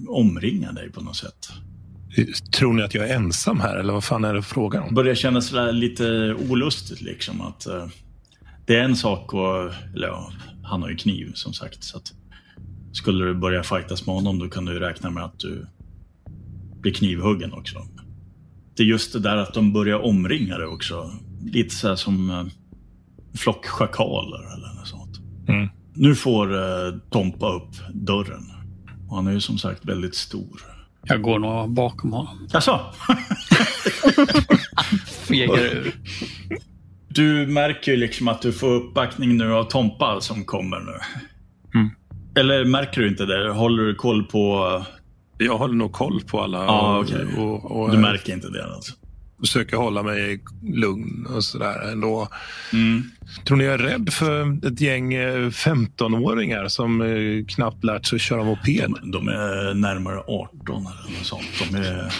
omringa 0.07 0.71
dig 0.71 0.91
på 0.91 1.01
något 1.01 1.15
sätt. 1.15 1.49
Tror 2.51 2.73
ni 2.73 2.83
att 2.83 2.93
jag 2.93 3.09
är 3.09 3.15
ensam 3.15 3.59
här 3.59 3.77
eller 3.77 3.93
vad 3.93 4.03
fan 4.03 4.23
är 4.23 4.33
det 4.33 4.41
frågan 4.41 4.83
om? 4.83 4.95
Börjar 4.95 5.15
kännas 5.15 5.53
lite 5.71 6.33
olustigt 6.49 7.01
liksom 7.01 7.41
att 7.41 7.67
uh, 7.69 7.87
det 8.65 8.75
är 8.75 8.83
en 8.83 8.95
sak 8.95 9.33
och 9.33 9.73
eller 9.95 10.07
ja, 10.07 10.31
han 10.63 10.81
har 10.81 10.89
ju 10.89 10.95
kniv 10.95 11.31
som 11.33 11.53
sagt 11.53 11.83
så 11.83 11.97
att 11.97 12.13
skulle 12.91 13.25
du 13.25 13.33
börja 13.33 13.63
fightas 13.63 14.05
med 14.05 14.15
honom 14.15 14.39
då 14.39 14.49
kan 14.49 14.65
du 14.65 14.79
räkna 14.79 15.09
med 15.09 15.23
att 15.23 15.39
du 15.39 15.67
blir 16.81 16.93
knivhuggen 16.93 17.53
också. 17.53 17.87
Det 18.79 18.83
är 18.83 18.87
just 18.87 19.13
det 19.13 19.19
där 19.19 19.37
att 19.37 19.53
de 19.53 19.73
börjar 19.73 20.05
omringa 20.05 20.57
dig 20.57 20.67
också. 20.67 21.11
Lite 21.45 21.75
så 21.75 21.87
här 21.87 21.95
som 21.95 22.29
uh, 22.29 22.45
flockschakaler 23.37 24.53
eller 24.53 24.79
något 24.79 24.87
sånt. 24.87 25.19
Mm. 25.47 25.69
Nu 25.93 26.15
får 26.15 26.51
uh, 26.53 26.99
Tompa 27.09 27.55
upp 27.55 27.71
dörren. 27.93 28.43
Och 29.09 29.15
han 29.15 29.27
är 29.27 29.31
ju 29.31 29.39
som 29.39 29.57
sagt 29.57 29.85
väldigt 29.85 30.15
stor. 30.15 30.61
Jag 31.03 31.21
går 31.21 31.39
nog 31.39 31.69
bakom 31.69 32.13
honom. 32.13 32.47
Jaså? 32.53 32.79
Fegar 35.27 35.57
ur. 35.57 35.95
Du 37.07 37.47
märker 37.47 37.91
ju 37.91 37.97
liksom 37.97 38.27
att 38.27 38.41
du 38.41 38.53
får 38.53 38.69
uppbackning 38.69 39.37
nu 39.37 39.53
av 39.53 39.63
Tompa 39.63 40.21
som 40.21 40.45
kommer 40.45 40.79
nu. 40.79 40.97
Mm. 41.79 41.89
Eller 42.35 42.65
märker 42.65 43.01
du 43.01 43.07
inte 43.07 43.25
det? 43.25 43.51
Håller 43.51 43.83
du 43.83 43.95
koll 43.95 44.23
på... 44.23 44.83
Jag 45.41 45.57
håller 45.57 45.75
nog 45.75 45.91
koll 45.91 46.21
på 46.21 46.41
alla. 46.41 46.67
Ah, 46.67 46.99
okay. 46.99 47.35
och, 47.37 47.81
och, 47.81 47.91
du 47.91 47.97
märker 47.97 48.33
inte 48.33 48.49
det 48.49 48.65
alltså? 48.65 48.93
försöker 49.39 49.77
hålla 49.77 50.03
mig 50.03 50.43
lugn 50.63 51.27
och 51.35 51.43
sådär 51.43 51.91
ändå. 51.91 52.27
Mm. 52.73 53.03
Tror 53.45 53.57
ni 53.57 53.63
jag 53.63 53.73
är 53.73 53.77
rädd 53.77 54.09
för 54.13 54.67
ett 54.67 54.81
gäng 54.81 55.13
15-åringar 55.13 56.63
eh, 56.63 56.67
som 56.67 57.01
eh, 57.01 57.45
knappt 57.45 57.83
lärt 57.83 58.05
sig 58.05 58.19
köra 58.19 58.43
moped? 58.43 58.91
De, 59.01 59.11
de 59.11 59.27
är 59.27 59.73
närmare 59.73 60.19
18 60.19 60.51
eller 60.67 61.17
något 61.17 61.25
sånt. 61.25 61.71
De 61.71 61.77
är... 61.77 62.13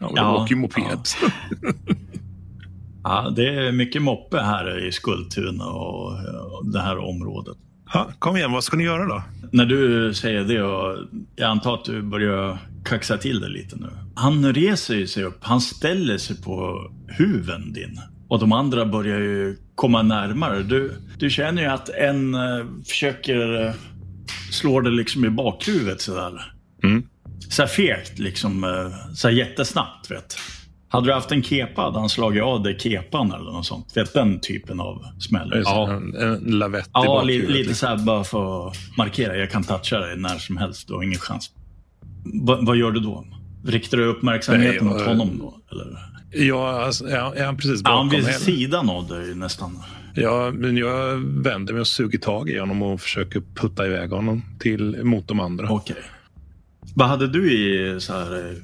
Ja, 0.00 0.06
de 0.06 0.16
ja, 0.16 0.42
åker 0.42 0.54
ju 0.54 0.60
moped. 0.60 0.84
Ja. 0.84 1.70
ja. 3.02 3.32
det 3.36 3.66
är 3.66 3.72
mycket 3.72 4.02
moppe 4.02 4.40
här 4.40 4.88
i 4.88 4.92
Skultuna 4.92 5.66
och 5.66 6.12
det 6.72 6.80
här 6.80 6.98
området. 6.98 7.56
Ha, 7.92 8.12
kom 8.18 8.36
igen, 8.36 8.52
vad 8.52 8.64
ska 8.64 8.76
ni 8.76 8.84
göra 8.84 9.06
då? 9.06 9.22
När 9.52 9.66
du 9.66 10.14
säger 10.14 10.44
det, 10.44 10.62
och 10.62 10.98
jag 11.36 11.50
antar 11.50 11.74
att 11.74 11.84
du 11.84 12.02
börjar 12.02 12.58
kaxa 12.84 13.16
till 13.16 13.40
det 13.40 13.48
lite 13.48 13.76
nu. 13.76 13.88
Han 14.14 14.54
reser 14.54 15.06
sig 15.06 15.24
upp, 15.24 15.38
han 15.40 15.60
ställer 15.60 16.18
sig 16.18 16.42
på 16.42 16.90
huven 17.08 17.72
din. 17.72 18.00
Och 18.28 18.38
de 18.38 18.52
andra 18.52 18.86
börjar 18.86 19.20
ju 19.20 19.56
komma 19.74 20.02
närmare. 20.02 20.62
Du, 20.62 20.92
du 21.18 21.30
känner 21.30 21.62
ju 21.62 21.68
att 21.68 21.88
en 21.88 22.34
uh, 22.34 22.66
försöker 22.88 23.66
uh, 23.66 23.72
slå 24.50 24.80
dig 24.80 24.92
liksom 24.92 25.24
i 25.24 25.30
bakhuvudet 25.30 26.00
sådär. 26.00 26.52
Mm. 26.82 27.02
Så 27.48 27.62
här 27.62 27.68
fegt 27.68 28.18
liksom, 28.18 28.64
uh, 28.64 29.12
så 29.14 29.28
här 29.28 29.34
jättesnabbt 29.34 30.10
vet. 30.10 30.36
Hade 30.92 31.06
du 31.06 31.12
haft 31.12 31.32
en 31.32 31.42
kepa 31.42 31.82
hade 31.82 31.98
han 31.98 32.08
slagit 32.08 32.42
av 32.42 32.62
dig 32.62 32.78
kepan 32.78 33.32
eller 33.32 33.52
något 33.52 33.66
sånt. 33.66 33.96
Vet, 33.96 34.14
den 34.14 34.40
typen 34.40 34.80
av 34.80 35.04
smäll. 35.18 35.62
Ja. 35.64 35.92
En, 35.92 36.14
en 36.16 36.58
lavett 36.58 36.90
Ja, 36.92 37.22
li, 37.22 37.46
lite 37.46 37.74
så 37.74 37.86
här 37.86 37.96
bara 37.96 38.24
för 38.24 38.68
att 38.68 38.76
markera. 38.96 39.36
Jag 39.36 39.50
kan 39.50 39.64
toucha 39.64 39.98
dig 39.98 40.16
när 40.16 40.38
som 40.38 40.56
helst. 40.56 40.88
Du 40.88 40.94
har 40.94 41.02
ingen 41.02 41.18
chans. 41.18 41.50
Va, 42.42 42.58
vad 42.60 42.76
gör 42.76 42.90
du 42.90 43.00
då? 43.00 43.24
Riktar 43.64 43.98
du 43.98 44.04
uppmärksamheten 44.04 44.86
Nej, 44.86 44.94
mot 44.94 45.06
honom 45.06 45.38
då? 45.38 45.54
Eller? 45.72 45.98
Ja, 46.32 46.84
alltså, 46.84 47.08
ja, 47.08 47.32
ja, 47.36 47.52
precis 47.52 47.82
bakom 47.82 48.08
ja, 48.12 48.16
Han 48.16 48.26
vid 48.26 48.34
sidan 48.34 48.90
av 48.90 49.06
dig 49.06 49.34
nästan. 49.34 49.78
Ja, 50.14 50.50
men 50.54 50.76
jag 50.76 51.16
vänder 51.16 51.72
mig 51.72 51.80
och 51.80 51.86
suger 51.86 52.18
tag 52.18 52.50
i 52.50 52.58
honom 52.58 52.82
och 52.82 53.00
försöker 53.00 53.42
putta 53.54 53.86
iväg 53.86 54.10
honom 54.10 54.42
till, 54.60 55.04
mot 55.04 55.28
de 55.28 55.40
andra. 55.40 55.70
Okej. 55.70 55.92
Okay. 55.92 56.04
Vad 56.94 57.08
hade 57.08 57.28
du 57.28 57.52
i 57.52 58.00
så 58.00 58.12
här, 58.12 58.56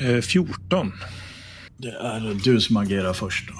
eh, 0.00 0.10
initiativ? 0.10 0.22
14. 0.22 0.86
Eh, 0.86 0.92
det 1.76 1.88
är 1.88 2.44
du 2.44 2.60
som 2.60 2.76
agerar 2.76 3.12
först. 3.12 3.48
Då. 3.48 3.54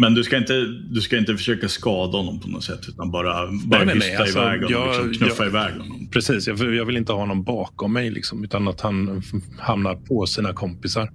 Men 0.00 0.14
du 0.14 0.24
ska, 0.24 0.36
inte, 0.36 0.52
du 0.90 1.00
ska 1.00 1.18
inte 1.18 1.36
försöka 1.36 1.68
skada 1.68 2.18
honom 2.18 2.40
på 2.40 2.48
något 2.48 2.64
sätt 2.64 2.80
utan 2.88 3.10
bara, 3.10 3.46
bara 3.64 3.84
nej, 3.84 3.86
nej, 3.86 3.96
nej. 3.98 4.16
Alltså, 4.16 4.38
iväg 4.38 4.62
honom, 4.62 4.70
jag, 4.70 5.06
liksom, 5.06 5.26
knuffa 5.26 5.42
jag, 5.42 5.50
iväg 5.50 5.72
honom. 5.72 6.08
Precis, 6.12 6.46
jag, 6.46 6.74
jag, 6.74 6.84
vill 6.84 6.96
inte 6.96 7.12
ha 7.12 7.20
honom 7.20 7.42
bakom 7.42 7.92
mig 7.92 8.10
liksom, 8.10 8.44
utan 8.44 8.68
att 8.68 8.80
han 8.80 9.22
hamnar 9.58 9.94
på 9.94 10.26
sina 10.26 10.52
kompisar. 10.52 11.10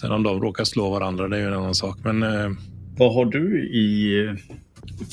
Sen 0.00 0.12
om 0.12 0.22
de 0.22 0.40
råkar 0.40 0.64
slå 0.64 0.90
varandra, 0.90 1.28
det 1.28 1.36
är 1.36 1.40
ju 1.40 1.46
en 1.46 1.54
annan 1.54 1.74
sak. 1.74 1.98
Men, 2.04 2.22
eh... 2.22 2.50
Vad 2.98 3.14
har 3.14 3.24
du 3.24 3.58
i 3.58 4.36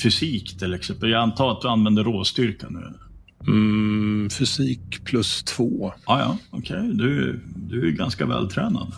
fysik 0.02 0.58
till 0.58 0.74
exempel? 0.74 1.10
Jag 1.10 1.22
antar 1.22 1.50
att 1.50 1.60
du 1.60 1.68
använder 1.68 2.04
råstyrka 2.04 2.66
nu? 2.70 2.94
Mm, 3.46 4.30
fysik 4.30 5.04
plus 5.04 5.42
två. 5.42 5.92
Ah, 6.04 6.18
ja, 6.18 6.38
okej. 6.50 6.76
Okay. 6.76 6.92
Du, 6.92 7.40
du 7.56 7.88
är 7.88 7.90
ganska 7.90 8.26
vältränad. 8.26 8.92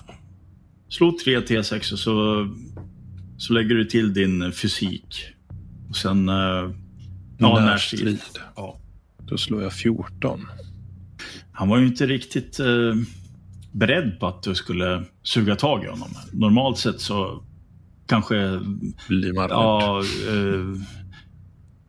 Slå 0.89 1.17
tre 1.25 1.41
T6 1.41 1.93
och 1.93 1.99
så, 1.99 2.49
så 3.39 3.53
lägger 3.53 3.75
du 3.75 3.85
till 3.85 4.15
din 4.15 4.53
fysik. 4.53 5.25
Och 5.89 5.97
sen... 5.97 6.29
Uh, 6.29 6.71
ja, 7.39 7.61
närstrid. 7.61 8.21
Ja. 8.57 8.79
Då 9.19 9.39
slår 9.39 9.63
jag 9.63 9.73
14. 9.73 10.47
Han 11.53 11.69
var 11.69 11.79
ju 11.79 11.87
inte 11.87 12.07
riktigt 12.07 12.61
uh, 12.61 12.95
beredd 13.73 14.21
på 14.21 14.27
att 14.27 14.43
du 14.43 14.55
skulle 14.55 15.05
suga 15.23 15.57
tag 15.57 15.85
i 15.85 15.87
honom. 15.87 16.09
Normalt 16.33 16.79
sett 16.79 17.01
så 17.01 17.45
kanske... 18.07 18.61
Blir 19.09 19.33
man 19.33 19.49
ja, 19.51 20.03
uh, 20.31 20.77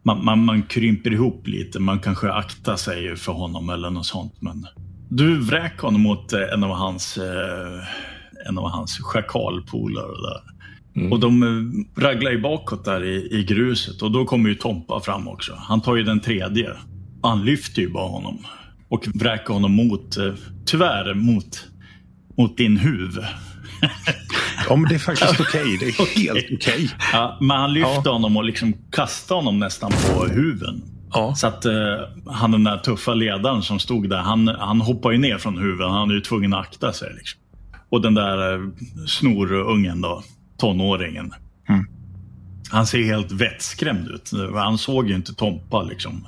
man, 0.07 0.25
man, 0.25 0.45
man 0.45 0.63
krymper 0.63 1.13
ihop 1.13 1.47
lite. 1.47 1.79
Man 1.79 1.99
kanske 1.99 2.31
aktar 2.31 2.75
sig 2.75 3.15
för 3.15 3.31
honom 3.31 3.69
eller 3.69 3.89
något 3.89 4.05
sånt. 4.05 4.41
Men 4.41 4.67
du 5.09 5.39
vräker 5.39 5.81
honom 5.81 6.01
mot 6.01 6.33
eh, 6.33 6.53
en 6.53 6.63
av 6.63 6.69
hans, 6.69 7.17
eh, 7.17 7.83
en 8.49 8.57
av 8.57 8.69
hans 8.69 8.99
schakalpolare 8.99 10.07
där. 10.07 10.41
Mm. 11.01 11.11
Och 11.11 11.19
de 11.19 11.43
eh, 11.43 12.01
raglar 12.03 12.31
ju 12.31 12.41
bakåt 12.41 12.85
där 12.85 13.03
i, 13.03 13.39
i 13.39 13.43
gruset 13.43 14.01
och 14.01 14.11
då 14.11 14.25
kommer 14.25 14.49
ju 14.49 14.55
Tompa 14.55 14.99
fram 14.99 15.27
också. 15.27 15.53
Han 15.57 15.81
tar 15.81 15.95
ju 15.95 16.03
den 16.03 16.19
tredje. 16.19 16.71
Han 17.23 17.45
lyfter 17.45 17.81
ju 17.81 17.89
bara 17.89 18.07
honom 18.07 18.37
och 18.89 19.07
vräker 19.13 19.53
honom 19.53 19.71
mot, 19.71 20.17
tyvärr, 20.65 21.13
mot, 21.13 21.67
mot 22.37 22.57
din 22.57 22.77
huvud. 22.77 23.23
Ja, 24.69 24.75
men 24.75 24.89
det 24.89 24.95
är 24.95 24.99
faktiskt 24.99 25.39
okej. 25.39 25.61
Okay. 25.61 25.77
Det 25.77 25.85
är 25.85 26.19
helt 26.33 26.45
okej. 26.45 26.55
Okay. 26.55 26.87
Ja, 27.13 27.37
men 27.41 27.57
han 27.57 27.73
lyfte 27.73 28.01
ja. 28.05 28.11
honom 28.11 28.37
och 28.37 28.43
liksom 28.43 28.73
kastade 28.91 29.39
honom 29.39 29.59
nästan 29.59 29.91
på 29.91 30.25
huven. 30.25 30.81
Ja. 31.13 31.35
Så 31.35 31.47
att 31.47 31.65
uh, 31.65 31.73
han 32.25 32.51
den 32.51 32.63
där 32.63 32.77
tuffa 32.77 33.13
ledaren 33.13 33.61
som 33.61 33.79
stod 33.79 34.09
där, 34.09 34.17
han, 34.17 34.47
han 34.47 34.81
hoppade 34.81 35.15
ju 35.15 35.21
ner 35.21 35.37
från 35.37 35.57
huven. 35.57 35.89
Han 35.89 36.09
är 36.09 36.13
ju 36.13 36.21
tvungen 36.21 36.53
att 36.53 36.67
akta 36.67 36.93
sig. 36.93 37.13
Liksom. 37.17 37.39
Och 37.89 38.01
den 38.01 38.13
där 38.13 38.53
uh, 38.53 38.69
snorungen 39.07 40.01
då, 40.01 40.23
tonåringen. 40.57 41.33
Mm. 41.69 41.85
Han 42.71 42.87
ser 42.87 43.03
helt 43.03 43.31
vettskrämd 43.31 44.07
ut. 44.07 44.31
Han 44.55 44.77
såg 44.77 45.09
ju 45.09 45.15
inte 45.15 45.33
Tompa 45.33 45.83
liksom. 45.83 46.27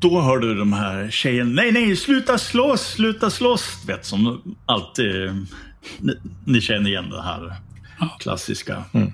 Då 0.00 0.20
hör 0.20 0.38
du 0.38 0.54
de 0.54 0.72
här 0.72 1.10
tjejerna, 1.10 1.50
nej 1.50 1.72
nej, 1.72 1.96
sluta 1.96 2.38
slåss, 2.38 2.80
sluta 2.80 3.30
slåss. 3.30 3.84
Vet, 3.86 4.04
som 4.04 4.42
alltid, 4.66 5.46
ni, 5.98 6.12
ni 6.44 6.60
känner 6.60 6.90
igen 6.90 7.10
det 7.10 7.22
här 7.22 7.56
klassiska. 8.18 8.84
Mm. 8.92 9.12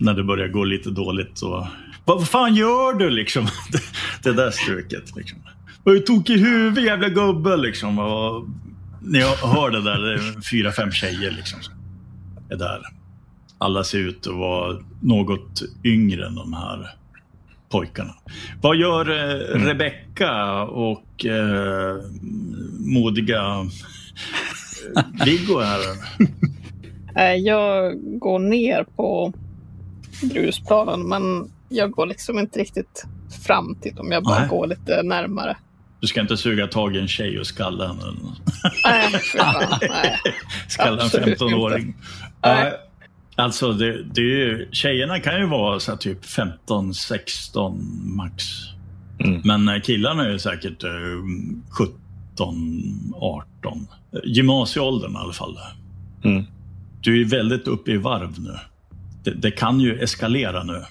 När 0.00 0.14
det 0.14 0.24
börjar 0.24 0.48
gå 0.48 0.64
lite 0.64 0.90
dåligt 0.90 1.38
så... 1.38 1.68
Vad 2.04 2.28
fan 2.28 2.54
gör 2.54 2.92
du 2.92 3.10
liksom? 3.10 3.48
Det, 4.22 4.32
där 4.32 4.50
stuket 4.50 5.16
liksom. 5.16 5.38
Vad 5.84 5.96
är 5.96 6.00
tokig 6.00 6.34
i 6.34 6.38
huvudet 6.38 6.84
jävla 6.84 7.08
gubbe 7.08 7.56
liksom. 7.56 7.98
Och, 7.98 8.44
ni 9.02 9.20
hör 9.20 9.70
det 9.70 9.82
där, 9.82 9.98
det 9.98 10.14
är 10.14 10.50
fyra, 10.50 10.72
fem 10.72 10.92
tjejer 10.92 11.30
liksom. 11.30 11.60
Är 12.50 12.56
där. 12.56 12.80
Alla 13.58 13.84
ser 13.84 13.98
ut 13.98 14.26
att 14.26 14.34
vara 14.34 14.78
något 15.02 15.62
yngre 15.84 16.26
än 16.26 16.34
de 16.34 16.52
här 16.52 16.90
pojkarna. 17.68 18.14
Vad 18.60 18.76
gör 18.76 19.10
eh, 19.10 19.56
mm. 19.56 19.66
Rebecka 19.66 20.62
och 20.62 21.26
eh, 21.26 21.96
modiga 22.78 23.66
eh, 24.96 25.24
Viggo 25.24 25.60
här? 25.60 25.80
Eh, 27.18 27.34
jag 27.34 27.96
går 28.18 28.38
ner 28.38 28.84
på 28.96 29.32
grusplanen 30.22 31.08
men 31.08 31.52
jag 31.68 31.90
går 31.90 32.06
liksom 32.06 32.38
inte 32.38 32.58
riktigt 32.58 33.04
fram 33.46 33.74
till 33.74 33.94
dem. 33.94 34.12
Jag 34.12 34.24
bara 34.24 34.38
Nej. 34.38 34.48
går 34.48 34.66
lite 34.66 35.02
närmare. 35.02 35.56
Du 36.00 36.06
ska 36.06 36.20
inte 36.20 36.36
suga 36.36 36.66
tag 36.66 36.96
i 36.96 36.98
en 36.98 37.08
tjej 37.08 37.38
och 37.38 37.46
skalla 37.46 37.86
henne? 37.86 38.02
Nej, 38.84 39.10
för 39.10 39.38
fan. 39.38 39.78
Nej. 39.88 40.18
skalla 40.68 41.02
en 41.02 41.08
15-åring? 41.08 41.96
Alltså, 43.36 43.72
det, 43.72 44.02
det 44.02 44.42
är 44.42 44.68
tjejerna 44.72 45.20
kan 45.20 45.40
ju 45.40 45.46
vara 45.46 45.80
så 45.80 45.96
typ 45.96 46.24
15, 46.24 46.94
16 46.94 47.78
max. 48.16 48.44
Mm. 49.24 49.40
Men 49.44 49.68
eh, 49.68 49.80
killarna 49.80 50.26
är 50.26 50.38
säkert 50.38 50.84
17, 51.70 51.94
18. 53.14 53.86
Gymnasieåldern 54.24 55.12
i 55.12 55.16
alla 55.16 55.32
fall. 55.32 55.58
Mm. 56.24 56.44
Du 57.08 57.20
är 57.20 57.24
väldigt 57.24 57.68
uppe 57.68 57.92
i 57.92 57.96
varv 57.96 58.40
nu. 58.40 58.54
det, 59.24 59.30
det 59.30 59.50
kan 59.50 59.80
ju 59.80 59.98
eskalera 60.02 60.64
nu. 60.64 60.82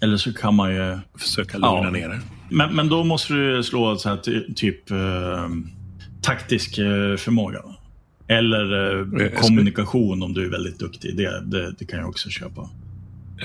Eller 0.00 0.16
så 0.16 0.32
kan 0.34 0.54
man 0.54 0.74
ju... 0.74 0.98
Försöka 1.18 1.58
lugna 1.58 1.82
Ja. 1.84 1.90
ner 1.90 2.08
det. 2.08 2.20
Men, 2.50 2.74
men 2.76 2.88
då 2.88 3.04
måste 3.04 3.34
du 3.34 3.62
slå 3.62 3.96
så 3.96 4.08
här, 4.08 4.16
ty, 4.16 4.54
typ 4.54 4.90
eh, 4.90 4.96
taktisk 6.22 6.78
eh, 6.78 7.16
förmåga. 7.16 7.58
Eller 8.28 8.90
eh, 9.20 9.26
Eh, 9.26 9.40
kommunikation 9.40 10.22
om 10.22 10.32
du 10.34 10.44
är 10.46 10.50
väldigt 10.50 10.78
duktig. 10.78 11.16
Det, 11.16 11.42
det, 11.44 11.74
det 11.78 11.84
kan 11.84 11.98
jag 11.98 12.08
också 12.08 12.28
köpa. 12.30 12.70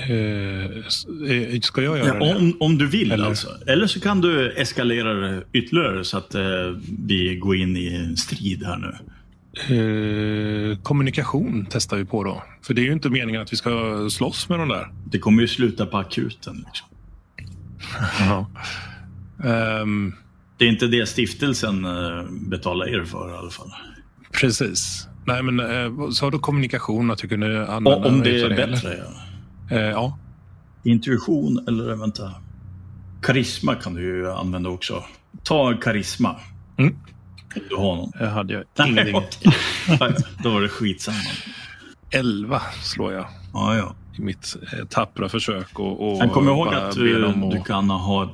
Eh, 0.08 0.64
eh, 1.52 1.60
ska 1.60 1.82
jag 1.82 1.98
göra 1.98 2.06
Ja, 2.08 2.14
det? 2.26 2.34
om, 2.36 2.56
om 2.60 2.78
du 2.78 2.86
vill 2.86 3.12
Eller- 3.12 3.24
alltså. 3.26 3.48
Eller 3.66 3.86
så 3.86 4.00
kan 4.00 4.20
du 4.20 4.52
eskalera 4.52 5.14
det 5.14 5.42
ytterligare 5.52 6.04
så 6.04 6.18
att 6.18 6.34
eh, 6.34 6.42
vi 7.06 7.36
går 7.36 7.56
in 7.56 7.76
i 7.76 7.94
en 7.94 8.16
strid 8.16 8.62
här 8.64 8.76
nu. 8.76 8.92
Eh, 9.70 10.78
kommunikation 10.82 11.66
testar 11.70 11.96
vi 11.96 12.04
på 12.04 12.24
då. 12.24 12.42
För 12.62 12.74
det 12.74 12.80
är 12.80 12.84
ju 12.84 12.92
inte 12.92 13.10
meningen 13.10 13.42
att 13.42 13.52
vi 13.52 13.56
ska 13.56 13.70
slåss 14.10 14.48
med 14.48 14.58
de 14.58 14.68
där. 14.68 14.92
Det 15.04 15.18
kommer 15.18 15.42
ju 15.42 15.48
sluta 15.48 15.86
på 15.86 15.98
akuten. 15.98 16.64
Liksom. 16.66 16.88
Ehm, 19.44 20.14
Det 20.58 20.64
är 20.64 20.68
inte 20.68 20.86
det 20.86 21.06
stiftelsen 21.08 21.84
eh, 21.84 22.24
betalar 22.30 22.88
er 23.00 23.04
för 23.04 23.34
i 23.34 23.36
alla 23.36 23.50
fall. 23.50 23.70
precis. 24.40 25.08
Nej, 25.26 25.42
men 25.42 25.60
eh, 25.60 26.10
så 26.10 26.26
har 26.26 26.30
du 26.30 26.38
kommunikation 26.38 27.10
att 27.10 27.18
du 27.18 27.28
kunde 27.28 27.66
använda 27.68 28.08
om 28.08 28.20
det 28.20 28.40
är 28.40 28.48
bättre. 28.48 28.96
Ja. 29.70 29.76
Eh, 29.76 29.82
ja. 29.82 30.18
Intuition 30.84 31.64
eller 31.68 31.94
vänta. 31.96 32.32
Karisma 33.22 33.74
kan 33.74 33.94
du 33.94 34.02
ju 34.02 34.30
använda 34.30 34.70
också. 34.70 35.04
Ta 35.42 35.74
karisma. 35.74 36.36
Mm. 36.78 36.96
Du 37.68 37.76
har 37.76 37.96
någon. 37.96 38.12
Jag 38.20 38.30
hade 38.30 38.64
Nej, 38.78 38.90
ingenting. 38.90 39.16
okej. 39.16 40.14
Då 40.42 40.50
var 40.50 40.60
det 40.60 40.68
skitsamma. 40.68 41.18
11 42.10 42.60
slår 42.82 43.12
jag 43.12 43.26
Ja, 43.52 43.76
ja. 43.76 43.94
i 44.18 44.22
mitt 44.22 44.56
eh, 44.72 44.84
tappra 44.86 45.28
försök. 45.28 45.78
Och, 45.78 46.12
och 46.12 46.18
Men 46.18 46.30
kom 46.30 46.48
ihåg 46.48 46.68
att 46.74 46.94
du, 46.94 47.26
att- 47.26 47.50
du 47.50 47.62
kan 47.62 47.90
ha 47.90 48.24
ett 48.24 48.30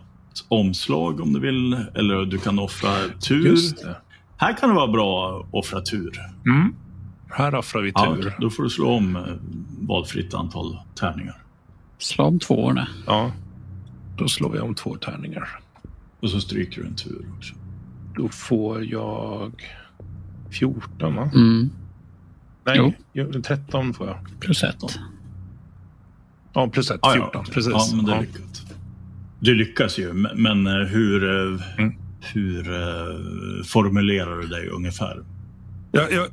omslag 0.49 1.21
om 1.21 1.33
du 1.33 1.41
vill. 1.41 1.73
Eller 1.95 2.25
du 2.27 2.39
kan 2.39 2.59
offra 2.59 2.91
tur. 3.21 3.47
Just 3.47 3.83
det. 3.85 3.97
Här 4.37 4.57
kan 4.57 4.69
det 4.69 4.75
vara 4.75 4.89
bra 4.89 5.39
att 5.41 5.47
offra 5.55 5.81
tur. 5.81 6.19
Mm. 6.47 6.75
Här 7.31 7.55
offrar 7.55 7.83
vi 7.83 7.93
tur. 7.93 8.25
Ja, 8.27 8.33
då 8.41 8.51
får 8.51 8.63
du 8.63 8.71
slå 8.71 8.91
om 8.91 9.17
eh, 9.17 9.23
valfritt 9.81 10.35
antal 10.35 10.79
tärningar. 10.95 11.37
Slå 11.99 12.25
om 12.25 12.39
tvåorna. 12.39 12.89
Ja. 13.07 13.33
Då 14.19 14.29
slår 14.29 14.57
jag 14.57 14.65
om 14.65 14.75
två 14.75 14.97
tärningar. 14.97 15.49
Och 16.21 16.31
så 16.31 16.41
stryker 16.41 16.81
du 16.83 16.87
en 16.87 16.95
tur 16.97 17.27
också. 17.39 17.55
Då 18.19 18.29
får 18.29 18.85
jag 18.85 19.53
14, 20.51 21.15
va? 21.15 21.31
Mm. 21.35 21.71
Nej, 22.67 22.95
jo. 23.13 23.33
13 23.43 23.95
får 23.95 24.07
jag. 24.07 24.17
Plus 24.41 24.63
ett. 24.63 24.77
Ja, 26.53 26.69
plus 26.69 26.91
1. 26.91 26.99
Ja, 27.03 27.13
14. 27.13 27.31
ja. 27.35 27.45
Precis. 27.53 27.73
Ja, 27.73 27.87
men 27.97 28.05
det 28.05 28.13
är 28.13 28.17
Ja. 28.17 28.21
lyckat. 28.21 28.63
Du 29.41 29.55
lyckas 29.55 29.99
ju, 29.99 30.13
men 30.35 30.67
eh, 30.67 30.73
hur, 30.73 31.25
eh, 31.25 31.61
Mm. 31.79 31.95
hur 32.35 32.73
eh, 32.73 33.65
formulerar 33.65 34.37
du 34.37 34.47
dig 34.49 34.69
ungefär? 34.69 35.25
Jag, 35.93 36.13
jag, 36.13 36.27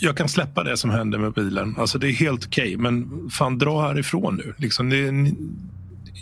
jag 0.00 0.16
kan 0.16 0.28
släppa 0.28 0.64
det 0.64 0.76
som 0.76 0.90
hände 0.90 1.18
med 1.18 1.32
bilen. 1.32 1.74
Alltså 1.78 1.98
det 1.98 2.08
är 2.08 2.12
helt 2.12 2.46
okej, 2.46 2.76
men 2.76 3.10
fan 3.30 3.58
dra 3.58 3.80
härifrån 3.82 4.36
nu. 4.36 4.54
Liksom, 4.58 4.90
det, 4.90 5.12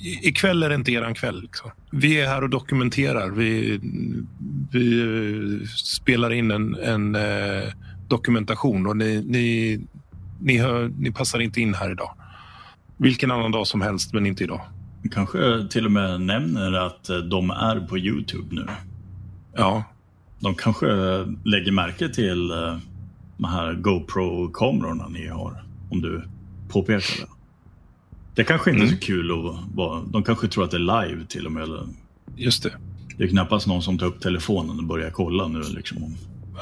ikväll 0.02 0.62
är 0.62 0.68
det 0.68 0.74
inte 0.74 0.92
eran 0.92 1.14
kväll. 1.14 1.42
Liksom. 1.42 1.70
Vi 1.90 2.20
är 2.20 2.26
här 2.26 2.42
och 2.42 2.50
dokumenterar. 2.50 3.30
Vi, 3.30 3.80
vi 4.72 5.00
eh, 5.00 5.66
spelar 5.66 6.32
in 6.32 6.50
en, 6.50 6.74
en 6.74 7.14
eh, 7.14 7.72
dokumentation 8.08 8.86
och 8.86 8.96
ni, 8.96 9.22
ni, 9.26 9.80
ni, 10.40 10.58
hör, 10.58 10.92
ni 10.98 11.12
passar 11.12 11.40
inte 11.40 11.60
in 11.60 11.74
här 11.74 11.90
idag. 11.90 12.10
Vilken 12.96 13.30
annan 13.30 13.52
dag 13.52 13.66
som 13.66 13.80
helst, 13.80 14.12
men 14.12 14.26
inte 14.26 14.44
idag. 14.44 14.60
Kanske 15.12 15.66
till 15.70 15.84
och 15.86 15.92
med 15.92 16.20
nämner 16.20 16.72
att 16.72 17.08
eh, 17.08 17.16
de 17.16 17.50
är 17.50 17.80
på 17.80 17.98
Youtube 17.98 18.54
nu. 18.54 18.66
Ja, 19.56 19.84
De 20.40 20.54
kanske 20.54 20.86
lägger 21.44 21.72
märke 21.72 22.08
till 22.08 22.50
eh, 22.50 22.78
de 23.36 23.44
här 23.44 23.74
GoPro-kamerorna 23.74 25.08
ni 25.08 25.28
har. 25.28 25.64
Om 25.90 26.00
du 26.00 26.22
påpekar 26.68 27.20
det. 27.20 27.33
Det 28.34 28.44
kanske 28.44 28.70
inte 28.70 28.82
är 28.82 28.86
Mm. 28.86 28.96
så 29.00 29.06
kul 29.06 29.30
att 29.30 29.76
vara... 29.76 30.02
De 30.10 30.22
kanske 30.22 30.48
tror 30.48 30.64
att 30.64 30.70
det 30.70 30.76
är 30.76 31.06
live 31.08 31.26
till 31.26 31.46
och 31.46 31.52
med. 31.52 31.62
Eller, 31.62 31.82
just 32.36 32.62
det. 32.62 32.72
det 33.18 33.24
är 33.24 33.28
knappast 33.28 33.66
någon 33.66 33.82
som 33.82 33.98
tar 33.98 34.06
upp 34.06 34.20
telefonen 34.20 34.78
och 34.78 34.84
börjar 34.84 35.10
kolla 35.10 35.48
nu. 35.48 35.62
Liksom. 35.62 36.14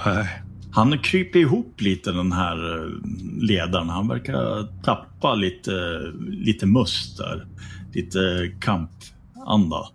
Nej. 0.04 0.28
Han 0.72 0.98
kryper 0.98 1.38
ihop 1.38 1.80
lite 1.80 2.12
den 2.12 2.32
här 2.32 2.76
eh, 2.78 2.90
ledaren. 3.40 3.88
Han 3.88 4.08
verkar 4.08 4.68
tappa 4.82 5.34
lite, 5.34 5.72
lite 6.28 6.66
must 6.66 7.18
där. 7.18 7.46
Lite 7.92 8.52
kampanda. 8.60 9.88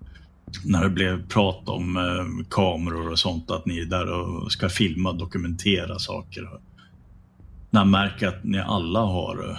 När 0.66 0.84
det 0.84 0.90
blev 0.90 1.28
prat 1.28 1.70
om 1.70 1.98
eh, 1.98 2.46
kameror 2.50 3.12
och 3.12 3.20
sånt. 3.20 3.52
Att 3.52 3.66
ni 3.66 3.80
är 3.80 3.86
där 3.86 4.12
och 4.12 4.52
ska 4.52 4.70
filma, 4.70 5.14
dokumentera 5.14 6.00
saker. 6.00 6.50
När 7.70 7.80
han 7.80 7.90
märker 7.92 8.28
att 8.28 8.44
ni 8.44 8.60
alla 8.60 9.00
har, 9.00 9.50
eh, 9.50 9.58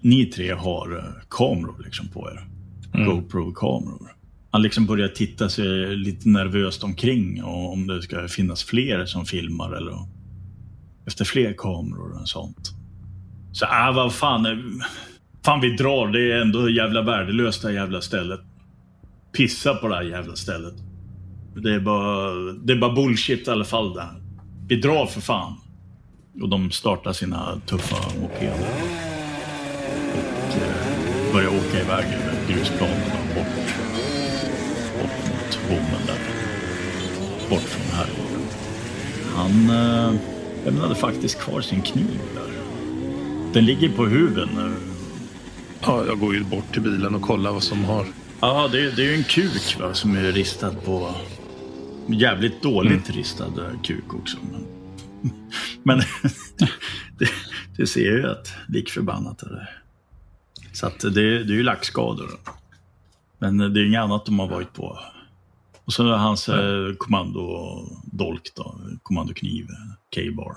ni 0.00 0.26
tre 0.26 0.50
har 0.52 0.96
eh, 0.96 1.22
kameror 1.28 1.82
liksom 1.84 2.08
på 2.08 2.30
er. 2.30 2.46
Mm. 2.94 3.06
GoPro-kameror. 3.06 4.14
Han 4.50 4.62
liksom 4.62 4.86
börjar 4.86 5.08
titta 5.08 5.48
sig 5.48 5.96
lite 5.96 6.28
nervöst 6.28 6.84
omkring 6.84 7.44
och 7.44 7.72
om 7.72 7.86
det 7.86 8.02
ska 8.02 8.28
finnas 8.28 8.64
fler 8.64 9.06
som 9.06 9.26
filmar 9.26 9.72
eller 9.72 9.94
efter 11.06 11.24
fler 11.24 11.52
kameror 11.58 12.20
och 12.20 12.28
sånt. 12.28 12.70
Så 13.52 13.64
äh, 13.64 13.94
vad 13.94 14.12
fan. 14.12 14.46
eh, 14.46 14.52
Fan 15.44 15.60
vi 15.60 15.76
drar, 15.76 16.08
det 16.08 16.32
är 16.32 16.40
ändå 16.40 16.70
jävla 16.70 17.02
värdelöst 17.02 17.62
det 17.62 17.68
här 17.68 17.74
jävla 17.74 18.00
stället. 18.00 18.40
Pissa 19.36 19.74
på 19.74 19.88
det 19.88 19.94
här 19.94 20.02
jävla 20.02 20.36
stället. 20.36 20.74
Det 21.62 21.74
är 21.74 21.80
bara, 21.80 22.32
det 22.52 22.72
är 22.72 22.78
bara 22.78 22.92
bullshit 22.94 23.48
i 23.48 23.50
alla 23.50 23.64
fall 23.64 23.94
det 23.94 24.00
här. 24.00 24.22
Vi 24.68 24.76
drar 24.76 25.06
för 25.06 25.20
fan. 25.20 25.54
Och 26.42 26.48
de 26.48 26.70
startar 26.70 27.12
sina 27.12 27.60
tuffa 27.66 28.20
mopeder. 28.20 28.68
Börjar 31.32 31.48
åka 31.48 31.80
iväg 31.80 32.04
över 32.04 32.34
grusplanen 32.48 33.02
och 33.02 33.34
bort. 33.34 33.66
Bort 35.00 35.28
mot 35.28 35.58
bommen 35.68 36.06
där. 36.06 36.18
Bort 37.50 37.60
från 37.60 37.96
här. 37.96 38.06
Han 39.34 39.70
eh, 39.70 40.20
lämnade 40.64 40.94
faktiskt 40.94 41.38
kvar 41.38 41.60
sin 41.60 41.82
kniv 41.82 42.20
där. 42.34 42.52
Den 43.52 43.66
ligger 43.66 43.88
på 43.88 44.06
huven. 44.06 44.48
Ja, 45.80 46.06
jag 46.06 46.18
går 46.18 46.34
ju 46.34 46.44
bort 46.44 46.72
till 46.72 46.82
bilen 46.82 47.14
och 47.14 47.22
kollar 47.22 47.52
vad 47.52 47.62
som 47.62 47.84
har... 47.84 48.06
Ja, 48.40 48.68
det, 48.72 48.90
det 48.90 49.02
är 49.02 49.06
ju 49.06 49.14
en 49.14 49.24
kuk 49.24 49.76
va, 49.80 49.94
som 49.94 50.16
är 50.16 50.32
ristad 50.32 50.70
på... 50.70 51.14
Jävligt 52.06 52.62
dåligt 52.62 53.10
ristad 53.10 53.44
eh, 53.44 53.82
kuk 53.82 54.14
också. 54.14 54.36
Men, 54.52 54.66
men 55.82 55.98
det, 57.18 57.28
det 57.76 57.86
ser 57.86 58.16
ju 58.16 58.30
att 58.30 58.52
lik 58.68 58.90
förbannat 58.90 59.42
är 59.42 59.48
det. 59.48 59.68
Så 60.80 60.86
att 60.86 61.00
det, 61.00 61.10
det 61.44 61.52
är 61.52 61.56
ju 61.56 61.62
lackskador. 61.62 62.30
Men 63.38 63.58
det 63.58 63.80
är 63.80 63.86
inget 63.86 64.00
annat 64.00 64.26
de 64.26 64.38
har 64.38 64.48
varit 64.48 64.72
på. 64.72 64.98
Och 65.84 65.92
så 65.92 66.08
är 66.08 66.16
hans 66.16 66.48
eh, 66.48 66.94
kommandodolk 66.98 68.52
då, 68.54 68.80
kommandokniv, 69.02 69.66
K-bar. 70.14 70.56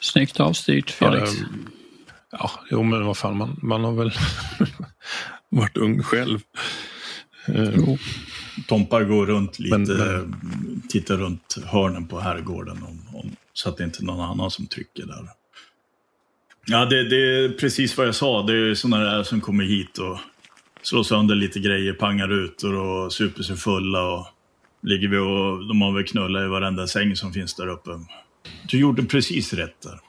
Snyggt 0.00 0.40
avstyrt, 0.40 0.90
Felix. 0.90 1.30
Ja, 1.40 1.46
Ja, 2.32 2.50
jo, 2.70 2.82
men 2.82 3.06
vad 3.06 3.16
fan, 3.16 3.36
man, 3.36 3.58
man 3.62 3.84
har 3.84 3.92
väl 3.92 4.12
varit 5.48 5.76
ung 5.76 6.02
själv. 6.02 6.40
Eh, 7.48 7.70
Jo. 7.76 7.98
Tompar 8.68 9.04
går 9.04 9.26
runt 9.26 9.58
lite, 9.58 9.78
Men- 9.78 9.96
men- 9.98 10.82
tittar 10.88 11.16
runt 11.16 11.58
hörnen 11.66 12.06
på 12.06 12.20
herrgården 12.20 12.82
om, 12.82 13.16
om, 13.16 13.36
så 13.52 13.68
att 13.68 13.76
det 13.76 13.84
inte 13.84 14.02
är 14.02 14.04
någon 14.06 14.20
annan 14.30 14.50
som 14.50 14.66
trycker 14.66 15.06
där. 15.06 15.28
Ja, 16.70 16.84
det, 16.84 17.08
det 17.08 17.44
är 17.44 17.48
precis 17.48 17.96
vad 17.96 18.06
jag 18.06 18.14
sa. 18.14 18.42
Det 18.42 18.52
är 18.52 18.74
sådana 18.74 19.04
där 19.04 19.22
som 19.22 19.40
kommer 19.40 19.64
hit 19.64 19.98
och 19.98 20.18
slår 20.82 21.02
sönder 21.02 21.34
lite 21.34 21.60
grejer, 21.60 21.92
pangar 21.92 22.32
ut 22.44 22.62
och 22.62 23.12
super 23.12 23.42
sig 23.42 23.56
fulla. 23.56 24.12
Och 24.12 24.26
ligger 24.82 25.08
vi 25.08 25.18
och 25.18 25.68
de 25.68 25.82
har 25.82 25.92
väl 25.92 26.04
knullat 26.04 26.42
i 26.42 26.46
varenda 26.46 26.86
säng 26.86 27.16
som 27.16 27.32
finns 27.32 27.54
där 27.54 27.66
uppe. 27.66 27.90
Du 28.68 28.78
gjorde 28.78 29.02
precis 29.02 29.52
rätt 29.52 29.80
där. 29.82 30.00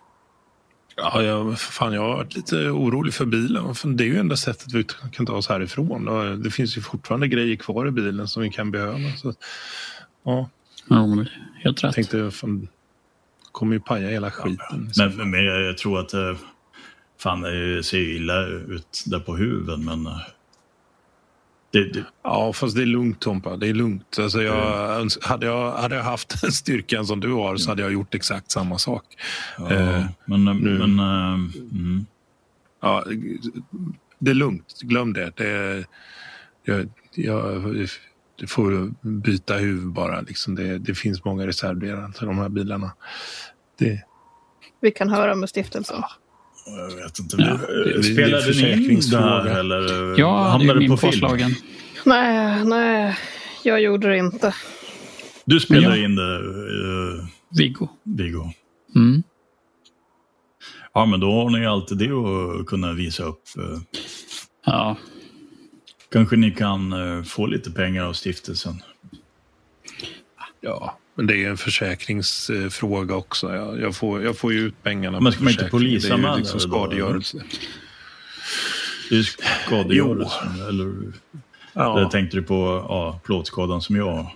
Ja, 0.96 1.24
jag, 1.24 1.60
fan, 1.60 1.94
jag 1.94 2.02
har 2.02 2.10
varit 2.10 2.36
lite 2.36 2.56
orolig 2.56 3.14
för 3.14 3.26
bilen. 3.26 3.76
För 3.76 3.88
Det 3.90 4.04
är 4.04 4.06
ju 4.06 4.18
enda 4.18 4.36
sättet 4.36 4.74
vi 4.74 4.86
kan 5.12 5.26
ta 5.26 5.34
oss 5.34 5.50
härifrån. 5.50 6.42
Det 6.44 6.52
finns 6.52 6.78
ju 6.78 6.82
fortfarande 6.82 7.28
grejer 7.28 7.56
kvar 7.56 7.88
i 7.88 7.92
bilen 7.92 8.28
som 8.28 8.44
vi 8.44 8.50
kan 8.50 8.72
behöva. 8.72 9.12
Så, 9.18 9.34
ja, 10.24 10.50
men 10.88 11.28
helt 11.64 11.84
jag 11.84 11.90
rätt. 11.90 11.96
tänkte, 11.96 12.32
fan, 12.32 12.68
kommer 13.52 13.74
ju 13.74 13.80
paja 13.80 14.10
hela 14.10 14.32
skiten. 14.32 14.92
Men, 14.98 15.32
men 15.32 15.46
jag, 15.46 15.78
tror 15.78 16.00
att 16.00 16.14
eh, 16.14 16.36
fan, 17.20 17.42
det 17.42 17.84
ser 17.84 17.98
ju 17.98 18.16
illa 18.16 18.46
ut 18.48 19.04
där 19.06 19.20
på 19.20 19.36
huven, 19.36 19.86
men 19.86 20.06
eh, 20.08 20.18
det, 21.72 21.94
det, 21.94 22.04
Ja, 22.24 22.54
fast 22.54 22.76
det 22.76 22.82
är 22.82 22.86
lugnt 22.86 23.20
Tompa. 23.20 23.58
Det 23.58 23.68
är 23.68 23.74
lugnt. 23.74 24.20
Alltså, 24.20 24.42
jag, 24.42 24.90
öns- 25.02 25.18
hade, 25.22 25.46
jag, 25.46 25.72
hade 25.72 25.96
jag 25.96 26.04
haft 26.04 26.42
den 26.42 26.52
styrkan 26.52 27.06
som 27.06 27.20
du 27.20 27.32
har 27.32 27.58
så 27.58 27.70
hade 27.72 27.82
jag 27.82 27.94
gjort 27.94 28.16
exakt 28.16 28.52
samma 28.52 28.78
sak. 28.78 29.04
Ja, 29.58 29.72
Eh, 29.72 30.06
men, 30.26 30.46
nu- 30.46 30.88
men, 30.88 31.00
eh, 31.00 31.34
mm. 31.72 32.06
Ja, 32.82 33.06
det 34.20 34.32
är 34.32 34.36
lugnt. 34.36 34.82
Glöm 34.82 35.14
det. 35.14 35.32
det 35.38 35.86
jag, 36.64 36.90
jag, 37.16 37.88
det 38.42 38.48
får 38.48 38.92
byta 39.22 39.54
huvud 39.58 39.92
bara. 39.94 40.22
Liksom 40.22 40.56
det, 40.56 40.78
det 40.78 40.96
finns 40.96 41.26
många 41.26 41.48
reservdelar 41.48 42.10
till 42.12 42.28
de 42.28 42.38
här 42.38 42.50
bilarna. 42.50 42.92
Det... 43.80 44.02
Vi 44.82 44.92
kan 44.92 45.10
höra 45.10 45.36
med 45.36 45.50
stiftelsen. 45.50 46.02
Jag 46.66 46.96
vet 47.04 47.20
inte. 47.20 47.36
Ja, 47.40 47.58
det, 47.96 48.04
Spelade 48.04 48.52
ni 48.52 48.94
in 48.94 49.00
det 49.12 49.18
här 49.18 49.46
eller 49.60 50.20
Ja, 50.20 50.44
hamnade 50.44 50.66
det 50.68 50.72
är 50.72 50.74
det 50.74 50.80
min 50.80 50.90
på 50.90 50.98
film? 50.98 51.12
påslagen. 51.12 51.52
Nej, 52.06 52.66
nej, 52.66 53.18
jag 53.64 53.82
gjorde 53.82 54.10
det 54.10 54.18
inte. 54.18 54.56
Du 55.46 55.60
spelade 55.60 55.98
Ja. 55.98 56.06
in 56.06 56.16
det, 56.16 56.40
uh, 56.40 57.26
Viggo. 57.58 57.88
Viggo. 58.04 58.52
Mm. 58.96 59.24
Ja, 60.94 61.06
men 61.06 61.20
då 61.20 61.32
har 61.32 61.50
ni 61.50 61.66
alltid 61.66 61.98
det 61.98 62.10
att 62.12 62.66
kunna 62.66 62.94
visa 62.94 63.24
upp. 63.24 63.42
eh. 63.58 63.80
Ja, 64.66 64.98
Kanske 66.12 66.36
ni 66.36 66.52
kan 66.52 66.94
eh, 66.94 67.24
få 67.24 67.46
lite 67.46 67.72
pengar 67.72 68.04
av 68.04 68.14
stiftelsen. 68.14 68.82
Ja, 70.62 70.98
men 71.16 71.28
det 71.28 71.44
är 71.44 71.50
en 71.50 71.58
försäkringsfråga 71.58 73.16
också. 73.16 73.56
Jag, 73.56 73.82
jag, 73.82 73.96
får, 73.96 74.24
jag 74.24 74.38
får 74.38 74.54
ju 74.54 74.60
ut 74.60 74.84
pengarna 74.84 75.20
Men 75.20 75.32
ska 75.32 75.44
man 75.44 75.52
inte 75.52 75.70
polisanmäla 75.70 76.28
Det 76.28 76.34
är 76.34 76.38
ju 76.38 76.42
liksom 76.42 76.60
då, 76.60 76.68
skadegörelse. 76.68 77.44
Det 79.10 79.18
är 79.18 79.24
skadegörelse. 79.66 80.52
Eller, 80.70 81.12
Ja. 81.74 81.98
eller 82.00 82.10
tänkte 82.10 82.38
du 82.38 82.44
på 82.44 82.86
ja, 82.90 83.20
plåtskadan 83.24 83.82
som 83.82 83.96
jag? 83.96 84.32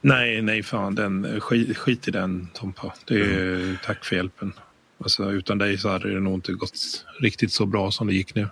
Nej, 0.00 0.42
nej 0.42 0.62
fan. 0.62 0.94
Den, 0.94 1.40
skit, 1.40 1.76
skit 1.76 2.08
i 2.08 2.10
den 2.10 2.48
Tompa. 2.54 2.94
Det 3.04 3.14
är, 3.14 3.78
Tack 3.84 4.04
för 4.04 4.16
hjälpen. 4.16 4.52
Alltså, 4.98 5.30
utan 5.32 5.58
dig 5.58 5.78
så 5.78 5.88
hade 5.88 6.14
det 6.14 6.20
nog 6.20 6.34
inte 6.34 6.52
gått 6.52 7.04
riktigt 7.20 7.52
så 7.52 7.66
bra 7.66 7.90
som 7.90 8.06
det 8.06 8.14
gick 8.14 8.34
nu. 8.34 8.48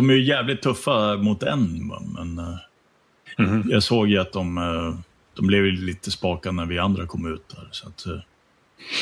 De 0.00 0.10
är 0.10 0.14
ju 0.14 0.24
jävligt 0.24 0.62
tuffa 0.62 1.16
mot 1.16 1.42
en, 1.42 1.92
men 2.14 2.56
Mhm. 3.38 3.62
jag 3.70 3.82
såg 3.82 4.08
ju 4.08 4.18
att 4.18 4.32
de, 4.32 4.58
eh, 4.58 4.94
de 5.36 5.46
blev 5.46 5.64
ju 5.66 5.72
lite 5.72 6.10
spaka 6.10 6.52
när 6.52 6.66
vi 6.66 6.78
andra 6.78 7.06
kom 7.06 7.32
ut 7.34 7.48
där. 7.48 7.68
Så 7.70 7.88
att, 7.88 8.06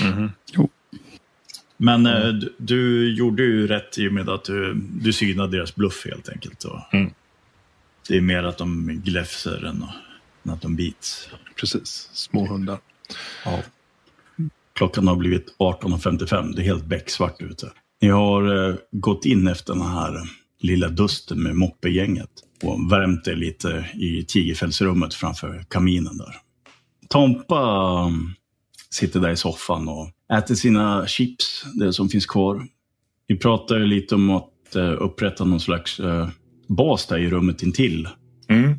Mhm. 0.02 0.30
men 1.76 2.06
eh, 2.06 2.28
du, 2.28 2.54
du 2.58 3.14
gjorde 3.14 3.42
ju 3.42 3.66
rätt 3.66 3.98
i 3.98 4.08
och 4.08 4.12
med 4.12 4.28
att 4.28 4.44
du, 4.44 4.74
du 4.74 5.12
synade 5.12 5.56
deras 5.56 5.74
bluff 5.74 6.06
helt 6.10 6.28
enkelt. 6.28 6.64
Och 6.64 6.80
Mm. 6.94 7.10
Det 8.08 8.16
är 8.16 8.20
mer 8.20 8.42
att 8.42 8.58
de 8.58 8.86
gläfser 9.04 9.64
än, 9.64 9.84
än 10.44 10.50
att 10.52 10.62
de 10.62 10.76
bits. 10.76 11.28
Precis, 11.60 12.10
små 12.12 12.46
hundar. 12.46 12.78
Ja. 13.44 13.62
Klockan 14.72 15.08
har 15.08 15.16
blivit 15.16 15.54
18.55. 15.58 16.52
Det 16.56 16.62
är 16.62 16.64
helt 16.64 16.84
becksvart 16.84 17.40
ute. 17.42 17.72
Ni 18.00 18.08
har 18.08 18.68
eh, 18.70 18.74
gått 18.92 19.24
in 19.24 19.48
efter 19.48 19.72
den 19.72 19.82
här 19.82 20.22
lilla 20.60 20.88
dusten 20.88 21.42
med 21.42 21.54
moppegänget 21.56 22.30
och 22.62 22.92
värmt 22.92 23.28
er 23.28 23.34
lite 23.36 23.86
i 23.94 24.24
tigerfällsrummet 24.24 25.14
framför 25.14 25.64
kaminen 25.68 26.16
där. 26.18 26.34
Tompa 27.08 28.04
um, 28.06 28.34
sitter 28.90 29.20
där 29.20 29.30
i 29.30 29.36
soffan 29.36 29.88
och 29.88 30.10
äter 30.38 30.54
sina 30.54 31.06
chips, 31.06 31.64
det 31.74 31.92
som 31.92 32.08
finns 32.08 32.26
kvar. 32.26 32.66
Vi 33.26 33.36
pratar 33.38 33.78
ju 33.78 33.84
lite 33.86 34.14
om 34.14 34.30
att 34.30 34.76
eh, 34.76 34.92
upprätta 35.02 35.44
någon 35.44 35.60
slags 35.60 36.00
eh, 36.00 36.28
bas 36.68 37.06
där 37.06 37.18
i 37.18 37.30
rummet 37.30 37.62
intill 37.62 38.08
Mm. 38.50 38.74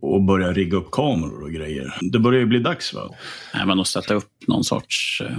och 0.00 0.22
börja 0.22 0.52
rigga 0.52 0.76
upp 0.76 0.90
kameror 0.90 1.42
och 1.42 1.52
grejer. 1.52 1.94
Det 2.00 2.18
börjar 2.18 2.40
ju 2.40 2.46
bli 2.46 2.58
dags 2.58 2.94
va? 2.94 3.10
Nej, 3.54 3.66
men 3.66 3.80
att 3.80 3.86
sätta 3.86 4.14
upp 4.14 4.30
någon 4.48 4.64
sorts... 4.64 5.22
eh, 5.24 5.36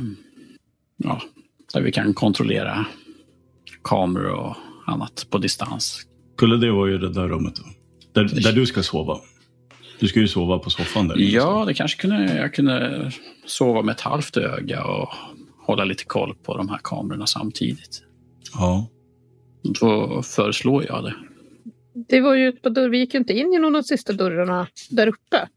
Ja, 0.97 1.21
där 1.73 1.81
vi 1.81 1.91
kan 1.91 2.13
kontrollera 2.13 2.85
kameror 3.83 4.29
och 4.33 4.55
annat 4.85 5.27
på 5.29 5.37
distans. 5.37 6.01
Skulle 6.35 6.57
det 6.57 6.71
vara 6.71 6.91
i 6.91 6.97
det 6.97 7.13
där 7.13 7.27
rummet 7.27 7.55
då? 7.55 7.63
Där, 8.13 8.43
där 8.43 8.51
du 8.51 8.65
ska 8.65 8.83
sova? 8.83 9.17
Du 9.99 10.07
ska 10.07 10.19
ju 10.19 10.27
sova 10.27 10.59
på 10.59 10.69
soffan 10.69 11.07
där. 11.07 11.15
Ja, 11.17 11.65
det 11.67 11.73
kanske 11.73 12.01
kunde, 12.01 12.37
jag 12.37 12.53
kunde 12.53 13.11
sova 13.45 13.81
med 13.81 13.93
ett 13.93 14.01
halvt 14.01 14.37
öga 14.37 14.83
och 14.83 15.09
hålla 15.65 15.83
lite 15.83 16.05
koll 16.05 16.35
på 16.35 16.57
de 16.57 16.69
här 16.69 16.79
kamerorna 16.83 17.27
samtidigt. 17.27 18.03
Ja. 18.53 18.89
Då 19.63 20.21
föreslår 20.23 20.85
jag 20.85 21.03
det. 21.03 21.15
Det 22.09 22.21
var 22.21 22.35
ju 22.35 22.49
ett 22.49 22.61
par 22.61 22.69
dörrar, 22.69 22.89
vi 22.89 22.97
gick 22.97 23.13
ju 23.13 23.19
inte 23.19 23.33
in 23.33 23.53
genom 23.53 23.73
de 23.73 23.83
sista 23.83 24.13
dörrarna 24.13 24.67
där 24.89 25.07
uppe. 25.07 25.47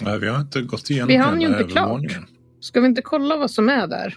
Nej, 0.00 0.18
vi 0.18 0.28
har 0.28 0.40
inte 0.40 0.62
gått 0.62 0.90
igenom 0.90 1.08
Vi 1.08 1.16
hann 1.16 1.40
ju 1.40 1.46
inte 1.46 1.64
klart. 1.64 2.02
Ska 2.60 2.80
vi 2.80 2.86
inte 2.86 3.02
kolla 3.02 3.36
vad 3.36 3.50
som 3.50 3.68
är 3.68 3.86
där? 3.86 4.16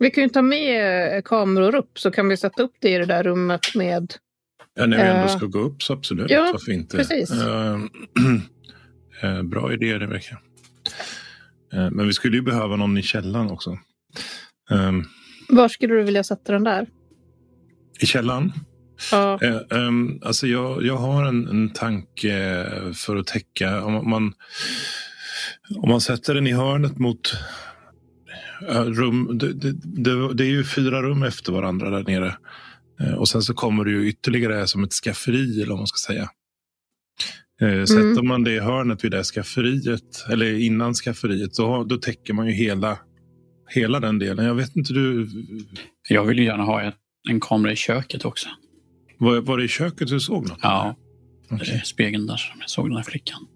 Vi 0.00 0.10
kan 0.10 0.22
ju 0.24 0.28
ta 0.30 0.42
med 0.42 1.16
eh, 1.16 1.22
kameror 1.22 1.74
upp 1.74 1.98
så 1.98 2.10
kan 2.10 2.28
vi 2.28 2.36
sätta 2.36 2.62
upp 2.62 2.72
det 2.80 2.88
i 2.90 2.98
det 2.98 3.06
där 3.06 3.22
rummet 3.22 3.74
med... 3.74 4.14
Ja, 4.74 4.86
när 4.86 4.96
vi 4.96 5.02
ändå 5.02 5.22
Eh, 5.22 5.36
ska 5.36 5.46
gå 5.46 5.58
upp 5.58 5.82
så 5.82 5.92
absolut. 5.92 6.30
ja, 6.30 6.50
Varför 6.52 6.72
inte? 6.72 6.96
precis. 6.96 7.30
Eh, 7.30 7.78
bra 9.44 9.72
idé 9.72 9.98
det 9.98 10.06
verkar. 10.06 10.38
Eh, 11.72 11.90
men 11.90 12.06
vi 12.06 12.12
skulle 12.12 12.36
ju 12.36 12.42
behöva 12.42 12.76
någon 12.76 12.98
i 12.98 13.02
källaren 13.02 13.50
också. 13.50 13.70
Eh, 14.70 14.92
Var 15.48 15.68
skulle 15.68 15.94
du 15.94 16.02
vilja 16.02 16.24
sätta 16.24 16.52
den 16.52 16.64
där? 16.64 16.86
I 18.00 18.06
källaren? 18.06 18.52
Ja, 19.12 19.38
Eh, 19.42 19.78
ehm, 19.78 20.18
alltså 20.22 20.46
jag, 20.46 20.82
jag 20.84 20.96
har 20.96 21.24
en, 21.24 21.48
en 21.48 21.72
tanke 21.72 22.66
för 22.94 23.16
att 23.16 23.26
täcka. 23.26 23.84
Om 23.84 24.10
man, 24.10 24.32
om 25.82 25.88
man 25.88 26.00
sätter 26.00 26.34
den 26.34 26.46
i 26.46 26.52
hörnet 26.52 26.98
mot 26.98 27.32
rum. 28.68 29.38
Det, 29.38 29.52
det, 29.52 29.72
det, 29.82 30.34
det 30.34 30.44
är 30.44 30.48
ju 30.50 30.64
fyra 30.64 31.02
rum 31.02 31.22
efter 31.22 31.52
varandra 31.52 31.90
där 31.90 32.04
nere. 32.04 32.36
Eh, 33.00 33.14
och 33.14 33.28
sen 33.28 33.42
så 33.42 33.54
kommer 33.54 33.84
det 33.84 33.90
ju 33.90 34.08
ytterligare 34.08 34.66
som 34.66 34.84
ett 34.84 34.92
skafferi 34.92 35.56
eller 35.62 35.68
vad 35.70 35.78
man 35.78 35.86
ska 35.86 36.12
säga. 36.12 36.28
Eh, 37.60 37.84
sätter 37.84 38.22
man 38.22 38.44
det 38.44 38.52
i 38.52 38.58
hörnet 38.60 39.04
vid 39.04 39.10
det 39.10 39.24
skafferiet 39.24 40.24
eller 40.30 40.54
innan 40.58 40.94
skafferiet 40.94 41.54
då, 41.54 41.66
har- 41.66 41.84
då 41.84 41.96
täcker 41.96 42.34
man 42.34 42.46
ju 42.46 42.52
hela, 42.52 42.98
hela 43.74 44.00
den 44.00 44.18
delen. 44.18 44.44
Jag 44.44 44.54
vet 44.54 44.76
inte, 44.76 44.92
du, 44.92 45.28
Jag 46.08 46.24
vill 46.24 46.38
ju 46.38 46.44
gärna 46.44 46.62
ha 46.64 46.80
en, 46.80 46.92
en 47.28 47.40
kamera 47.40 47.72
i 47.72 47.76
köket 47.76 48.24
också. 48.24 48.48
var, 49.18 49.40
var 49.40 49.58
det 49.58 49.64
i 49.64 49.68
köket 49.68 50.08
du 50.08 50.20
såg 50.20 50.48
något? 50.48 50.58
Ja, 50.62 50.96
är 51.50 51.84
spegeln 51.84 52.26
där 52.26 52.36
som 52.36 52.60
jag 52.60 52.70
såg 52.70 52.88
den 52.88 52.96
här 52.96 53.04
flickan. 53.04 53.46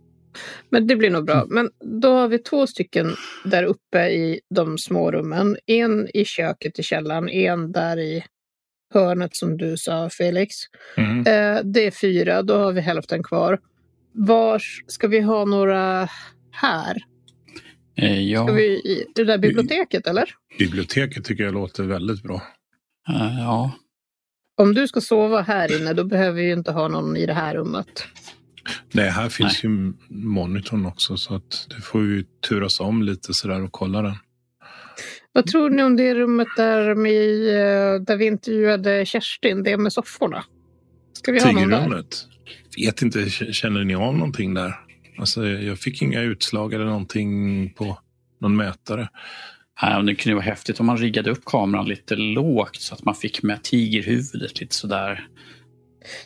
Men 0.70 0.87
det 0.87 0.97
blir 0.97 1.11
nog 1.11 1.24
bra. 1.26 1.45
Men 1.49 1.70
då 2.03 2.12
har 2.14 2.28
vi 2.28 2.39
två 2.39 2.66
stycken 2.66 3.14
där 3.45 3.62
uppe 3.64 4.09
i 4.09 4.41
de 4.55 4.78
små 4.78 5.11
rummen. 5.11 5.57
En 5.66 6.09
i 6.14 6.24
köket 6.24 6.78
i 6.78 6.82
källaren, 6.82 7.28
en 7.28 7.72
där 7.72 7.97
i 7.99 8.24
hörnet 8.95 9.37
som 9.37 9.57
du 9.57 9.76
sa 9.76 10.11
Felix. 10.11 10.55
Mhm. 10.97 11.18
Eh, 11.18 11.61
det 11.64 11.87
är 11.87 11.91
fyra, 11.91 12.43
då 12.43 12.55
har 12.59 12.72
vi 12.72 12.80
hälften 12.80 13.22
kvar. 13.22 13.61
Var 14.12 14.62
ska 14.87 15.09
vi 15.09 15.20
ha 15.20 15.45
några 15.45 16.09
här? 16.51 16.97
Eh, 17.97 18.20
ja, 18.30 18.47
Ska 18.47 18.53
vi 18.55 18.64
i 18.64 19.05
det 19.14 19.24
där 19.24 19.39
biblioteket 19.39 20.07
eller? 20.07 20.30
Biblioteket 20.59 21.24
tycker 21.24 21.45
jag 21.45 21.55
låter 21.55 21.82
väldigt 21.82 22.22
bra. 22.22 22.43
eh, 23.09 23.39
ja, 23.39 23.72
Om 24.57 24.74
du 24.74 24.89
ska 24.89 25.01
sova 25.01 25.41
här 25.41 25.80
inne 25.80 25.93
då 25.93 26.05
behöver 26.05 26.32
vi 26.41 26.47
ju 26.47 26.53
inte 26.53 26.72
ha 26.72 26.89
någon 26.89 27.16
i 27.16 27.26
det 27.26 27.32
här 27.32 27.55
rummet. 27.55 28.05
Nej, 28.95 29.11
här 29.11 29.29
finns 29.29 29.65
ju 29.65 29.93
monitorn 30.09 30.87
också 30.87 31.17
så 31.17 31.35
att 31.35 31.67
det 31.71 31.83
får 31.83 32.01
vi 32.01 32.25
turas 32.49 32.81
om 32.81 33.03
lite 33.03 33.35
sådär 33.35 33.63
och 33.63 33.73
kolla 33.73 34.03
den. 34.03 34.15
Vad 35.33 35.47
tror 35.47 35.71
ni 35.71 35.83
om 35.83 35.97
det 35.97 36.15
rummet 36.15 36.49
där, 36.57 36.95
med, 36.95 37.49
eh, 37.49 38.01
där 38.01 38.17
vi 38.17 38.27
intervjuade 38.27 39.07
Kerstin, 39.07 39.63
det 39.63 39.77
med 39.77 39.93
sofforna? 39.93 40.45
Ska 41.13 41.33
vi 41.33 41.41
ha 41.41 41.53
någon 41.53 41.71
där? 41.71 41.79
Tigerrummet. 41.79 42.27
Vet 42.77 43.03
inte, 43.03 43.31
känner 43.31 43.85
ni 43.85 43.95
av 43.95 44.15
någonting 44.17 44.55
där? 44.55 44.75
Alltså, 45.19 45.47
jag 45.47 45.79
fick 45.79 46.03
inga 46.03 46.21
utslag 46.21 46.73
eller 46.75 46.85
någonting 46.85 47.71
på 47.75 47.99
någon 48.41 48.57
mätare. 48.57 49.09
Nej, 49.83 49.97
men 49.97 50.07
det 50.07 50.15
kunde 50.15 50.35
vara 50.35 50.45
häftigt 50.45 50.81
om 50.81 50.87
man 50.87 50.97
riggade 50.97 51.31
upp 51.31 51.45
kameran 51.45 51.89
lite 51.89 52.17
lågt 52.17 52.77
så 52.81 52.95
att 52.95 53.05
man 53.05 53.15
fick 53.15 53.43
med 53.43 53.63
tigerhuvudet 53.63 54.61
lite 54.61 54.75
sådär. 54.75 55.29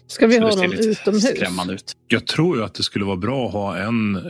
Ska 0.07 0.27
vi 0.27 0.39
ha 0.39 0.63
lite 0.67 0.89
utomhus? 0.89 1.25
skrämmande 1.37 1.75
ut. 1.75 1.93
Jag 2.09 2.27
tror 2.27 2.57
ju 2.57 2.65
att 2.65 2.75
det 2.75 2.83
skulle 2.83 3.05
vara 3.05 3.17
bra 3.17 3.47
att 3.47 3.53
ha 3.53 3.77
en 3.77 4.17
eh, 4.17 4.23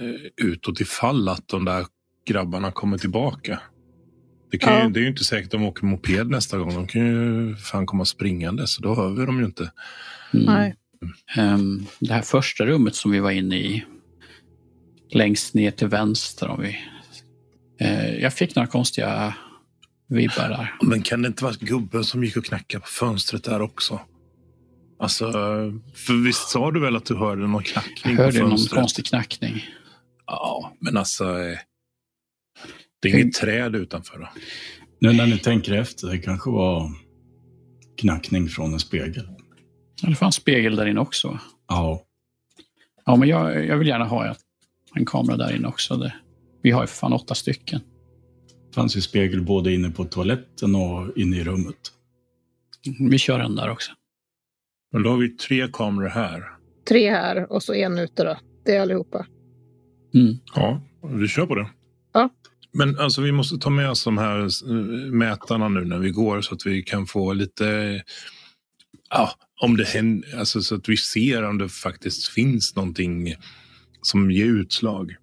utåt 0.46 0.80
ifall 0.80 1.28
att 1.28 1.48
de 1.48 1.64
där 1.64 1.86
grabbarna 2.28 2.70
kommer 2.72 2.98
tillbaka. 2.98 3.60
Det, 4.50 4.58
kan 4.58 4.72
Ja. 4.72 4.84
ju, 4.84 4.90
det 4.90 5.00
är 5.00 5.02
ju 5.02 5.08
inte 5.08 5.24
säkert 5.24 5.44
att 5.46 5.50
de 5.50 5.62
åker 5.64 5.84
moped 5.84 6.28
nästa 6.30 6.58
gång. 6.58 6.74
De 6.74 6.86
kan 6.86 7.06
ju 7.06 7.56
fan 7.56 7.86
komma 7.86 8.04
springande 8.04 8.66
så 8.66 8.82
då 8.82 8.94
hör 8.94 9.10
vi 9.10 9.26
dem 9.26 9.38
ju 9.38 9.44
inte. 9.44 9.72
Mm. 10.34 10.46
Nej. 10.46 10.74
Ehm, 11.36 11.86
det 12.00 12.12
här 12.14 12.22
första 12.22 12.66
rummet 12.66 12.94
som 12.94 13.10
vi 13.10 13.18
var 13.18 13.30
inne 13.30 13.56
i, 13.58 13.84
längst 15.10 15.54
ner 15.54 15.70
till 15.70 15.86
vänster 15.88 16.48
om 16.48 16.60
vi... 16.62 16.76
Eh, 17.80 18.14
jag 18.14 18.34
fick 18.34 18.54
några 18.56 18.66
konstiga 18.66 19.34
vibbar 20.08 20.48
där. 20.48 20.74
Men 20.82 21.02
kan 21.02 21.22
det 21.22 21.28
inte 21.28 21.44
vara 21.44 21.54
gubben 21.60 22.04
som 22.04 22.24
gick 22.24 22.36
och 22.36 22.44
knackade 22.44 22.80
på 22.80 22.88
fönstret 22.88 23.44
där 23.44 23.60
också? 23.62 24.00
Alltså, 24.98 25.32
för 25.94 26.24
visst 26.24 26.48
sa 26.48 26.70
du 26.70 26.80
väl 26.80 26.96
att 26.96 27.04
du 27.04 27.16
hörde 27.16 27.40
någon 27.42 27.52
Jag 27.54 27.64
knackning 27.64 28.16
på 28.16 28.22
hörde 28.22 28.40
någon 28.40 28.58
konstig 28.58 29.06
knackning. 29.06 29.64
Ja, 30.26 30.72
men 30.80 30.96
alltså. 30.96 31.24
eh, 31.24 31.58
Det 33.02 33.08
är 33.08 33.18
inget 33.18 33.34
träd 33.34 33.76
utanför 33.76 34.18
då. 34.18 34.28
Nu 35.00 35.12
när 35.12 35.26
ni 35.26 35.38
tänker 35.38 35.72
efter, 35.72 36.06
det 36.06 36.18
kanske 36.18 36.50
var 36.50 36.90
knackning 38.00 38.48
från 38.48 38.72
en 38.72 38.80
spegel. 38.80 39.28
Ja, 40.02 40.08
det 40.08 40.14
fanns 40.14 40.34
spegel 40.34 40.76
där 40.76 40.86
inne 40.86 41.00
också. 41.00 41.38
Ja. 41.68 42.02
Ja, 43.06 43.16
men 43.16 43.28
jag, 43.28 43.66
jag 43.66 43.76
vill 43.76 43.88
gärna 43.88 44.04
ha 44.04 44.36
en 44.94 45.06
kamera 45.06 45.36
där 45.36 45.56
inne 45.56 45.68
också. 45.68 45.96
Det, 45.96 46.14
vi 46.62 46.70
har 46.70 46.80
ju 46.82 46.86
för 46.86 46.96
fan 46.96 47.12
åtta 47.12 47.34
stycken. 47.34 47.80
Det 48.68 48.74
fanns 48.74 48.96
ju 48.96 49.00
spegel 49.00 49.42
både 49.42 49.74
inne 49.74 49.90
på 49.90 50.04
toaletten 50.04 50.74
och 50.74 51.16
inne 51.16 51.36
i 51.36 51.44
rummet. 51.44 51.76
Vi 53.10 53.18
kör 53.18 53.40
en 53.40 53.56
där 53.56 53.70
också. 53.70 53.92
Men 54.92 55.02
då 55.02 55.10
har 55.10 55.16
vi 55.16 55.28
tre 55.28 55.68
kameror 55.72 56.08
här. 56.08 56.44
Tre 56.88 57.10
här 57.10 57.52
och 57.52 57.62
så 57.62 57.74
en 57.74 57.98
ute 57.98 58.24
då. 58.24 58.36
Det 58.64 58.76
är 58.76 58.80
allihopa. 58.80 59.26
Mm. 60.14 60.34
Ja, 60.54 60.82
vi 61.14 61.28
kör 61.28 61.46
på 61.46 61.54
det. 61.54 61.68
Ja. 62.12 62.30
Men 62.72 62.98
alltså 62.98 63.22
vi 63.22 63.32
måste 63.32 63.58
ta 63.58 63.70
med 63.70 63.90
oss 63.90 64.04
de 64.04 64.18
här 64.18 64.38
eh, 64.40 64.74
mätarna 65.12 65.68
nu 65.68 65.84
när 65.84 65.98
vi 65.98 66.10
går 66.10 66.40
så 66.40 66.54
att 66.54 66.66
vi 66.66 66.82
kan 66.82 67.06
få 67.06 67.32
lite... 67.32 68.02
Ja, 69.10 69.30
om 69.60 69.76
det 69.76 69.88
händer, 69.88 70.38
alltså 70.38 70.60
så 70.62 70.74
att 70.74 70.88
vi 70.88 70.96
ser 70.96 71.42
om 71.42 71.58
det 71.58 71.68
faktiskt 71.68 72.28
finns 72.28 72.76
någonting 72.76 73.34
som 74.02 74.30
ger 74.30 74.44
utslag. 74.46 75.14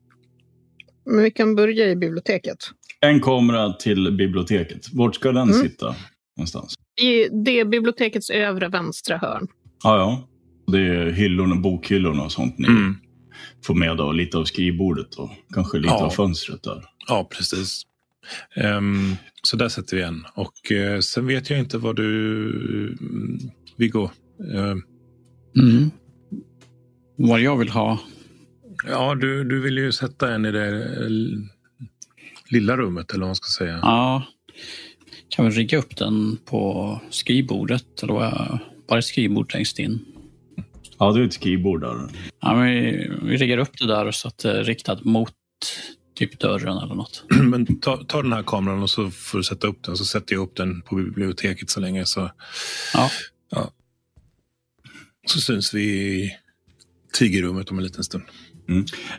Men 1.06 1.24
vi 1.24 1.32
kan 1.32 1.56
börja 1.56 1.90
i 1.92 1.96
biblioteket. 1.96 2.58
En 3.02 3.22
kamera 3.22 3.74
till 3.74 4.12
biblioteket. 4.18 4.94
Vart 4.94 5.16
ska 5.16 5.32
den 5.32 5.50
Mm. 5.50 5.62
sitta 5.62 5.96
någonstans? 6.38 6.74
I 7.02 7.30
det 7.46 7.66
bibliotekets 7.66 8.30
övre 8.30 8.68
vänstra 8.70 9.18
hörn. 9.18 9.48
Ja, 9.84 9.98
ja. 9.98 10.28
Det 10.72 10.80
är 10.80 11.12
hyllorna, 11.12 11.56
bokhyllorna 11.56 12.24
och 12.24 12.32
sånt 12.32 12.58
ni 12.58 12.68
Mm. 12.68 12.96
får 13.66 13.76
med 13.76 13.98
då. 13.98 14.12
Lite 14.12 14.38
av 14.38 14.46
skrivbordet 14.46 15.16
och 15.16 15.30
kanske 15.54 15.78
lite 15.78 15.90
Ja. 15.94 16.06
av 16.06 16.10
fönstret 16.10 16.64
där. 16.64 16.84
Ja, 17.08 17.30
precis. 17.38 17.82
Ehm, 18.56 19.16
så 19.44 19.58
där 19.58 19.70
sätter 19.70 19.98
vi 19.98 20.04
en. 20.04 20.26
Och 20.36 20.72
eh, 20.72 21.00
sen 21.00 21.28
vet 21.28 21.50
jag 21.50 21.60
inte 21.60 21.78
vad 21.78 21.96
du... 21.96 22.98
mm, 23.02 23.40
Viggo. 23.78 24.10
ehm, 24.56 24.82
Mm. 25.62 25.92
Vad 27.18 27.40
jag 27.42 27.58
vill 27.58 27.70
ha. 27.70 28.00
ja, 28.88 29.16
du, 29.16 29.44
du 29.44 29.62
vill 29.62 29.78
ju 29.78 29.92
sätta 29.92 30.34
en 30.34 30.46
i 30.46 30.52
det 30.52 30.84
eh, 30.84 31.10
lilla 32.50 32.78
rummet, 32.78 33.12
eller 33.12 33.20
vad 33.22 33.28
man 33.28 33.36
ska 33.36 33.64
säga. 33.66 33.80
Ja, 33.82 34.24
kan 35.36 35.46
vi 35.46 35.52
rigga 35.52 35.78
upp 35.78 35.96
den 35.98 36.38
på 36.46 37.02
skrivbordet? 37.10 38.04
Eller 38.04 38.14
vad- 38.14 38.60
bara 38.90 39.00
ett 39.00 39.06
skrivbord 39.06 39.54
längst 39.54 39.80
in? 39.80 40.06
Ja, 40.98 41.12
det 41.12 41.22
är 41.22 41.26
ett 41.26 41.34
skrivbord 41.34 41.82
där. 41.82 42.08
Ja, 42.42 42.56
men 42.56 42.66
vi, 42.74 43.12
vi 43.22 43.38
riggar 43.38 43.58
upp 43.58 43.78
det 43.78 43.88
där 43.88 44.12
så 44.12 44.28
att 44.28 44.38
det 44.38 44.52
är 44.60 44.64
riktat 44.64 45.04
mot 45.04 45.34
typ 46.16 46.40
dörren 46.40 46.78
eller 46.78 46.96
något. 46.96 47.24
Men 47.44 47.80
ta, 47.80 47.98
ta 47.98 48.22
den 48.22 48.34
här 48.34 48.44
kameran 48.44 48.84
och 48.84 48.90
så 48.90 49.12
får 49.12 49.38
du 49.38 49.44
sätta 49.44 49.68
upp 49.68 49.84
den. 49.84 49.98
Så 49.98 50.06
sätter 50.06 50.36
jag 50.36 50.42
upp 50.44 50.56
den 50.56 50.82
på 50.82 50.96
biblioteket 50.96 51.70
så 51.70 51.80
länge. 51.80 52.06
Så, 52.06 52.32
Ja, 52.94 53.10
så 55.28 55.40
syns 55.40 55.74
vi 55.74 55.84
i 55.84 56.32
tigerrummet 57.14 57.72
om 57.72 57.78
en 57.78 57.84
liten 57.84 58.04
stund. 58.04 58.24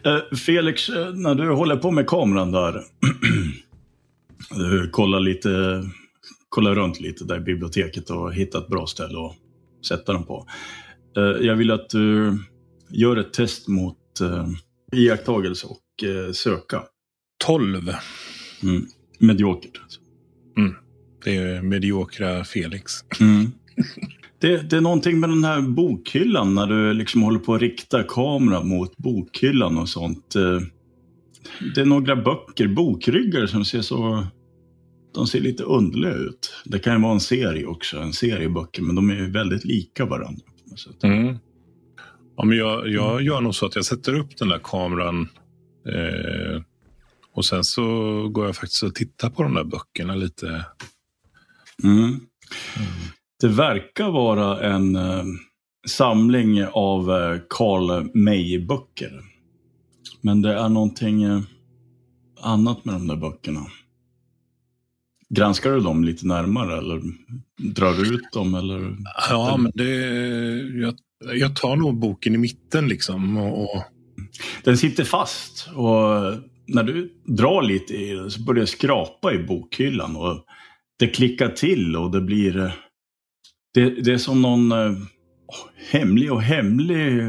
Eh, 0.04 0.36
Felix, 0.38 0.88
eh, 0.88 1.14
när 1.14 1.34
du 1.34 1.50
håller 1.50 1.76
på 1.76 1.90
med 1.90 2.06
kameran 2.06 2.52
där. 2.52 2.82
du 4.50 4.90
kollar 4.90 5.20
lite, 5.20 5.82
kollar 6.56 6.74
runt 6.74 7.00
lite 7.00 7.24
där 7.24 7.36
i 7.36 7.40
biblioteket 7.40 8.10
och 8.10 8.34
hittar 8.34 8.58
ett 8.58 8.68
bra 8.68 8.86
ställe 8.86 9.18
att 9.18 9.36
sätta 9.86 10.12
den 10.12 10.24
på. 10.24 10.46
Eh, 11.16 11.22
jag 11.22 11.56
vill 11.56 11.70
att 11.70 11.90
du 11.90 12.38
gör 12.90 13.16
ett 13.16 13.32
test 13.32 13.68
mot 13.68 14.20
eh, 14.20 14.48
iakttagelse 14.92 15.66
och 15.66 16.08
eh, 16.08 16.32
söka. 16.32 16.82
12. 17.44 17.90
Mm. 18.62 18.86
Mediokert. 19.18 19.80
alltså. 19.82 20.00
Det 21.24 21.36
är 21.36 21.62
mediokra 21.62 22.44
Felix. 22.44 22.92
Mm. 23.20 23.46
Det, 24.40 24.70
det 24.70 24.76
är 24.76 24.80
någonting 24.80 25.20
med 25.20 25.30
den 25.30 25.44
här 25.44 25.60
bokhyllan 25.60 26.54
när 26.54 26.66
du 26.66 26.94
liksom 26.94 27.22
håller 27.22 27.38
på 27.38 27.54
att 27.54 27.60
rikta 27.60 28.02
kameran 28.02 28.68
mot 28.68 28.96
bokhyllan 28.96 29.78
och 29.78 29.88
sånt. 29.88 30.34
Det 31.74 31.80
är 31.80 31.84
några 31.84 32.16
böcker, 32.16 32.68
bokryggar 32.68 33.46
som 33.46 33.64
ser 33.64 33.80
så... 33.80 34.26
De 35.16 35.26
ser 35.26 35.40
lite 35.40 35.62
underliga 35.62 36.14
ut. 36.14 36.52
Det 36.64 36.78
kan 36.78 36.96
ju 36.96 37.02
vara 37.02 37.12
en 37.12 37.20
serie 37.20 37.66
också, 37.66 37.98
en 37.98 38.12
serie 38.12 38.48
böcker, 38.48 38.82
men 38.82 38.96
de 38.96 39.10
är 39.10 39.14
ju 39.14 39.30
väldigt 39.30 39.64
lika 39.64 40.04
varandra. 40.04 40.42
på 40.64 40.70
något 40.70 40.80
sätt. 40.80 41.04
Mm. 41.04 41.38
Ja, 42.36 42.44
men 42.44 42.58
jag, 42.58 42.88
jag 42.88 43.22
gör 43.22 43.40
nog 43.40 43.54
så 43.54 43.66
att 43.66 43.76
jag 43.76 43.84
sätter 43.84 44.14
upp 44.14 44.36
den 44.36 44.48
där 44.48 44.60
kameran 44.62 45.28
eh, 45.88 46.62
och 47.32 47.44
sen 47.44 47.64
så 47.64 47.82
går 48.28 48.46
jag 48.46 48.56
faktiskt 48.56 48.82
och 48.82 48.94
tittar 48.94 49.30
på 49.30 49.42
de 49.42 49.54
där 49.54 49.64
böckerna 49.64 50.14
lite. 50.14 50.64
Mm. 51.84 52.20
Det 53.40 53.48
verkar 53.48 54.10
vara 54.10 54.60
en 54.60 54.96
eh, 54.96 55.24
samling 55.88 56.66
av 56.66 57.10
eh, 57.10 57.38
Carl 57.48 58.10
May-böcker. 58.14 59.20
Men 60.20 60.42
det 60.42 60.54
är 60.54 60.68
någonting 60.68 61.22
eh, 61.22 61.40
annat 62.40 62.84
med 62.84 62.94
de 62.94 63.06
där 63.06 63.16
böckerna. 63.16 63.66
Granskar 65.34 65.70
du 65.70 65.80
dem 65.80 66.04
lite 66.04 66.26
närmare 66.26 66.78
eller 66.78 67.02
drar 67.58 67.92
du 67.92 68.14
ut 68.14 68.32
dem? 68.32 68.54
Eller? 68.54 68.96
Ja, 69.30 69.56
men 69.56 69.72
det, 69.74 69.90
jag, 70.80 70.94
jag 71.40 71.56
tar 71.56 71.76
nog 71.76 71.98
boken 71.98 72.34
i 72.34 72.38
mitten 72.38 72.88
liksom. 72.88 73.36
Och, 73.36 73.62
och, 73.62 73.82
Den 74.64 74.76
sitter 74.76 75.04
fast 75.04 75.68
och 75.74 76.34
när 76.66 76.82
du 76.82 77.12
drar 77.26 77.62
lite 77.62 77.94
i 77.94 78.14
den 78.14 78.30
så 78.30 78.42
börjar 78.42 78.60
det 78.60 78.66
skrapa 78.66 79.32
i 79.34 79.38
bokhyllan 79.38 80.16
och 80.16 80.44
det 80.98 81.06
klickar 81.06 81.48
till 81.48 81.96
och 81.96 82.10
det 82.10 82.20
blir... 82.20 82.58
eh, 82.58 82.72
Det, 83.74 83.90
det 84.04 84.12
är 84.12 84.18
som 84.18 84.42
någon 84.42 84.72
eh, 84.72 84.92
hemlig 85.90 86.32
och 86.32 86.42
hemlig 86.42 87.22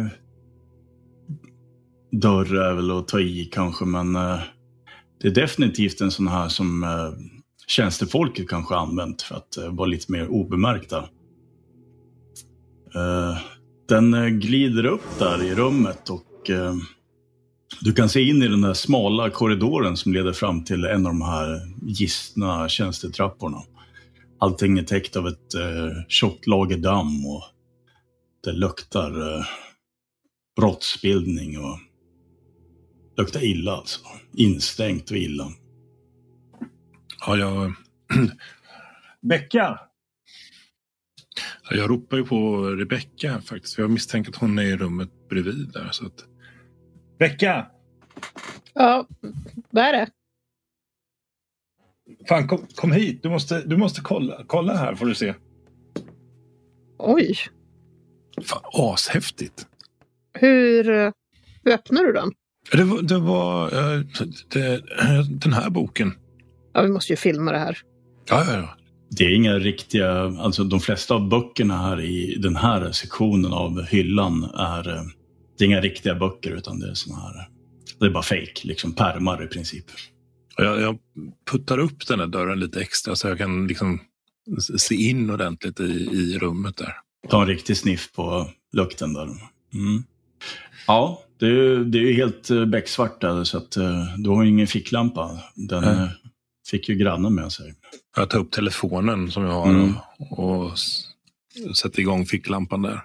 dörr 2.11 2.55
är 2.55 2.73
väl 2.73 2.91
att 2.91 3.07
ta 3.07 3.19
i 3.19 3.45
kanske 3.51 3.85
men 3.85 4.15
eh, 4.15 4.39
det 5.21 5.27
är 5.27 5.31
definitivt 5.31 6.01
en 6.01 6.11
sån 6.11 6.27
här 6.27 6.47
som 6.49 6.83
tjänstefolket 7.67 8.47
kanske 8.47 8.75
använt 8.75 9.21
för 9.21 9.35
att 9.35 9.57
eh, 9.57 9.69
vara 9.69 9.87
lite 9.87 10.11
mer 10.11 10.27
obemärkta. 10.27 10.97
Eh, 12.95 13.37
den 13.87 14.13
eh, 14.13 14.27
glider 14.27 14.85
upp 14.85 15.19
där 15.19 15.43
i 15.43 15.55
rummet 15.55 16.09
och 16.09 16.23
du 17.81 17.93
kan 17.93 18.09
se 18.09 18.21
in 18.21 18.41
i 18.41 18.47
den 18.47 18.61
där 18.61 18.73
smala 18.73 19.29
korridoren 19.29 19.97
som 19.97 20.13
leder 20.13 20.33
fram 20.33 20.63
till 20.63 20.85
en 20.85 21.05
av 21.05 21.13
de 21.13 21.21
här 21.21 21.61
gistna 21.87 22.69
tjänstetrapporna. 22.69 23.61
Allting 24.39 24.77
är 24.77 24.83
täckt 24.83 25.15
av 25.15 25.27
ett 25.27 25.55
tjockt 26.07 26.47
lager 26.47 26.77
damm 26.77 27.25
och 27.25 27.43
det 28.43 28.51
luktar 28.51 29.11
brottsbildning 30.55 31.59
och 31.59 31.77
luktar 33.17 33.43
illa 33.43 33.71
alltså. 33.71 33.99
Instängt 34.33 35.11
och 35.11 35.17
illa 35.17 35.51
ja, 37.27 37.37
jag, 37.37 37.73
Becka! 39.21 39.79
jag 41.69 41.89
ropar 41.89 42.17
ju 42.17 42.25
på 42.25 42.65
Rebecka 42.69 43.41
faktiskt. 43.41 43.77
Jag 43.77 43.89
misstänker 43.89 44.31
att 44.31 44.35
hon 44.35 44.59
är 44.59 44.63
i 44.63 44.77
rummet 44.77 45.09
bredvid 45.29 45.69
där. 45.73 45.89
Så 45.91 46.05
att, 46.05 46.25
Becka! 47.19 47.67
Ja, 48.73 49.07
vad 49.69 49.83
är 49.83 49.93
det? 49.93 50.09
Fan, 52.29 52.47
kom, 52.47 52.67
kom 52.75 52.91
hit. 52.91 53.23
Du 53.23 53.29
måste, 53.29 53.61
du 53.61 53.77
måste 53.77 54.01
kolla. 54.01 54.43
Kolla 54.47 54.75
här 54.75 54.95
får 54.95 55.05
du 55.05 55.15
se. 55.15 55.33
Oj, 56.97 57.35
fan, 58.43 58.61
ashäftigt! 58.73 59.67
hur, 60.39 60.89
eh, 60.89 61.11
hur 61.63 61.71
öppnar 61.73 62.03
du 62.03 62.13
den? 62.13 62.31
Det 62.71 62.83
var, 62.83 63.01
det 63.01 63.19
var 63.19 63.65
eh, 63.65 64.01
det, 64.47 64.83
den 65.29 65.53
här 65.53 65.69
boken. 65.69 66.13
Ja, 66.73 66.81
vi 66.81 66.89
måste 66.89 67.13
ju 67.13 67.17
filma 67.17 67.51
det 67.51 67.59
här. 67.59 67.77
Ja, 68.29 68.43
ja, 68.47 68.53
ja. 68.53 68.77
Det 69.09 69.23
är 69.23 69.35
inga 69.35 69.53
riktiga, 69.53 70.11
alltså 70.21 70.63
de 70.63 70.79
flesta 70.79 71.13
av 71.15 71.29
böckerna 71.29 71.77
här 71.77 72.01
i 72.01 72.35
den 72.35 72.55
här 72.55 72.91
sektionen 72.91 73.53
av 73.53 73.85
hyllan 73.85 74.43
är, 74.43 74.89
eh, 74.89 75.03
det 75.57 75.63
är 75.63 75.67
inga 75.67 75.81
riktiga 75.81 76.15
böcker 76.15 76.51
utan 76.51 76.79
det 76.79 76.89
är 76.89 76.93
såna 76.93 77.19
här, 77.19 77.47
det 77.99 78.05
är 78.05 78.09
bara 78.09 78.23
fake, 78.23 78.61
liksom 78.63 78.93
pärmar 78.93 79.43
i 79.43 79.47
princip. 79.47 79.85
Jag, 80.57 80.81
jag 80.81 80.97
puttar 81.51 81.77
upp 81.77 82.07
den 82.07 82.19
här 82.19 82.27
dörren 82.27 82.59
lite 82.59 82.81
extra 82.81 83.15
så 83.15 83.27
jag 83.27 83.37
kan 83.37 83.67
liksom 83.67 83.99
se 84.77 84.95
in 84.95 85.29
ordentligt 85.29 85.79
i, 85.79 86.09
i 86.13 86.37
rummet 86.39 86.77
där. 86.77 86.93
Ta 87.29 87.41
en 87.41 87.47
riktig 87.47 87.77
sniff 87.77 88.11
på 88.11 88.49
lukten 88.73 89.13
där. 89.13 89.23
Mm. 89.23 90.03
Ja, 90.87 91.23
det 91.39 91.45
är, 91.45 91.77
det 91.77 91.97
är 91.97 92.01
ju 92.01 92.13
helt 92.13 92.49
eh, 92.49 92.65
becksvart 92.65 93.21
där 93.21 93.43
så 93.43 93.57
att 93.57 93.77
eh, 93.77 94.03
du 94.17 94.29
har 94.29 94.43
ju 94.43 94.49
ingen 94.49 94.67
ficklampa. 94.67 95.39
Den 95.55 95.83
Nej. 95.83 96.09
Fick 96.69 96.89
ju 96.89 96.95
grannen 96.95 97.35
med 97.35 97.51
sig. 97.51 97.73
Jag 98.15 98.29
tar 98.29 98.39
upp 98.39 98.51
telefonen 98.51 99.31
som 99.31 99.43
jag 99.43 99.51
har 99.51 99.69
Mm. 99.69 99.93
och, 100.29 100.71
sätter 101.77 101.99
igång 101.99 102.25
ficklampan 102.25 102.81
där. 102.81 103.01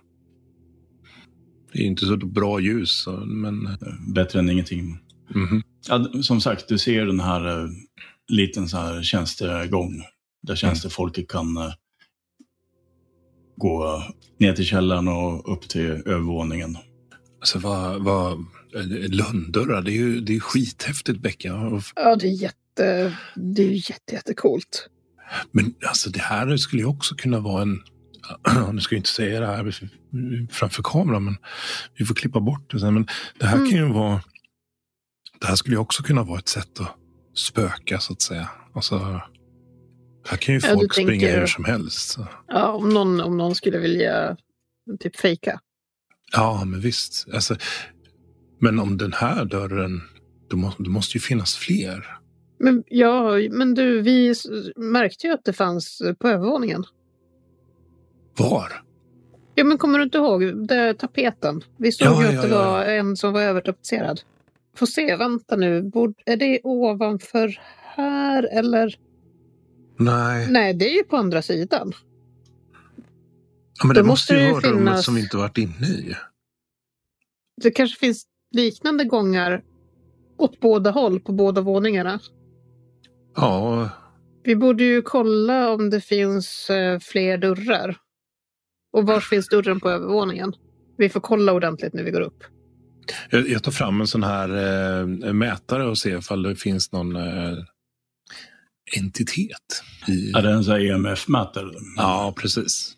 Det 1.72 1.78
är 1.78 1.84
inte 1.84 2.06
så 2.06 2.16
bra 2.16 2.60
ljus, 2.60 3.04
men... 3.26 3.66
Eh, 3.66 4.12
Bättre 4.14 4.38
än 4.38 4.50
ingenting. 4.50 4.98
mhm. 5.34 5.62
Ja, 5.88 6.22
som 6.22 6.40
sagt, 6.40 6.68
du 6.68 6.78
ser 6.78 7.06
den 7.06 7.20
här 7.20 7.62
eh, 7.64 7.68
liten 8.28 8.68
så 8.68 8.76
här 8.76 9.02
tjänstegång 9.02 10.02
där 10.42 10.54
tjänstefolket 10.56 11.28
kan 11.28 11.56
eh, 11.56 11.72
gå 13.56 14.02
ner 14.38 14.52
till 14.52 14.64
källaren 14.64 15.08
och 15.08 15.52
upp 15.52 15.68
till 15.68 15.84
övervåningen. 16.06 16.76
Alltså 17.40 17.58
vad, 17.58 18.02
vad 18.04 18.32
eh, 18.74 19.10
Lönndörrar, 19.10 19.82
det 19.82 19.90
är 19.90 19.96
ju 19.96 20.20
det 20.20 20.36
är 20.36 20.40
skithäftigt 20.40 21.20
Becka. 21.20 21.80
Ja, 21.94 22.16
det 22.16 22.26
är 22.26 22.42
jätte, 22.42 22.56
det 23.34 23.62
är 23.62 23.66
ju 23.66 23.74
jätte, 23.74 24.14
jättecoolt. 24.14 24.88
Men 25.50 25.74
alltså 25.86 26.10
det 26.10 26.20
här 26.20 26.56
skulle 26.56 26.82
ju 26.82 26.88
också 26.88 27.14
kunna 27.14 27.40
vara 27.40 27.62
en, 27.62 27.82
nu 28.72 28.80
ska 28.80 28.94
jag 28.94 28.98
inte 28.98 29.10
säga 29.10 29.40
det 29.40 29.46
här 29.46 29.90
framför 30.50 30.82
kameran, 30.82 31.24
men 31.24 31.36
vi 31.98 32.04
får 32.04 32.14
klippa 32.14 32.40
bort 32.40 32.72
det 32.72 32.80
sen. 32.80 32.94
Men 32.94 33.06
det 33.38 33.46
här 33.46 33.56
mm. 33.56 33.70
kan 33.70 33.78
ju 33.78 33.92
vara, 33.92 34.20
det 35.40 35.46
här 35.46 35.54
skulle 35.54 35.76
ju 35.76 35.80
också 35.80 36.02
kunna 36.02 36.22
vara 36.22 36.38
ett 36.38 36.48
sätt 36.48 36.80
att 36.80 36.96
spöka 37.34 37.98
så 37.98 38.12
att 38.12 38.22
säga. 38.22 38.50
Alltså, 38.74 39.20
här 40.28 40.36
kan 40.36 40.54
ju 40.54 40.60
ja, 40.64 40.74
folk 40.74 40.92
springa 40.92 41.10
tänker, 41.10 41.40
hur 41.40 41.46
som 41.46 41.64
helst. 41.64 42.10
Så. 42.10 42.26
Ja, 42.48 42.72
om 42.72 42.88
någon, 42.88 43.20
om 43.20 43.36
någon 43.36 43.54
skulle 43.54 43.78
vilja 43.78 44.36
typ 45.00 45.16
fejka. 45.16 45.60
Ja, 46.32 46.64
men 46.64 46.80
visst. 46.80 47.26
Alltså, 47.34 47.56
men 48.60 48.78
om 48.78 48.96
den 48.96 49.12
här 49.12 49.44
dörren, 49.44 50.02
då 50.50 50.56
måste, 50.56 50.82
det 50.82 50.90
måste 50.90 51.18
ju 51.18 51.20
finnas 51.20 51.56
fler. 51.56 52.21
Men, 52.62 52.84
ja, 52.88 53.38
men 53.50 53.74
du, 53.74 54.02
vi 54.02 54.34
märkte 54.76 55.26
ju 55.26 55.32
att 55.32 55.44
det 55.44 55.52
fanns 55.52 56.02
på 56.18 56.28
övervåningen. 56.28 56.84
Var? 58.38 58.82
Ja, 59.54 59.64
men 59.64 59.78
kommer 59.78 59.98
du 59.98 60.04
inte 60.04 60.18
ihåg 60.18 60.66
det, 60.68 60.94
tapeten? 60.94 61.64
Vi 61.76 61.92
såg 61.92 62.08
ja, 62.08 62.22
ju 62.22 62.28
att 62.28 62.34
ja, 62.34 62.42
det 62.42 62.48
ja. 62.48 62.70
var 62.70 62.84
en 62.84 63.16
som 63.16 63.32
var 63.32 63.40
övertapetserad. 63.40 64.20
Får 64.76 64.86
se, 64.86 65.16
vänta 65.16 65.56
nu. 65.56 65.90
är 66.26 66.36
det 66.36 66.60
ovanför 66.64 67.60
här 67.82 68.48
eller? 68.52 68.98
Nej. 69.96 70.50
Nej, 70.50 70.74
det 70.74 70.90
är 70.90 70.94
ju 70.96 71.04
på 71.04 71.16
andra 71.16 71.42
sidan. 71.42 71.92
Ja, 73.78 73.86
men 73.86 73.94
det, 73.94 74.00
det 74.00 74.06
måste 74.06 74.34
ju 74.34 74.50
vara 74.50 74.60
finnas... 74.60 74.76
rummet 74.76 75.02
som 75.02 75.14
vi 75.14 75.20
inte 75.20 75.36
varit 75.36 75.58
inne 75.58 75.86
i. 75.86 76.14
Det 77.62 77.70
kanske 77.70 77.98
finns 77.98 78.26
liknande 78.50 79.04
gångar 79.04 79.62
åt 80.36 80.60
båda 80.60 80.90
håll 80.90 81.20
på 81.20 81.32
båda 81.32 81.60
våningarna. 81.60 82.20
Ja. 83.34 83.90
Vi 84.44 84.56
borde 84.56 84.84
ju 84.84 85.02
kolla 85.02 85.70
om 85.70 85.90
det 85.90 86.00
finns 86.00 86.70
eh, 86.70 86.98
fler 86.98 87.38
dörrar. 87.38 87.96
Och 88.92 89.06
var 89.06 89.20
finns 89.20 89.48
dörren 89.48 89.80
på 89.80 89.90
övervåningen? 89.90 90.52
Vi 90.98 91.08
får 91.08 91.20
kolla 91.20 91.52
ordentligt 91.52 91.94
när 91.94 92.02
vi 92.02 92.10
går 92.10 92.20
upp. 92.20 92.44
Jag, 93.30 93.48
jag 93.48 93.62
tar 93.62 93.72
fram 93.72 94.00
en 94.00 94.06
sån 94.06 94.22
här 94.22 94.48
eh, 94.48 95.32
mätare 95.32 95.84
och 95.84 95.98
ser 95.98 96.18
ifall 96.18 96.42
det 96.42 96.56
finns 96.56 96.92
någon 96.92 97.16
eh, 97.16 97.58
entitet. 98.96 99.82
I... 100.08 100.30
Ja, 100.30 100.40
det 100.40 100.48
är 100.48 100.54
en 100.54 100.64
sån 100.64 100.72
här 100.72 100.80
EMF-mätare? 100.80 101.72
Ja, 101.96 102.34
precis. 102.36 102.96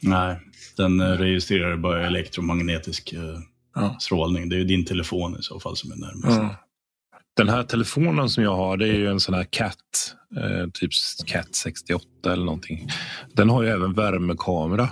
Nej, 0.00 0.40
den 0.76 1.00
eh, 1.00 1.06
registrerar 1.06 1.76
bara 1.76 2.06
elektromagnetisk 2.06 3.12
eh, 3.12 3.38
ja. 3.74 3.96
strålning. 4.00 4.48
Det 4.48 4.56
är 4.56 4.58
ju 4.58 4.64
din 4.64 4.84
telefon 4.84 5.36
i 5.40 5.42
så 5.42 5.60
fall 5.60 5.76
som 5.76 5.92
är 5.92 5.96
närmast. 5.96 6.38
Ja. 6.38 6.56
Den 7.36 7.48
här 7.48 7.62
telefonen 7.62 8.28
som 8.28 8.44
jag 8.44 8.56
har, 8.56 8.76
det 8.76 8.88
är 8.88 8.94
ju 8.94 9.06
en 9.10 9.20
sån 9.20 9.34
här 9.34 9.46
Cat, 9.50 10.16
eh, 10.36 10.70
typ 10.72 10.90
Cat 11.26 11.54
68 11.54 12.32
eller 12.32 12.44
någonting. 12.44 12.88
Den 13.32 13.50
har 13.50 13.62
ju 13.62 13.68
även 13.68 13.92
värmekamera. 13.92 14.88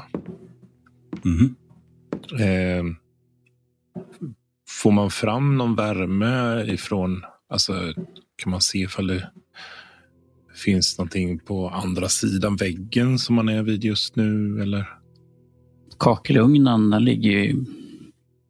Mm. 1.24 1.54
Eh, 2.40 2.94
får 4.68 4.90
man 4.90 5.10
fram 5.10 5.56
någon 5.56 5.74
värme 5.74 6.64
ifrån, 6.72 7.22
alltså 7.50 7.92
kan 8.36 8.50
man 8.50 8.60
se 8.60 8.78
ifall 8.78 9.06
det 9.06 9.30
finns 10.54 10.98
någonting 10.98 11.38
på 11.38 11.68
andra 11.68 12.08
sidan 12.08 12.56
väggen 12.56 13.18
som 13.18 13.34
man 13.34 13.48
är 13.48 13.62
vid 13.62 13.84
just 13.84 14.16
nu 14.16 14.62
eller? 14.62 14.88
Kakelugnen 15.98 16.90
ligger 16.90 17.30
ju 17.30 17.64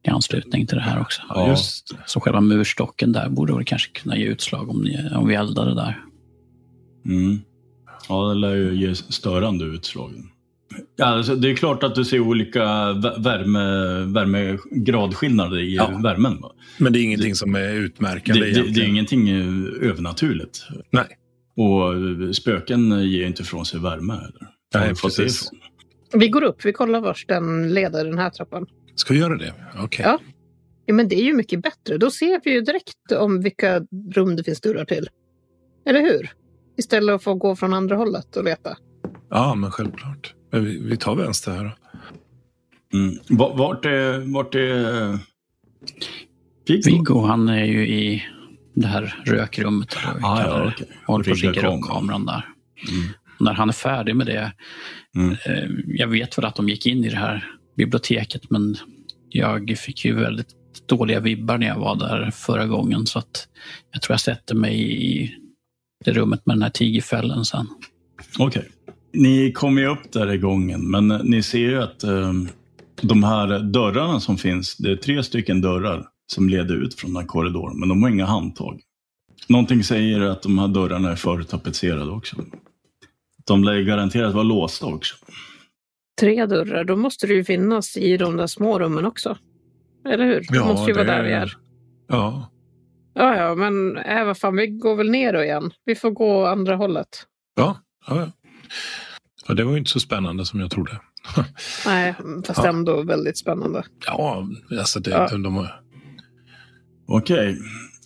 i 0.03 0.09
anslutning 0.09 0.67
till 0.67 0.77
det 0.77 0.83
här 0.83 1.01
också. 1.01 1.21
Ja, 1.29 1.49
just. 1.49 1.95
Så 2.05 2.19
själva 2.19 2.41
murstocken 2.41 3.11
där 3.11 3.29
borde 3.29 3.53
väl 3.53 3.65
kanske 3.65 3.91
kunna 3.91 4.17
ge 4.17 4.25
utslag 4.25 4.69
om, 4.69 4.81
ni, 4.81 5.09
om 5.15 5.27
vi 5.27 5.35
eldade 5.35 5.75
där. 5.75 6.03
Mm. 7.05 7.39
Ja, 8.09 8.27
det 8.27 8.35
lär 8.35 8.55
ju 8.55 8.75
ge 8.75 8.95
störande 8.95 9.65
utslag. 9.65 10.11
Ja, 10.95 11.05
alltså, 11.05 11.35
det 11.35 11.51
är 11.51 11.55
klart 11.55 11.83
att 11.83 11.95
du 11.95 12.05
ser 12.05 12.19
olika 12.19 12.63
värme, 13.17 13.59
värmegradskillnader 14.13 15.59
i 15.59 15.75
ja. 15.75 15.99
värmen. 16.03 16.41
Va? 16.41 16.51
Men 16.77 16.93
det 16.93 16.99
är 16.99 17.03
ingenting 17.03 17.29
det, 17.29 17.35
som 17.35 17.55
är 17.55 17.73
utmärkande 17.73 18.45
det, 18.45 18.51
det, 18.51 18.71
det, 18.71 18.81
är 18.81 18.87
ingenting 18.87 19.29
övernaturligt. 19.81 20.67
Nej. 20.91 21.05
Och 21.55 22.35
spöken 22.35 23.09
ger 23.09 23.27
inte 23.27 23.41
ifrån 23.41 23.65
sig 23.65 23.79
värme. 23.79 24.13
Eller? 24.13 24.49
Nej, 24.73 24.95
precis. 24.95 25.49
Vi 26.13 26.29
går 26.29 26.43
upp, 26.43 26.65
vi 26.65 26.73
kollar 26.73 27.01
vart 27.01 27.27
den 27.27 27.73
leder, 27.73 28.05
den 28.05 28.17
här 28.17 28.29
trappan. 28.29 28.65
Ska 28.99 29.13
vi 29.13 29.19
göra 29.19 29.37
det? 29.37 29.53
Okej. 29.69 29.83
Okay. 29.83 30.05
Ja. 30.05 30.19
ja, 30.85 30.93
men 30.93 31.07
det 31.07 31.15
är 31.15 31.23
ju 31.23 31.33
mycket 31.33 31.61
bättre. 31.61 31.97
Då 31.97 32.11
ser 32.11 32.41
vi 32.43 32.53
ju 32.53 32.61
direkt 32.61 33.11
om 33.19 33.41
vilka 33.41 33.81
rum 34.15 34.35
det 34.35 34.43
finns 34.43 34.61
dörrar 34.61 34.85
till. 34.85 35.09
Eller 35.85 36.01
hur? 36.01 36.31
Istället 36.77 37.07
för 37.07 37.15
att 37.15 37.23
få 37.23 37.33
gå 37.33 37.55
från 37.55 37.73
andra 37.73 37.95
hållet 37.95 38.35
och 38.35 38.43
leta. 38.43 38.77
Ja, 39.29 39.55
men 39.55 39.71
självklart. 39.71 40.33
Men 40.51 40.65
vi, 40.65 40.79
vi 40.79 40.97
tar 40.97 41.15
vänster 41.15 41.51
här 41.51 41.63
då. 41.63 42.97
Mm. 42.97 43.17
Vart 43.57 43.85
är... 43.85 44.33
Vart 44.33 44.55
är... 44.55 45.19
Viggo, 46.67 47.21
han 47.21 47.49
är 47.49 47.65
ju 47.65 47.87
i 47.87 48.23
det 48.73 48.87
här 48.87 49.23
rökrummet. 49.25 49.95
Ah, 50.21 50.41
ja, 50.41 50.67
okay. 50.67 50.87
Håller 51.05 51.25
på 51.25 51.31
att 51.31 51.37
rigga 51.37 51.75
upp 51.75 51.83
kameran 51.83 52.25
där. 52.25 52.45
Mm. 52.91 53.09
När 53.39 53.53
han 53.53 53.69
är 53.69 53.73
färdig 53.73 54.15
med 54.15 54.27
det. 54.27 54.53
Mm. 55.15 55.31
Eh, 55.31 55.69
jag 55.87 56.07
vet 56.07 56.37
väl 56.37 56.45
att 56.45 56.55
de 56.55 56.69
gick 56.69 56.85
in 56.85 57.05
i 57.05 57.09
det 57.09 57.17
här 57.17 57.58
biblioteket 57.79 58.49
men 58.49 58.75
jag 59.29 59.77
fick 59.77 60.05
ju 60.05 60.15
väldigt 60.15 60.47
dåliga 60.85 61.19
vibbar 61.19 61.57
när 61.57 61.67
jag 61.67 61.79
var 61.79 61.95
där 61.95 62.31
förra 62.31 62.65
gången 62.65 63.05
så 63.05 63.19
att 63.19 63.47
jag 63.91 64.01
tror 64.01 64.13
jag 64.13 64.21
sätter 64.21 64.55
mig 64.55 65.03
i 65.11 65.35
det 66.05 66.11
rummet 66.11 66.45
med 66.45 66.55
den 66.55 66.61
här 66.61 66.69
tigerfällen 66.69 67.45
sen. 67.45 67.67
Okej. 68.39 68.59
Okay. 68.59 68.63
Ni 69.13 69.51
kommer 69.51 69.81
ju 69.81 69.87
upp 69.87 70.11
där 70.11 70.33
i 70.33 70.37
gången 70.37 70.91
men 70.91 71.07
ni 71.07 71.43
ser 71.43 71.59
ju 71.59 71.81
att 71.81 72.03
eh, 72.03 72.33
de 73.01 73.23
här 73.23 73.59
dörrarna 73.59 74.19
som 74.19 74.37
finns, 74.37 74.77
det 74.77 74.91
är 74.91 74.95
tre 74.95 75.23
stycken 75.23 75.61
dörrar 75.61 76.07
som 76.33 76.49
leder 76.49 76.75
ut 76.75 76.93
från 76.93 77.13
den 77.13 77.21
här 77.21 77.27
korridoren, 77.27 77.79
men 77.79 77.89
de 77.89 78.03
har 78.03 78.09
inga 78.09 78.25
handtag. 78.25 78.81
Någonting 79.47 79.83
säger 79.83 80.21
att 80.21 80.41
de 80.41 80.59
här 80.59 80.67
dörrarna 80.67 81.11
är 81.11 81.15
förtapetserade 81.15 82.11
också. 82.11 82.35
De 83.47 83.63
lär 83.63 83.81
garanterat 83.81 84.33
vara 84.33 84.43
låsta 84.43 84.85
också. 84.85 85.15
Tre 86.19 86.45
dörrar, 86.45 86.83
då 86.83 86.95
måste 86.95 87.27
det 87.27 87.33
ju 87.33 87.43
finnas 87.43 87.97
i 87.97 88.17
de 88.17 88.37
där 88.37 88.47
små 88.47 88.79
rummen 88.79 89.05
också. 89.05 89.37
Eller 90.05 90.25
hur? 90.25 90.45
Ja, 90.49 90.61
det 90.61 90.73
måste 90.73 90.91
ju 90.91 90.93
det... 90.93 91.03
vara 91.03 91.17
där 91.17 91.23
vi 91.23 91.31
är. 91.31 91.57
Ja. 92.07 92.51
Ja, 93.13 93.35
ja, 93.35 93.55
men 93.55 93.97
äh, 93.97 94.25
vad 94.25 94.37
fan, 94.37 94.55
vi 94.55 94.67
går 94.67 94.95
väl 94.95 95.09
ner 95.09 95.33
då 95.33 95.43
igen. 95.43 95.71
Vi 95.85 95.95
får 95.95 96.11
gå 96.11 96.45
andra 96.45 96.75
hållet. 96.75 97.07
Ja, 97.55 97.77
ja, 98.07 98.31
ja. 99.47 99.53
det 99.53 99.63
var 99.63 99.71
ju 99.71 99.77
inte 99.77 99.91
så 99.91 99.99
spännande 99.99 100.45
som 100.45 100.59
jag 100.59 100.71
trodde. 100.71 100.99
Nej, 101.85 102.15
fast 102.45 102.63
ja. 102.63 102.69
ändå 102.69 103.03
väldigt 103.03 103.37
spännande. 103.37 103.83
Ja, 104.05 104.47
alltså 104.79 104.99
det, 104.99 105.09
ja. 105.09 105.27
de, 105.31 105.43
de, 105.43 105.67
Okej. 107.07 107.57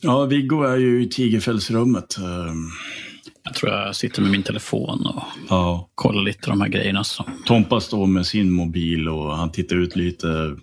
Ja, 0.02 0.26
Viggo 0.26 0.64
är 0.64 0.78
ju 0.78 1.04
i 1.04 1.10
Tigerfällsrummet. 1.10 2.16
Jag 3.44 3.54
tror 3.54 3.72
jag 3.72 3.96
sitter 3.96 4.22
med 4.22 4.32
min 4.32 4.44
telefon 4.44 5.06
och 5.06 5.24
ja. 5.50 5.90
kollar 5.96 6.22
lite 6.22 6.50
de 6.50 6.62
här 6.62 6.68
grejerna. 6.68 7.04
Så. 7.04 7.26
Tompa 7.46 7.80
står 7.80 8.08
med 8.08 8.26
sin 8.26 8.52
mobil 8.52 9.10
och 9.10 9.38
han 9.38 9.52
tittar 9.52 9.76
ut 9.76 9.96
lite 9.96 10.58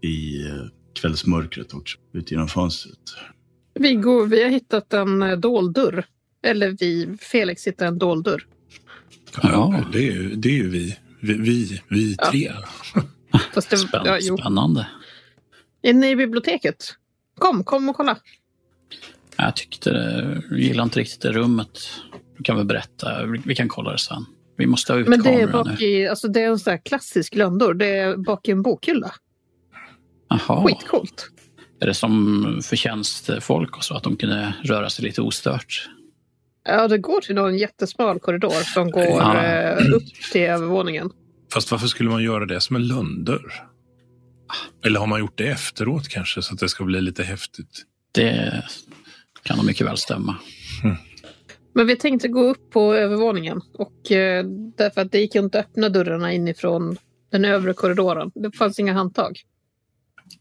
i 0.00 0.46
eh, 0.46 0.52
kvällsmörkret 1.00 1.74
också, 1.74 1.98
ut 2.12 2.30
genom 2.30 2.48
fönstret. 2.48 2.98
Viggo, 3.74 4.24
vi 4.24 4.42
har 4.42 4.50
hittat 4.50 4.92
en 4.92 5.22
eh, 5.22 5.38
dold 5.38 5.74
dörr. 5.74 6.04
Eller 6.42 6.76
vi, 6.80 7.16
Felix 7.20 7.66
hittar 7.66 7.86
en 7.86 7.98
dold 7.98 8.24
dörr. 8.24 8.46
Ja, 9.42 9.84
det 9.92 10.08
är, 10.08 10.22
det 10.36 10.48
är 10.48 10.52
ju 10.52 10.68
vi. 10.68 10.96
Vi, 11.20 11.34
vi, 11.34 11.82
vi 11.88 12.16
tre. 12.16 12.52
Ja. 12.94 13.02
Fast 13.54 13.70
det, 13.70 13.76
ja, 13.92 14.20
Spännande. 14.38 14.86
Inne 15.82 16.10
i 16.10 16.16
biblioteket. 16.16 16.94
Kom, 17.38 17.64
kom 17.64 17.88
och 17.88 17.96
kolla. 17.96 18.16
Jag 19.36 19.56
tyckte, 19.56 19.90
jag 20.50 20.58
gillar 20.58 20.84
inte 20.84 21.00
riktigt 21.00 21.20
det 21.20 21.32
rummet. 21.32 21.78
Du 22.36 22.42
kan 22.42 22.56
väl 22.56 22.66
berätta, 22.66 23.26
vi 23.44 23.54
kan 23.54 23.68
kolla 23.68 23.92
det 23.92 23.98
sen. 23.98 24.24
Vi 24.56 24.66
måste 24.66 24.92
ha 24.92 25.00
ut 25.00 25.08
Men 25.08 25.22
det 25.22 25.40
är, 25.40 25.46
bak 25.46 25.80
i, 25.80 26.06
alltså 26.06 26.28
det 26.28 26.40
är 26.40 26.48
en 26.48 26.58
sån 26.58 26.70
här 26.70 26.80
klassisk 26.84 27.34
lönndörr. 27.34 27.74
Det 27.74 27.98
är 27.98 28.16
bak 28.16 28.48
i 28.48 28.50
en 28.50 28.62
bokhylla. 28.62 29.12
Jaha. 30.28 30.66
Skitcoolt. 30.66 31.30
Är 31.80 31.86
det 31.86 31.94
som 31.94 32.60
förtjänstfolk 32.64 33.76
och 33.76 33.84
så, 33.84 33.96
att 33.96 34.02
de 34.02 34.16
kunde 34.16 34.54
röra 34.62 34.90
sig 34.90 35.04
lite 35.04 35.22
ostört? 35.22 35.90
Ja, 36.64 36.88
det 36.88 36.98
går 36.98 37.20
till 37.20 37.34
någon 37.34 37.58
jättesmal 37.58 38.20
korridor 38.20 38.72
som 38.74 38.90
går 38.90 39.02
ja. 39.02 39.44
Eh, 39.44 39.94
upp 39.94 40.06
till 40.32 40.40
övervåningen. 40.40 41.10
Fast 41.52 41.70
varför 41.70 41.86
skulle 41.86 42.10
man 42.10 42.22
göra 42.22 42.46
det 42.46 42.60
som 42.60 42.76
en 42.76 42.86
lönndörr? 42.86 43.52
Eller 44.84 45.00
har 45.00 45.06
man 45.06 45.20
gjort 45.20 45.38
det 45.38 45.48
efteråt 45.48 46.08
kanske 46.08 46.42
så 46.42 46.54
att 46.54 46.60
det 46.60 46.68
ska 46.68 46.84
bli 46.84 47.00
lite 47.00 47.22
häftigt? 47.22 47.82
Det 48.12 48.64
kan 49.44 49.56
nog 49.56 49.66
mycket 49.66 49.86
väl 49.86 49.96
stämma. 49.96 50.36
Mm. 50.84 50.96
Men 51.72 51.86
vi 51.86 51.96
tänkte 51.96 52.28
gå 52.28 52.40
upp 52.42 52.70
på 52.70 52.94
övervåningen 52.94 53.60
och 53.74 54.12
eh, 54.12 54.44
därför 54.76 55.00
att 55.00 55.12
det 55.12 55.18
gick 55.18 55.34
ju 55.34 55.40
inte 55.40 55.58
att 55.58 55.66
öppna 55.66 55.88
dörrarna 55.88 56.32
inifrån 56.32 56.96
den 57.32 57.44
övre 57.44 57.74
korridoren. 57.74 58.30
Det 58.34 58.56
fanns 58.56 58.78
inga 58.78 58.92
handtag. 58.92 59.40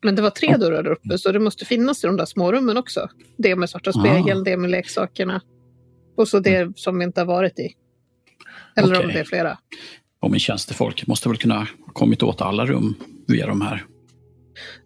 Men 0.01 0.16
det 0.16 0.22
var 0.22 0.30
tre 0.30 0.58
dörrar 0.58 0.84
där 0.84 0.91
uppe 0.91 1.18
så 1.18 1.32
det 1.32 1.39
måste 1.39 1.66
finnas 1.66 2.04
i 2.04 2.08
de 2.08 2.18
där 2.18 2.26
smårummen 2.26 2.78
också. 2.78 3.10
Det 3.38 3.56
med 3.56 3.70
svarta 3.70 3.93
spegeln, 3.93 4.39
Ah. 4.39 4.43
det 4.43 4.58
med 4.58 4.70
leksakerna 4.70 5.41
och 6.18 6.28
så 6.28 6.39
det 6.39 6.78
som 6.78 6.99
vi 6.99 7.06
inte 7.06 7.22
har 7.22 7.26
varit 7.26 7.60
i. 7.60 7.74
Eller 8.76 8.93
om 8.93 8.99
Okej. 8.99 9.14
det 9.14 9.20
är 9.20 9.24
flera. 9.24 9.58
Och 10.20 10.32
min 10.32 10.39
tjänstefolk 10.39 11.08
måste 11.08 11.30
väl 11.30 11.38
kunna 11.38 11.56
ha 11.56 11.66
kommit 11.93 12.24
åt 12.24 12.41
alla 12.41 12.66
rum 12.66 12.95
via 13.28 13.47
de 13.47 13.62
här. 13.62 13.86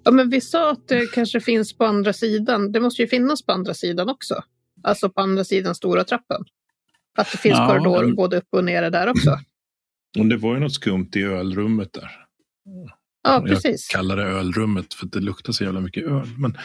Ja, 0.04 0.12
men 0.12 0.30
vi 0.30 0.42
sa 0.42 0.72
att 0.72 0.88
det 0.88 1.12
kanske 1.14 1.40
finns 1.42 1.78
på 1.78 1.86
andra 1.86 2.14
sidan. 2.14 2.72
Det 2.72 2.80
måste 2.80 3.02
ju 3.02 3.08
finnas 3.08 3.46
på 3.46 3.52
andra 3.52 3.74
sidan 3.74 4.10
också. 4.10 4.44
Alltså 4.84 5.10
på 5.10 5.22
andra 5.22 5.44
sidan 5.44 5.76
stora 5.76 6.04
trappan. 6.04 6.46
Att 7.18 7.32
det 7.32 7.38
finns 7.38 7.58
Ja, 7.58 7.68
korridorer 7.68 8.06
men- 8.06 8.16
både 8.16 8.38
upp 8.38 8.48
och 8.50 8.64
nere 8.64 8.90
där 8.90 9.10
också. 9.10 9.38
Och 10.20 10.26
det 10.26 10.38
var 10.38 10.54
ju 10.54 10.60
något 10.60 10.74
skumt 10.74 11.10
i 11.16 11.24
ölrummet 11.24 11.94
där. 11.94 12.12
Ja, 13.24 13.44
precis. 13.48 13.90
Jag 13.94 13.98
kallar 14.00 14.18
det 14.18 14.24
ölrummet 14.24 14.94
för 14.94 15.06
att 15.06 15.12
det 15.12 15.20
luktar 15.20 15.54
så 15.54 15.64
jävla 15.64 15.80
mycket 15.80 16.04
öl. 16.04 16.28
Men 16.38 16.58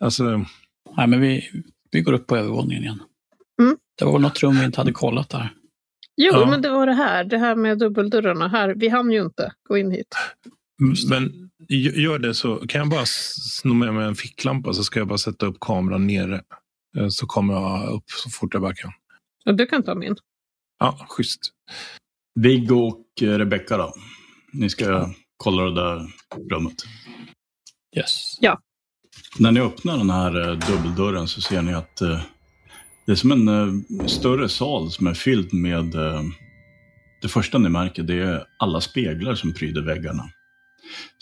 alltså, 0.00 0.24
Nej, 0.96 1.06
men 1.06 1.20
vi, 1.20 1.50
vi 1.90 2.00
går 2.00 2.12
upp 2.12 2.26
på 2.26 2.36
övervåningen 2.36 2.82
igen. 2.82 3.02
Mm. 3.62 3.76
Det 3.98 4.04
var 4.04 4.12
väl 4.12 4.22
något 4.22 4.42
rum 4.42 4.56
vi 4.58 4.64
inte 4.64 4.80
hade 4.80 4.92
kollat 4.92 5.28
där. 5.28 5.54
Jo, 6.16 6.32
Ja. 6.34 6.50
men 6.50 6.62
det 6.62 6.68
var 6.70 6.86
det 6.86 6.92
här. 6.92 7.24
Det 7.24 7.38
här 7.38 7.54
med 7.56 7.78
dubbeldörrarna. 7.78 8.48
Här, 8.48 8.74
vi 8.76 8.88
hann 8.88 9.10
ju 9.12 9.22
inte 9.22 9.52
gå 9.68 9.78
in 9.78 9.90
hit. 9.90 10.14
men 11.10 11.47
gör 11.68 12.18
det 12.18 12.34
så 12.34 12.56
kan 12.56 12.78
jag 12.78 12.90
bara 12.90 13.06
sno 13.06 13.74
med 13.74 13.94
mig 13.94 14.06
en 14.06 14.14
ficklampa 14.14 14.72
så 14.72 14.84
ska 14.84 14.98
jag 14.98 15.08
bara 15.08 15.18
sätta 15.18 15.46
upp 15.46 15.60
kameran 15.60 16.06
nere. 16.06 16.42
Eh, 16.96 17.08
Så 17.08 17.26
kommer 17.26 17.54
jag 17.54 17.88
upp 17.92 18.10
så 18.10 18.30
fort 18.30 18.54
jag 18.54 18.62
bara 18.62 18.74
kan. 18.74 18.92
Och 19.46 19.54
du 19.54 19.66
kan 19.66 19.82
ta 19.82 19.94
min. 19.94 20.16
Ja, 20.78 21.06
schysst. 21.08 21.40
Viggo 22.40 22.74
och 22.76 23.22
eh, 23.22 23.38
Rebecca 23.38 23.76
då? 23.76 23.94
Ni 24.52 24.70
ska 24.70 25.12
kolla 25.36 25.62
det 25.62 25.74
där 25.74 26.06
rummet. 26.50 26.84
Yes. 27.96 28.38
När 29.38 29.52
ni 29.52 29.60
öppnar 29.60 29.98
den 29.98 30.10
här 30.10 30.40
eh, 30.40 30.58
dubbeldörren 30.58 31.28
så 31.28 31.40
ser 31.40 31.62
ni 31.62 31.74
att 31.74 31.96
det 33.06 33.12
är 33.12 33.16
som 33.16 33.48
en 33.48 34.08
större 34.08 34.48
sal 34.48 34.90
som 34.90 35.06
är 35.06 35.14
fylld 35.14 35.54
med... 35.54 35.94
Det 37.22 37.28
första 37.28 37.58
ni 37.58 37.68
märker 37.68 38.02
det 38.02 38.14
är 38.14 38.44
alla 38.58 38.80
speglar 38.80 39.34
som 39.34 39.54
pryder 39.54 39.82
väggarna. 39.82 40.30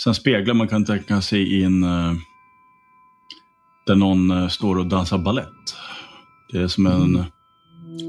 Sen 0.04 0.14
speglar 0.14 0.54
man 0.54 0.68
kan 0.68 0.84
tänka 0.84 1.20
sig 1.20 1.62
in 1.62 1.82
eh, 1.82 2.12
där 3.86 3.94
någon 3.94 4.30
eh, 4.30 4.48
står 4.48 4.78
och 4.78 4.86
dansar 4.86 5.18
ballett. 5.18 5.74
Det 6.52 6.58
är 6.58 6.68
som 6.68 6.86
en, 6.86 7.24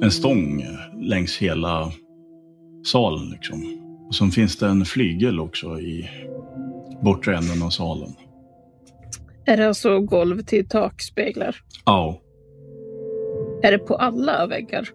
en 0.03 0.11
stång 0.11 0.65
längs 1.01 1.37
hela 1.37 1.91
salen. 2.83 3.29
Liksom. 3.29 3.77
Och 4.07 4.15
så 4.15 4.27
finns 4.27 4.57
det 4.57 4.67
en 4.67 4.85
flygel 4.85 5.39
också 5.39 5.79
i 5.79 6.09
bortre 7.03 7.37
änden 7.37 7.63
av 7.63 7.69
salen. 7.69 8.09
Är 9.45 9.57
det 9.57 9.67
alltså 9.67 9.99
golv 9.99 10.41
till 10.41 10.67
takspeglar? 10.67 11.55
Ja. 11.85 12.21
Är 13.63 13.71
det 13.71 13.77
på 13.77 13.95
alla 13.95 14.47
väggar? 14.47 14.89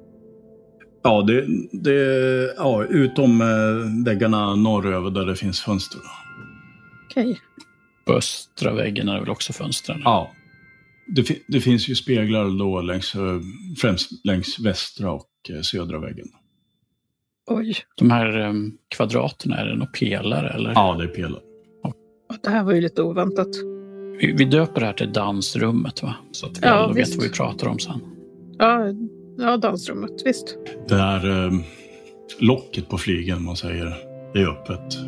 Ja, 1.03 1.23
det, 1.23 1.47
det, 1.73 2.55
ja 2.57 2.85
utom 2.85 3.41
eh, 3.41 4.05
väggarna 4.05 4.55
norröver 4.55 5.11
där 5.11 5.27
det 5.27 5.37
finns 5.37 5.61
fönster. 5.61 6.01
Okej. 7.17 7.41
På 8.05 8.13
östra 8.13 8.75
väggen 8.75 9.09
är 9.09 9.15
det 9.15 9.21
väl 9.21 9.31
också 9.31 9.53
fönster? 9.53 9.93
eller? 9.95 10.05
Ja. 10.05 10.31
Det, 11.07 11.23
fi- 11.25 11.43
det 11.49 11.61
finns 11.61 11.89
ju 11.89 11.95
speglar 11.95 12.59
då 12.59 12.81
längs, 12.81 13.15
eh, 13.15 13.41
främst 13.81 14.25
längs 14.25 14.61
västra 14.61 15.13
och 15.13 15.29
eh, 15.51 15.61
södra 15.61 15.99
väggen. 15.99 16.27
Oj. 17.47 17.77
De 17.97 18.11
här 18.11 18.39
em, 18.41 18.73
kvadraterna, 18.97 19.57
är 19.57 19.67
det 19.67 19.75
några 19.75 19.91
pelare 19.93 20.51
eller? 20.51 20.73
Ja, 20.73 20.95
det 20.99 21.05
är 21.05 21.09
pelare. 21.09 21.43
Det 22.43 22.51
här 22.51 22.65
var 22.65 22.73
ju 22.73 22.81
lite 22.81 23.03
oväntat. 23.03 23.49
Vi, 24.21 24.33
vi 24.39 24.45
döper 24.45 24.81
det 24.81 24.87
här 24.87 24.93
till 24.93 25.13
dansrummet 25.13 26.03
va? 26.03 26.15
Så 26.33 26.47
att 26.47 26.59
vi 26.59 26.67
Ja, 26.67 26.69
alla 26.73 26.93
vet 26.93 27.15
vad 27.15 27.25
vi 27.25 27.31
pratar 27.31 27.67
om 27.69 27.79
sen. 27.79 28.01
Ja, 28.59 28.85
ja 29.39 29.57
dansrummet. 29.57 30.11
Visst. 30.25 30.57
Det 30.89 30.95
här 30.97 31.47
eh, 31.47 31.53
locket 32.41 32.89
på 32.89 32.99
flygeln, 32.99 33.43
man 33.45 33.57
säger, 33.57 33.97
det 34.35 34.41
är 34.41 34.49
öppet. 34.49 34.99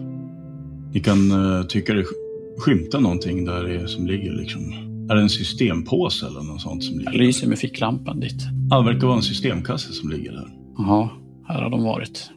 Ni 0.94 1.00
kan 1.00 1.30
eh, 1.30 1.62
tycka 1.66 1.94
det 1.94 2.02
sk- 2.02 2.60
skymta 2.60 3.00
någonting 3.00 3.44
där 3.44 3.64
det, 3.64 3.88
som 3.88 4.06
ligger 4.06 4.32
liksom. 4.32 4.62
Är 5.10 5.14
det 5.14 5.20
en 5.22 5.28
systempåse 5.30 6.26
eller 6.26 6.40
något 6.42 6.60
sånt 6.60 6.84
som 6.84 7.00
Jag 7.00 7.12
ligger? 7.12 7.26
lyser 7.26 7.48
med 7.48 7.58
ficklampan 7.58 8.20
dit. 8.20 8.42
Ja, 8.70 8.78
det 8.80 8.92
verkar 8.92 9.06
vara 9.06 9.16
en 9.16 9.22
systemkasse 9.22 9.92
som 9.92 10.10
ligger 10.10 10.32
där. 10.32 10.48
Jaha, 10.78 11.08
här 11.48 11.62
har 11.62 11.70
de 11.70 11.82
varit. 11.84 12.30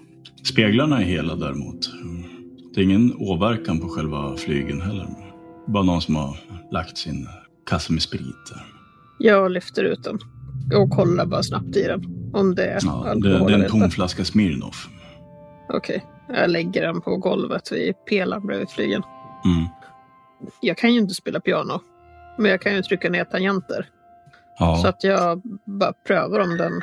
Speglarna 0.43 1.01
är 1.01 1.05
hela 1.05 1.35
däremot. 1.35 1.89
Det 2.75 2.81
är 2.81 2.83
ingen 2.85 3.13
åverkan 3.17 3.79
på 3.79 3.87
själva 3.87 4.35
flygen 4.37 4.81
heller. 4.81 5.07
Bara 5.67 5.83
någon 5.83 6.01
som 6.01 6.15
har 6.15 6.37
lagt 6.71 6.97
sin 6.97 7.27
kasse 7.69 7.93
med 7.93 8.01
sprit 8.01 8.21
där. 8.49 8.61
Jag 9.19 9.51
lyfter 9.51 9.83
ut 9.83 10.03
den 10.03 10.19
och 10.81 10.89
kollar 10.89 11.25
bara 11.25 11.43
snabbt 11.43 11.75
i 11.75 11.81
den. 11.83 12.05
Om 12.33 12.55
det 12.55 12.65
är 12.65 12.79
Ja, 12.83 13.03
det, 13.03 13.09
alkohol 13.11 13.51
det 13.51 13.57
är 13.57 13.63
en 13.63 13.69
tom 13.71 13.89
flaska 13.89 14.25
Smirnoff. 14.25 14.89
Okej. 15.73 16.03
Jag 16.29 16.49
lägger 16.49 16.81
den 16.81 17.01
på 17.01 17.17
golvet 17.17 17.71
vid 17.71 18.05
pelaren 18.05 18.47
bredvid 18.47 18.69
flygeln. 18.69 19.03
Mm. 19.45 19.67
Jag 20.61 20.77
kan 20.77 20.93
ju 20.93 20.99
inte 20.99 21.13
spela 21.13 21.39
piano. 21.39 21.81
Men 22.37 22.51
jag 22.51 22.61
kan 22.61 22.75
ju 22.75 22.81
trycka 22.81 23.09
ner 23.09 23.23
tangenter. 23.23 23.89
Ja. 24.59 24.77
Så 24.81 24.87
att 24.87 25.03
jag 25.03 25.41
bara 25.65 25.93
prövar 26.07 26.39
om 26.39 26.57
den 26.57 26.81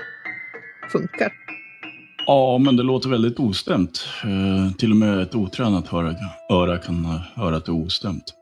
funkar. 0.93 1.33
ja, 2.27 2.59
men 2.59 2.77
det 2.77 2.83
låter 2.83 3.09
väldigt 3.09 3.41
ostämt. 3.41 4.07
Eh, 4.25 4.77
till 4.77 4.91
och 4.91 4.97
med 4.97 5.19
ett 5.19 5.35
otränat 5.35 5.93
öra, 5.93 6.15
öra 6.51 6.79
kan 6.79 7.05
höra 7.35 7.57
att 7.57 7.65
det 7.67 7.73
är 7.73 7.85
ostämt. 7.87 8.35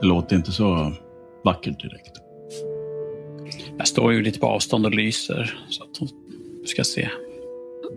Det 0.00 0.06
låter 0.06 0.36
inte 0.36 0.52
så 0.52 0.92
vackert 1.44 1.80
direkt. 1.80 2.12
Jag 3.78 3.88
står 3.88 4.12
ju 4.12 4.22
lite 4.22 4.40
på 4.40 4.46
avstånd 4.46 4.86
och 4.86 4.94
lyser. 4.94 5.58
Så 5.68 5.84
att 5.84 5.94
de 5.98 6.08
ska 6.66 6.84
se. 6.84 7.08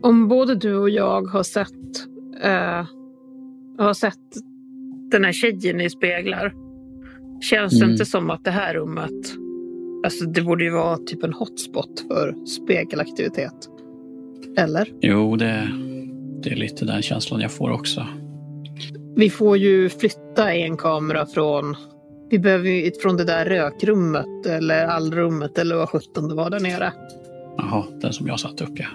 Om 0.01 0.27
både 0.27 0.55
du 0.55 0.75
och 0.75 0.89
jag 0.89 1.21
har 1.27 1.43
sett, 1.43 2.05
eh, 2.43 2.85
har 3.77 3.93
sett 3.93 4.15
den 5.11 5.23
här 5.25 5.31
tjejen 5.31 5.81
i 5.81 5.89
speglar. 5.89 6.53
Känns 7.41 7.73
det 7.79 7.83
Mm. 7.85 7.91
inte 7.91 8.05
som 8.05 8.29
att 8.29 8.43
det 8.43 8.51
här 8.51 8.73
rummet, 8.73 9.35
alltså 10.05 10.25
det 10.25 10.41
borde 10.41 10.63
ju 10.63 10.69
vara 10.71 10.97
typ 10.97 11.23
en 11.23 11.33
hotspot 11.33 11.99
för 12.07 12.35
spegelaktivitet. 12.45 13.53
Eller? 14.57 14.87
Jo, 15.01 15.35
det, 15.35 15.67
det 16.43 16.49
är 16.49 16.55
lite 16.55 16.85
den 16.85 17.01
känslan 17.01 17.41
jag 17.41 17.51
får 17.51 17.71
också. 17.71 18.05
Vi 19.15 19.29
får 19.29 19.57
ju 19.57 19.89
flytta 19.89 20.53
en 20.53 20.77
kamera 20.77 21.25
från, 21.25 21.75
vi 22.29 22.39
behöver 22.39 22.69
ju 22.69 22.91
från 22.91 23.17
det 23.17 23.23
där 23.23 23.45
rökrummet 23.45 24.45
eller 24.45 24.85
allrummet 24.85 25.57
eller 25.57 25.75
vad 25.75 25.89
sjutton 25.89 26.27
det 26.29 26.35
var 26.35 26.49
där 26.49 26.59
nere. 26.59 26.93
Jaha, 27.57 27.83
den 28.01 28.13
som 28.13 28.27
jag 28.27 28.39
satte 28.39 28.63
upp 28.63 28.73
ja. 28.79 28.85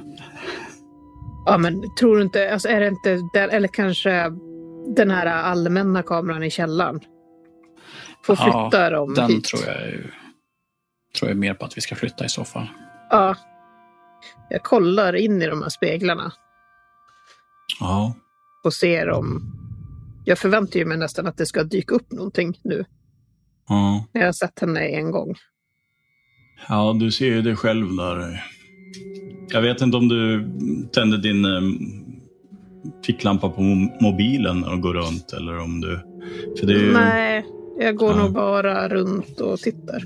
Ja, 1.47 1.59
men 1.59 1.95
tror 1.95 2.17
du 2.17 2.23
inte, 2.23 2.53
alltså 2.53 2.69
är 2.69 2.81
det 2.81 2.89
inte 2.89 3.19
den, 3.33 3.51
eller 3.51 3.69
kanske 3.69 4.33
den 4.97 5.11
här 5.11 5.27
allmänna 5.27 6.03
kameran 6.03 6.43
i 6.43 6.51
källaren? 6.51 7.01
Får 8.25 8.37
Ja, 8.39 8.45
flytta 8.71 8.91
dem 8.91 9.15
Den 9.15 9.31
hit. 9.31 9.45
tror 9.45 9.63
jag, 9.67 9.93
tror 11.19 11.31
jag 11.31 11.37
mer 11.37 11.55
på 11.55 11.65
att 11.65 11.77
vi 11.77 11.81
ska 11.81 11.95
flytta 11.97 12.25
i 12.25 12.29
så 12.29 12.45
fall. 12.45 12.67
Ja. 13.11 13.37
Jag 14.51 14.63
kollar 14.63 15.17
in 15.17 15.43
i 15.43 15.47
de 15.47 15.63
här 15.63 15.69
speglarna 15.69 16.33
Ja. 17.81 18.15
och 18.65 18.75
ser 18.75 19.11
om... 19.11 19.43
Jag 20.27 20.39
förväntar 20.39 20.79
ju 20.79 20.85
mig 20.87 20.97
nästan 20.99 21.27
att 21.27 21.37
det 21.37 21.47
ska 21.47 21.63
dyka 21.63 21.95
upp 21.95 22.13
någonting 22.13 22.59
nu. 22.65 22.85
ja. 23.69 24.05
Jag 24.13 24.25
har 24.25 24.33
sett 24.33 24.61
henne 24.61 24.81
en 24.89 25.11
gång. 25.11 25.35
Ja, 26.69 26.97
du 27.01 27.13
ser 27.13 27.27
ju 27.27 27.43
det 27.43 27.57
själv 27.57 27.97
där. 27.97 28.45
Jag 29.49 29.63
vet 29.63 29.81
inte 29.81 29.97
om 29.97 30.09
du 30.09 30.47
tände 30.93 31.19
din 31.19 31.45
eh, 31.45 31.61
ficklampa 33.07 33.49
på 33.49 33.61
mo- 33.61 33.97
mobilen 34.03 34.65
och 34.65 34.81
går 34.81 34.95
runt 34.95 35.33
eller 35.33 35.59
om 35.59 35.81
du... 35.81 35.99
För 36.61 36.67
det 36.67 36.73
är 36.73 36.79
ju... 36.79 36.93
Nej, 36.93 37.45
jag 37.81 37.97
går 37.97 38.11
Ja. 38.11 38.17
nog 38.23 38.33
bara 38.33 38.89
runt 38.89 39.41
och 39.41 39.59
tittar. 39.59 40.03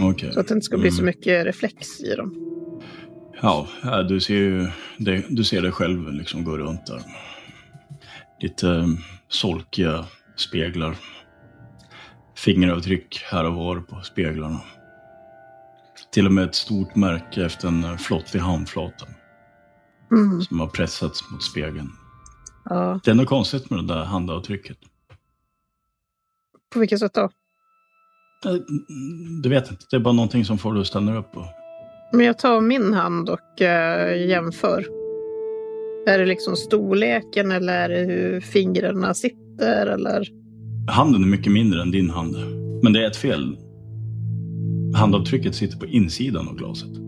Okej. 0.00 0.32
Så 0.32 0.40
att 0.40 0.48
det 0.48 0.54
inte 0.54 0.64
ska 0.64 0.78
bli 0.78 0.90
så 0.90 1.02
Mm. 1.02 1.06
mycket 1.06 1.46
reflex 1.46 2.00
i 2.00 2.14
dem. 2.14 2.34
Ja, 3.42 3.66
du 4.08 4.20
ser 4.20 4.34
ju 4.34 4.66
det, 4.98 5.24
du 5.28 5.44
ser 5.44 5.62
det 5.62 5.70
själv 5.72 6.12
liksom 6.12 6.44
gå 6.44 6.58
runt 6.58 6.86
där. 6.86 7.00
Lite 8.40 8.68
eh, 8.70 8.86
solkiga 9.28 10.04
speglar. 10.36 10.96
Fingeravtryck 12.36 13.20
här 13.30 13.44
och 13.46 13.54
var 13.54 13.80
på 13.80 14.00
speglarna. 14.00 14.60
Till 16.12 16.26
och 16.26 16.32
med 16.32 16.44
ett 16.44 16.54
stort 16.54 16.94
märke 16.96 17.44
efter 17.44 17.68
en 17.68 17.84
eh, 17.84 17.96
flottig 17.96 18.38
handflata 18.38 19.06
Mm. 20.12 20.42
som 20.42 20.60
har 20.60 20.66
pressats 20.66 21.30
mot 21.30 21.42
spegeln. 21.42 21.88
Ja. 22.64 23.00
Det 23.04 23.10
är 23.10 23.14
något 23.14 23.28
konstigt 23.28 23.70
med 23.70 23.78
det 23.78 23.94
där 23.94 24.04
handavtrycket. 24.04 24.76
På 26.72 26.78
vilket 26.80 26.98
sätt 26.98 27.14
då? 27.14 27.20
Eh, 27.20 28.54
Du 29.42 29.48
vet 29.48 29.70
inte, 29.70 29.84
det 29.90 29.96
är 29.96 30.00
bara 30.00 30.14
någonting 30.14 30.44
som 30.44 30.58
får 30.58 30.72
dig 30.72 30.80
att 30.80 30.86
stanna 30.86 31.16
upp 31.18 31.36
och 31.36 31.44
Men 32.12 32.26
jag 32.26 32.38
tar 32.38 32.60
min 32.60 32.92
hand 32.94 33.28
och 33.28 33.60
uh, 33.60 34.26
jämför. 34.28 34.86
Är 36.06 36.18
det 36.18 36.26
liksom 36.26 36.56
storleken 36.56 37.52
eller 37.52 37.72
är 37.72 37.88
det 37.88 38.12
hur 38.12 38.40
fingrarna 38.40 39.14
sitter? 39.14 39.86
Eller? 39.86 40.28
Handen 40.88 41.22
är 41.22 41.26
mycket 41.26 41.52
mindre 41.52 41.82
än 41.82 41.90
din 41.90 42.10
hand. 42.10 42.36
Men 42.82 42.92
det 42.92 43.02
är 43.04 43.06
ett 43.06 43.16
fel. 43.16 43.56
Handavtrycket 44.94 45.54
sitter 45.54 45.78
på 45.78 45.86
insidan 45.86 46.48
av 46.48 46.56
glaset. 46.56 47.01